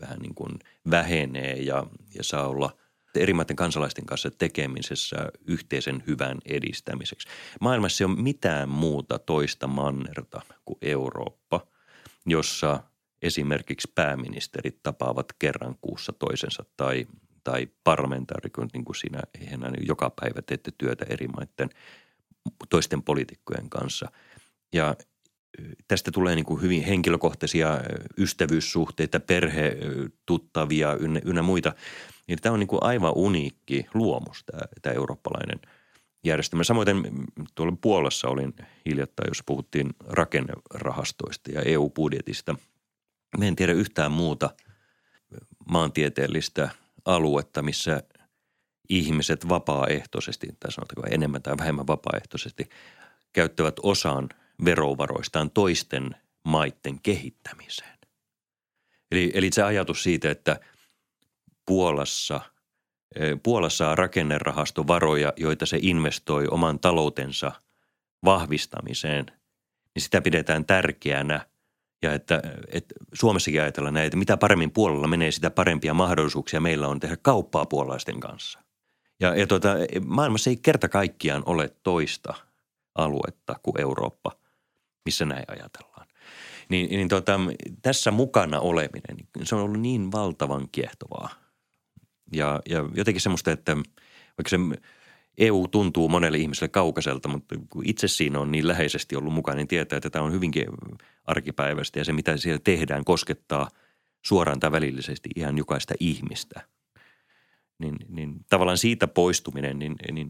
vähän 0.00 0.18
niin 0.18 0.34
kuin 0.34 0.58
vähenee 0.90 1.54
ja, 1.54 1.86
ja 2.14 2.22
saa 2.24 2.48
olla– 2.48 2.70
eri 3.20 3.32
maiden 3.32 3.56
kansalaisten 3.56 4.06
kanssa 4.06 4.30
tekemisessä 4.30 5.16
yhteisen 5.46 6.02
hyvän 6.06 6.38
edistämiseksi. 6.44 7.28
Maailmassa 7.60 8.04
ei 8.04 8.06
ole 8.06 8.22
mitään 8.22 8.68
muuta 8.68 9.18
toista 9.18 9.66
mannerta 9.66 10.40
kuin 10.64 10.78
Eurooppa, 10.82 11.66
jossa 12.26 12.80
esimerkiksi 13.22 13.92
pääministerit 13.94 14.82
tapaavat 14.82 15.26
kerran 15.38 15.74
kuussa 15.80 16.12
toisensa 16.12 16.64
tai, 16.76 17.06
tai 17.44 17.68
parlamentaarikot, 17.84 18.72
niin 18.72 18.84
kuin 18.84 18.96
siinä 18.96 19.20
eihän 19.40 19.74
joka 19.86 20.10
päivä 20.20 20.42
teette 20.42 20.72
työtä 20.78 21.06
eri 21.08 21.28
maiden 21.28 21.70
toisten 22.70 23.02
poliitikkojen 23.02 23.70
kanssa. 23.70 24.10
Ja 24.72 24.96
tästä 25.88 26.10
tulee 26.10 26.34
niin 26.34 26.44
kuin 26.44 26.62
hyvin 26.62 26.84
henkilökohtaisia 26.84 27.80
ystävyyssuhteita, 28.18 29.20
perhetuttavia 29.20 30.94
ynnä, 30.94 31.20
ynnä 31.24 31.42
muita– 31.42 31.72
niin 32.26 32.38
tämä 32.42 32.52
on 32.52 32.60
niin 32.60 32.68
kuin 32.68 32.82
aivan 32.82 33.12
uniikki 33.14 33.86
luomus 33.94 34.44
tämä, 34.44 34.62
tämä 34.82 34.94
eurooppalainen 34.94 35.60
järjestelmä. 36.24 36.64
Samoin 36.64 36.88
tuolla 37.54 37.76
Puolassa 37.80 38.28
olin 38.28 38.54
hiljattain, 38.86 39.30
jos 39.30 39.42
puhuttiin 39.46 39.90
rakennerahastoista 40.00 41.50
ja 41.50 41.62
EU-budjetista. 41.62 42.56
Me 43.38 43.48
en 43.48 43.56
tiedä 43.56 43.72
yhtään 43.72 44.12
muuta 44.12 44.50
maantieteellistä 45.68 46.68
aluetta, 47.04 47.62
missä 47.62 48.02
ihmiset 48.88 49.48
vapaaehtoisesti, 49.48 50.46
tai 50.60 50.72
sanotaanko 50.72 51.08
enemmän 51.10 51.42
tai 51.42 51.58
vähemmän 51.58 51.86
vapaaehtoisesti, 51.86 52.68
käyttävät 53.32 53.74
osan 53.82 54.28
verovaroistaan 54.64 55.50
toisten 55.50 56.16
maiden 56.44 57.00
kehittämiseen. 57.02 57.98
Eli, 59.10 59.30
eli 59.34 59.50
se 59.52 59.62
ajatus 59.62 60.02
siitä, 60.02 60.30
että 60.30 60.60
Puolassa, 61.66 62.40
eh, 63.16 63.38
Puolassa 63.42 63.76
saa 63.76 63.94
rakennerahastovaroja, 63.94 65.32
joita 65.36 65.66
se 65.66 65.78
investoi 65.82 66.46
oman 66.50 66.78
taloutensa 66.78 67.52
vahvistamiseen, 68.24 69.26
niin 69.94 70.02
sitä 70.02 70.22
pidetään 70.22 70.64
tärkeänä– 70.64 71.40
ja 72.04 72.14
että, 72.14 72.42
että 72.72 72.94
Suomessakin 73.12 73.62
ajatellaan 73.62 73.94
näin, 73.94 74.06
että 74.06 74.16
mitä 74.16 74.36
paremmin 74.36 74.70
puolella 74.70 75.06
menee, 75.06 75.30
sitä 75.30 75.50
parempia 75.50 75.94
mahdollisuuksia 75.94 76.60
meillä 76.60 76.88
on 76.88 77.00
tehdä 77.00 77.16
kauppaa 77.22 77.66
puolalaisten 77.66 78.20
kanssa. 78.20 78.58
Ja, 79.20 79.34
ja 79.34 79.46
tuota, 79.46 79.68
maailmassa 80.06 80.50
ei 80.50 80.56
kerta 80.56 80.88
kaikkiaan 80.88 81.42
ole 81.46 81.70
toista 81.82 82.34
aluetta 82.94 83.56
kuin 83.62 83.80
Eurooppa, 83.80 84.32
missä 85.04 85.24
näin 85.24 85.44
ajatellaan. 85.48 86.06
Niin, 86.68 86.90
niin 86.90 87.08
tuota, 87.08 87.40
tässä 87.82 88.10
mukana 88.10 88.60
oleminen, 88.60 89.16
niin 89.16 89.46
se 89.46 89.54
on 89.54 89.62
ollut 89.62 89.80
niin 89.80 90.12
valtavan 90.12 90.68
kiehtovaa. 90.72 91.43
Ja, 92.34 92.60
ja 92.68 92.88
jotenkin 92.94 93.20
semmoista, 93.20 93.52
että 93.52 93.76
vaikka 94.38 94.48
se 94.48 94.56
EU 95.38 95.68
tuntuu 95.68 96.08
monelle 96.08 96.38
ihmiselle 96.38 96.68
kaukaiselta, 96.68 97.28
mutta 97.28 97.54
kun 97.70 97.82
itse 97.86 98.08
siinä 98.08 98.40
on 98.40 98.50
niin 98.50 98.68
läheisesti 98.68 99.16
ollut 99.16 99.34
mukana, 99.34 99.56
niin 99.56 99.68
tietää, 99.68 99.96
että 99.96 100.10
tämä 100.10 100.24
on 100.24 100.32
hyvinkin 100.32 100.66
arkipäiväistä 101.24 101.98
ja 101.98 102.04
se, 102.04 102.12
mitä 102.12 102.36
siellä 102.36 102.60
tehdään, 102.64 103.04
koskettaa 103.04 103.68
suoraan 104.22 104.60
tai 104.60 104.72
välillisesti 104.72 105.30
ihan 105.36 105.58
jokaista 105.58 105.94
ihmistä. 106.00 106.60
Niin, 107.78 107.96
niin 108.08 108.44
tavallaan 108.48 108.78
siitä 108.78 109.08
poistuminen, 109.08 109.78
niin, 109.78 109.96
niin 110.12 110.28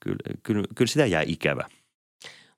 kyllä, 0.00 0.18
kyllä, 0.42 0.64
kyllä 0.74 0.88
sitä 0.88 1.06
jää 1.06 1.22
ikävä. 1.26 1.68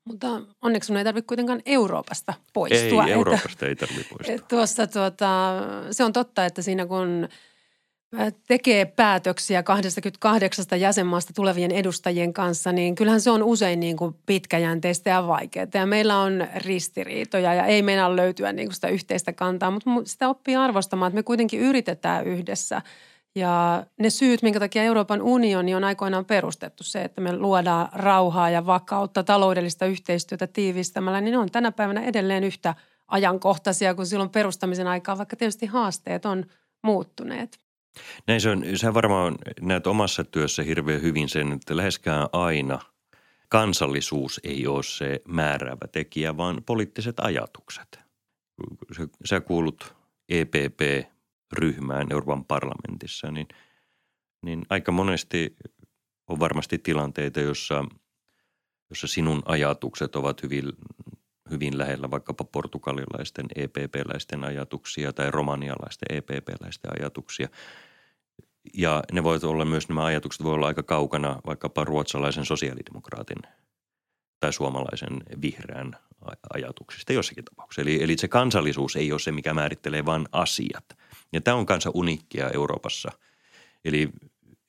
Mutta 0.05 0.43
onneksi 0.63 0.87
sun 0.87 0.97
ei 0.97 1.05
tarvitse 1.05 1.27
kuitenkaan 1.27 1.63
Euroopasta 1.67 2.35
poistua. 2.53 3.05
Ei, 3.05 3.13
Euroopasta 3.13 3.67
ei 3.67 3.77
tarvitse 3.77 4.09
poistua. 4.09 4.47
Tuossa 4.49 4.87
tuota, 4.87 5.63
se 5.91 6.05
on 6.05 6.13
totta, 6.13 6.47
että 6.47 6.63
siinä 6.63 6.87
kun– 6.87 7.29
tekee 8.47 8.85
päätöksiä 8.85 9.63
28 9.63 10.81
jäsenmaasta 10.81 11.33
tulevien 11.33 11.71
edustajien 11.71 12.33
kanssa, 12.33 12.73
niin 12.73 12.95
kyllähän 12.95 13.21
se 13.21 13.31
on 13.31 13.43
usein 13.43 13.81
niin 13.81 13.97
kuin 13.97 14.15
pitkäjänteistä 14.27 15.11
ja 15.11 15.27
vaikeaa. 15.27 15.67
Ja 15.75 15.87
meillä 15.87 16.19
on 16.19 16.47
ristiriitoja 16.57 17.55
ja 17.55 17.65
ei 17.65 17.83
meillä 17.83 18.17
löytyä 18.17 18.53
niin 18.53 18.69
kuin 18.69 18.75
sitä 18.75 18.89
yhteistä 18.89 19.33
kantaa, 19.33 19.71
mutta 19.71 19.91
sitä 20.05 20.29
oppii 20.29 20.57
arvostamaan, 20.57 21.11
että 21.11 21.19
me 21.19 21.23
kuitenkin 21.23 21.61
yritetään 21.61 22.27
yhdessä. 22.27 22.83
Ja 23.35 23.87
ne 23.99 24.11
syyt, 24.11 24.43
minkä 24.43 24.61
takia 24.61 24.83
Euroopan 24.83 25.23
unioni 25.23 25.75
on 25.75 25.85
aikoinaan 25.85 26.25
perustettu, 26.25 26.85
se, 26.85 27.03
että 27.03 27.21
me 27.21 27.37
luodaan 27.37 27.89
rauhaa 27.93 28.51
ja 28.51 28.67
vakautta, 28.67 29.25
taloudellista 29.25 29.87
yhteistyötä 29.87 30.47
tiivistämällä, 30.47 31.21
niin 31.21 31.33
ne 31.33 31.39
on 31.39 31.51
tänä 31.51 31.73
päivänä 31.73 32.03
edelleen 32.05 32.45
yhtä 32.45 32.75
ajankohtaisia 33.09 33.95
kuin 33.95 34.07
silloin 34.07 34.31
perustamisen 34.31 34.87
aikaa, 34.87 35.19
vaikka 35.19 35.37
tietysti 35.37 35.67
haasteet 35.67 36.27
on 36.27 36.45
muuttuneet. 36.83 37.66
Näin 38.27 38.41
se 38.41 38.51
on. 38.51 38.65
Sä 38.75 38.95
varmaan 38.95 39.35
näet 39.61 39.87
omassa 39.87 40.25
työssä 40.25 40.63
hirveän 40.63 41.03
hyvin 41.03 41.29
sen, 41.29 41.53
että 41.53 41.77
läheskään 41.77 42.29
aina 42.33 42.79
kansallisuus 43.49 44.41
ei 44.45 44.67
ole 44.67 44.83
se 44.83 45.21
määräävä 45.29 45.87
tekijä, 45.93 46.37
vaan 46.37 46.63
poliittiset 46.67 47.21
ajatukset. 47.21 48.01
Sä 49.25 49.41
kuulut 49.41 49.95
EPP-ryhmään 50.29 52.07
Euroopan 52.11 52.45
parlamentissa, 52.45 53.31
niin, 53.31 53.47
niin 54.43 54.67
aika 54.71 54.93
monesti 54.93 55.57
on 56.27 56.41
varmasti 56.41 56.79
tilanteita, 56.79 57.41
jossa, 57.41 57.85
jossa 58.91 59.07
sinun 59.07 59.43
ajatukset 59.45 60.17
ovat 60.17 60.43
hyvin, 60.43 60.73
hyvin 61.51 61.79
lähellä 61.79 62.11
vaikkapa 62.11 62.45
portugalilaisten 62.45 63.47
EPP-läisten 63.57 64.45
ajatuksia 64.45 65.13
tai 65.13 65.31
romanialaisten 65.31 66.17
EPP-läisten 66.17 66.91
ajatuksia– 67.01 67.49
ja 68.75 69.03
ne 69.13 69.25
voivat 69.25 69.45
olla 69.45 69.65
myös, 69.65 69.89
nämä 69.89 70.05
ajatukset 70.05 70.45
voi 70.45 70.55
olla 70.55 70.67
aika 70.67 70.83
kaukana 70.83 71.41
vaikkapa 71.47 71.85
ruotsalaisen 71.85 72.45
sosiaalidemokraatin 72.45 73.39
tai 74.41 74.53
suomalaisen 74.53 75.23
vihreän 75.43 75.97
ajatuksista 76.55 77.13
jossakin 77.13 77.45
tapauksessa. 77.45 77.83
Eli, 77.83 78.03
eli 78.03 78.19
se 78.19 78.29
kansallisuus 78.29 78.97
ei 78.97 79.13
ole 79.13 79.21
se, 79.21 79.33
mikä 79.33 79.55
määrittelee 79.55 80.05
vain 80.05 80.27
asiat. 80.33 80.85
Ja 81.33 81.41
tämä 81.41 81.57
on 81.57 81.67
kanssa 81.67 81.91
uniikkia 81.95 82.51
Euroopassa. 82.51 83.13
Eli, 83.85 84.09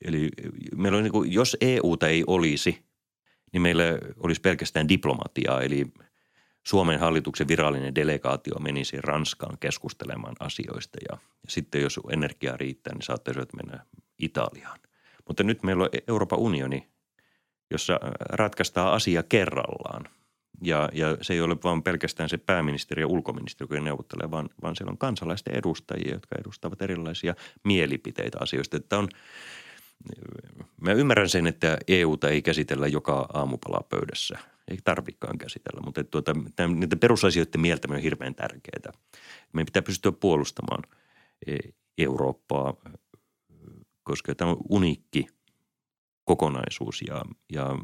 eli 0.06 0.30
meillä 0.76 0.98
on 0.98 1.04
niin 1.04 1.12
kuin, 1.12 1.34
jos 1.34 1.58
EUta 1.62 2.08
ei 2.08 2.24
olisi, 2.28 2.86
niin 3.54 3.62
meillä 3.62 3.84
olisi 4.18 4.41
pelkästään 4.41 4.89
diplomatiaa, 4.89 5.62
eli– 5.62 5.86
Suomen 6.68 6.99
hallituksen 6.99 7.47
virallinen 7.47 7.95
delegaatio 7.95 8.59
menisi 8.59 9.01
Ranskaan 9.01 9.57
keskustelemaan 9.59 10.36
asioista 10.39 10.97
ja, 11.11 11.18
sitten 11.47 11.82
jos 11.82 11.99
energiaa 12.11 12.57
riittää, 12.57 12.93
niin 12.93 13.01
saattaisivat 13.01 13.53
mennä 13.53 13.86
Italiaan. 14.20 14.80
Mutta 15.28 15.43
nyt 15.43 15.63
meillä 15.63 15.84
on 15.84 15.89
Euroopan 16.07 16.39
unioni, 16.39 16.88
jossa 17.72 17.99
ratkaistaan 18.20 18.93
asia 18.93 19.24
kerrallaan. 19.24 20.09
Ja, 20.61 20.89
ja 20.93 21.18
se 21.22 21.34
ei 21.34 21.41
ole 21.41 21.57
vain 21.63 21.84
pelkästään 21.84 22.30
se 22.30 22.38
pääministeri 22.38 23.01
ja 23.01 23.07
ulkoministeri, 23.07 23.63
joka 23.63 23.84
neuvottelee, 23.84 24.32
vaan, 24.32 24.49
vaan 24.61 24.76
siellä 24.76 24.91
on 24.91 24.97
kansalaisten 24.97 25.55
edustajia, 25.55 26.13
jotka 26.13 26.36
edustavat 26.39 26.82
erilaisia 26.82 27.36
mielipiteitä 27.63 28.38
asioista. 28.41 28.78
Että 28.78 28.97
on, 28.97 29.09
mä 30.82 30.91
ymmärrän 30.91 31.30
sen, 31.30 31.47
että 31.47 31.78
EUta 31.88 32.30
ei 32.30 32.41
käsitellä 32.41 32.88
joka 32.88 33.30
aamupala 33.34 33.82
pöydässä– 33.89 34.39
ei 34.68 34.78
tarvikaan 34.84 35.38
käsitellä, 35.38 35.82
mutta 35.86 36.01
että 36.01 36.11
tuota, 36.11 36.34
niiden 36.68 36.99
perusasioiden 36.99 37.61
mieltäminen 37.61 37.97
on 37.97 38.03
hirveän 38.03 38.36
tärkeää. 38.36 38.93
Meidän 39.53 39.65
pitää 39.65 39.82
pystyä 39.82 40.11
puolustamaan 40.11 40.84
e, 41.47 41.57
Eurooppaa, 41.97 42.74
koska 44.03 44.36
tämä 44.36 44.51
on 44.51 44.57
uniikki 44.70 45.28
kokonaisuus 46.26 47.01
ja, 47.07 47.26
ja, 47.53 47.78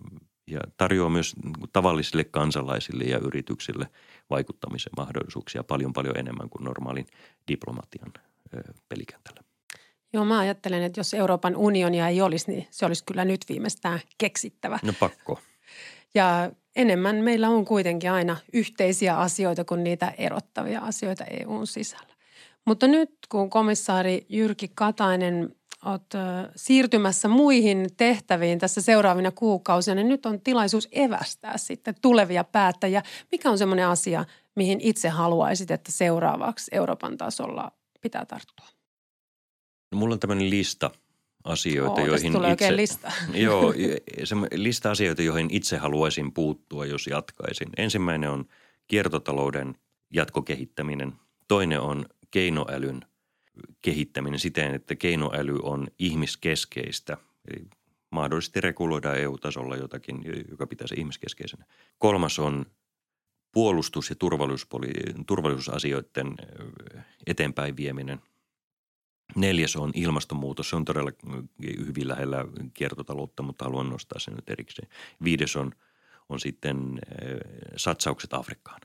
ja 0.48 0.60
tarjoaa 0.78 1.10
myös 1.10 1.36
tavallisille 1.74 2.24
kansalaisille 2.24 3.04
ja 3.04 3.18
yrityksille 3.18 3.90
vaikuttamisen 4.30 4.94
mahdollisuuksia 4.98 5.64
paljon 5.64 5.94
paljon 5.94 6.18
enemmän 6.18 6.50
kuin 6.50 6.64
normaalin 6.64 7.06
diplomatian 7.48 8.12
pelikentällä. 8.90 9.44
Joo, 10.14 10.26
mä 10.26 10.40
ajattelen, 10.40 10.84
että 10.84 11.00
jos 11.00 11.14
Euroopan 11.14 11.56
unionia 11.56 12.08
ei 12.08 12.22
olisi, 12.22 12.52
niin 12.52 12.68
se 12.72 12.86
olisi 12.86 13.06
kyllä 13.06 13.26
nyt 13.26 13.42
viimeistään 13.50 14.00
keksittävä. 14.18 14.80
No 14.84 14.94
pakko. 15.00 15.40
Ja 16.16 16.52
enemmän 16.76 17.16
meillä 17.16 17.50
on 17.50 17.66
kuitenkin 17.66 18.12
aina 18.12 18.38
yhteisiä 18.54 19.18
asioita 19.18 19.64
kuin 19.66 19.84
niitä 19.84 20.14
erottavia 20.18 20.80
asioita 20.80 21.24
EUn 21.24 21.68
sisällä. 21.68 22.14
Mutta 22.66 22.88
nyt 22.88 23.10
kun 23.30 23.50
komissaari 23.50 24.26
Jyrki 24.30 24.72
Katainen 24.76 25.56
olet 25.86 26.14
siirtymässä 26.56 27.28
muihin 27.28 27.88
tehtäviin 27.98 28.60
tässä 28.60 28.82
seuraavina 28.82 29.32
kuukausina, 29.32 29.96
niin 29.96 30.08
nyt 30.08 30.26
on 30.26 30.42
tilaisuus 30.42 30.88
evästää 30.92 31.58
sitten 31.58 31.96
tulevia 32.02 32.44
päättäjiä. 32.44 33.04
Mikä 33.32 33.50
on 33.50 33.58
semmoinen 33.58 33.88
asia, 33.88 34.26
mihin 34.56 34.82
itse 34.82 35.10
haluaisit, 35.10 35.72
että 35.72 35.92
seuraavaksi 35.92 36.72
Euroopan 36.76 37.18
tasolla 37.18 37.72
pitää 38.02 38.26
tarttua? 38.26 38.68
No, 39.92 39.98
mulla 39.98 40.14
on 40.14 40.20
tämmöinen 40.20 40.50
lista– 40.50 40.92
asioita, 41.44 42.02
Oo, 42.02 42.08
joihin 42.08 42.34
tulee 42.34 42.52
itse, 42.52 42.76
lista. 42.76 43.12
Joo, 43.34 43.74
se 44.24 44.36
lista 44.54 44.92
asioita, 44.92 45.22
joihin 45.22 45.48
itse 45.52 45.78
haluaisin 45.78 46.32
puuttua, 46.32 46.86
jos 46.86 47.08
jatkaisin. 47.08 47.70
Ensimmäinen 47.78 48.30
on 48.30 48.46
kiertotalouden 48.88 49.76
jatkokehittäminen. 50.14 51.14
Toinen 51.48 51.82
on 51.82 52.06
keinoälyn 52.32 53.02
kehittäminen 53.82 54.40
siten, 54.40 54.76
että 54.76 54.96
keinoäly 54.96 55.60
on 55.64 55.88
ihmiskeskeistä. 56.00 57.18
Eli 57.52 57.66
mahdollisesti 58.10 58.62
reguloidaan 58.62 59.18
EU-tasolla 59.18 59.76
jotakin, 59.76 60.22
joka 60.52 60.68
pitäisi 60.68 60.96
ihmiskeskeisenä. 60.98 61.66
Kolmas 61.98 62.40
on 62.40 62.66
puolustus- 63.52 64.10
ja 64.10 64.16
turvallisuusasioiden 65.26 66.36
eteenpäin 67.28 67.78
vieminen– 67.78 68.20
Neljäs 69.36 69.76
on 69.76 69.92
ilmastonmuutos. 69.94 70.70
Se 70.70 70.76
on 70.76 70.86
todella 70.86 71.12
hyvin 71.86 72.08
lähellä 72.08 72.46
kiertotaloutta, 72.74 73.44
mutta 73.44 73.66
haluan 73.66 73.90
nostaa 73.90 74.20
sen 74.20 74.34
nyt 74.34 74.50
erikseen. 74.50 74.88
Viides 75.24 75.56
on, 75.56 75.72
on 76.30 76.40
sitten 76.40 77.00
eh, 77.22 77.38
satsaukset 77.76 78.34
Afrikkaan. 78.34 78.82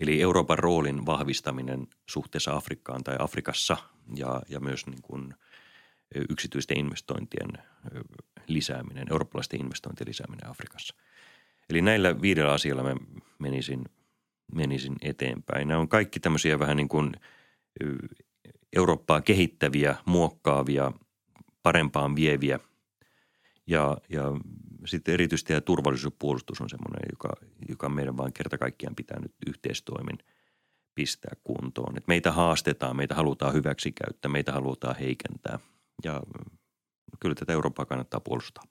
Eli 0.00 0.22
Euroopan 0.22 0.58
roolin 0.58 1.06
vahvistaminen 1.06 1.86
suhteessa 2.06 2.56
Afrikkaan 2.56 3.04
tai 3.04 3.16
Afrikassa 3.18 3.76
ja, 4.14 4.42
ja 4.48 4.60
myös 4.60 4.86
niin 4.86 5.02
kuin 5.02 5.34
eh, 6.14 6.22
yksityisten 6.30 6.78
investointien 6.78 7.48
eh, 7.54 8.00
lisääminen, 8.46 9.06
eurooppalaisten 9.10 9.60
investointien 9.60 10.08
lisääminen 10.08 10.50
Afrikassa. 10.50 10.94
Eli 11.70 11.82
näillä 11.82 12.22
viidellä 12.22 12.52
asialla 12.52 12.82
mä 12.82 12.96
menisin, 13.38 13.84
menisin 14.54 14.96
eteenpäin. 15.02 15.68
Nämä 15.68 15.80
on 15.80 15.88
kaikki 15.88 16.20
tämmöisiä 16.20 16.58
vähän 16.58 16.76
niin 16.76 16.88
kuin 16.88 17.12
Eurooppaa 18.76 19.20
kehittäviä, 19.20 19.96
muokkaavia 20.04 20.92
parempaan 21.62 22.16
vieviä. 22.16 22.60
Ja, 23.66 23.96
ja 24.08 24.22
sitten 24.84 25.14
erityisesti 25.14 25.48
tämä 25.48 25.60
turvallisuuspuolustus 25.60 26.60
on 26.60 26.68
semmoinen, 26.70 27.02
joka, 27.12 27.28
joka 27.68 27.88
meidän 27.88 28.16
vaan 28.16 28.32
kerta 28.32 28.58
kaikkiaan 28.58 28.94
pitää 28.94 29.20
nyt 29.20 29.34
yhteistoimin 29.46 30.18
pistää 30.94 31.32
kuntoon. 31.44 31.96
Et 31.96 32.06
meitä 32.06 32.32
haastetaan, 32.32 32.96
meitä 32.96 33.14
halutaan 33.14 33.54
hyväksi 33.54 33.92
käyttää, 33.92 34.30
meitä 34.30 34.52
halutaan 34.52 34.96
heikentää 34.96 35.58
ja 36.04 36.22
kyllä 37.20 37.34
tätä 37.34 37.52
Eurooppaa 37.52 37.84
kannattaa 37.84 38.20
puolustaa. 38.20 38.64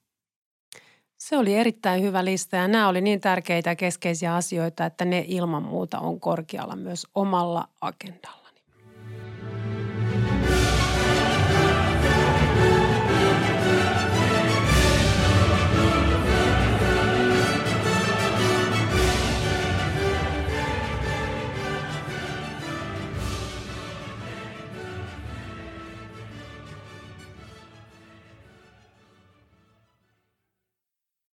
Se 1.17 1.37
oli 1.37 1.53
erittäin 1.53 2.03
hyvä 2.03 2.25
lista 2.25 2.55
ja 2.55 2.67
nämä 2.67 2.87
oli 2.87 3.01
niin 3.01 3.21
tärkeitä 3.21 3.75
keskeisiä 3.75 4.35
asioita, 4.35 4.85
että 4.85 5.05
ne 5.05 5.25
ilman 5.27 5.63
muuta 5.63 5.99
on 5.99 6.19
korkealla 6.19 6.75
myös 6.75 7.07
omalla 7.15 7.69
agendalla. 7.81 8.44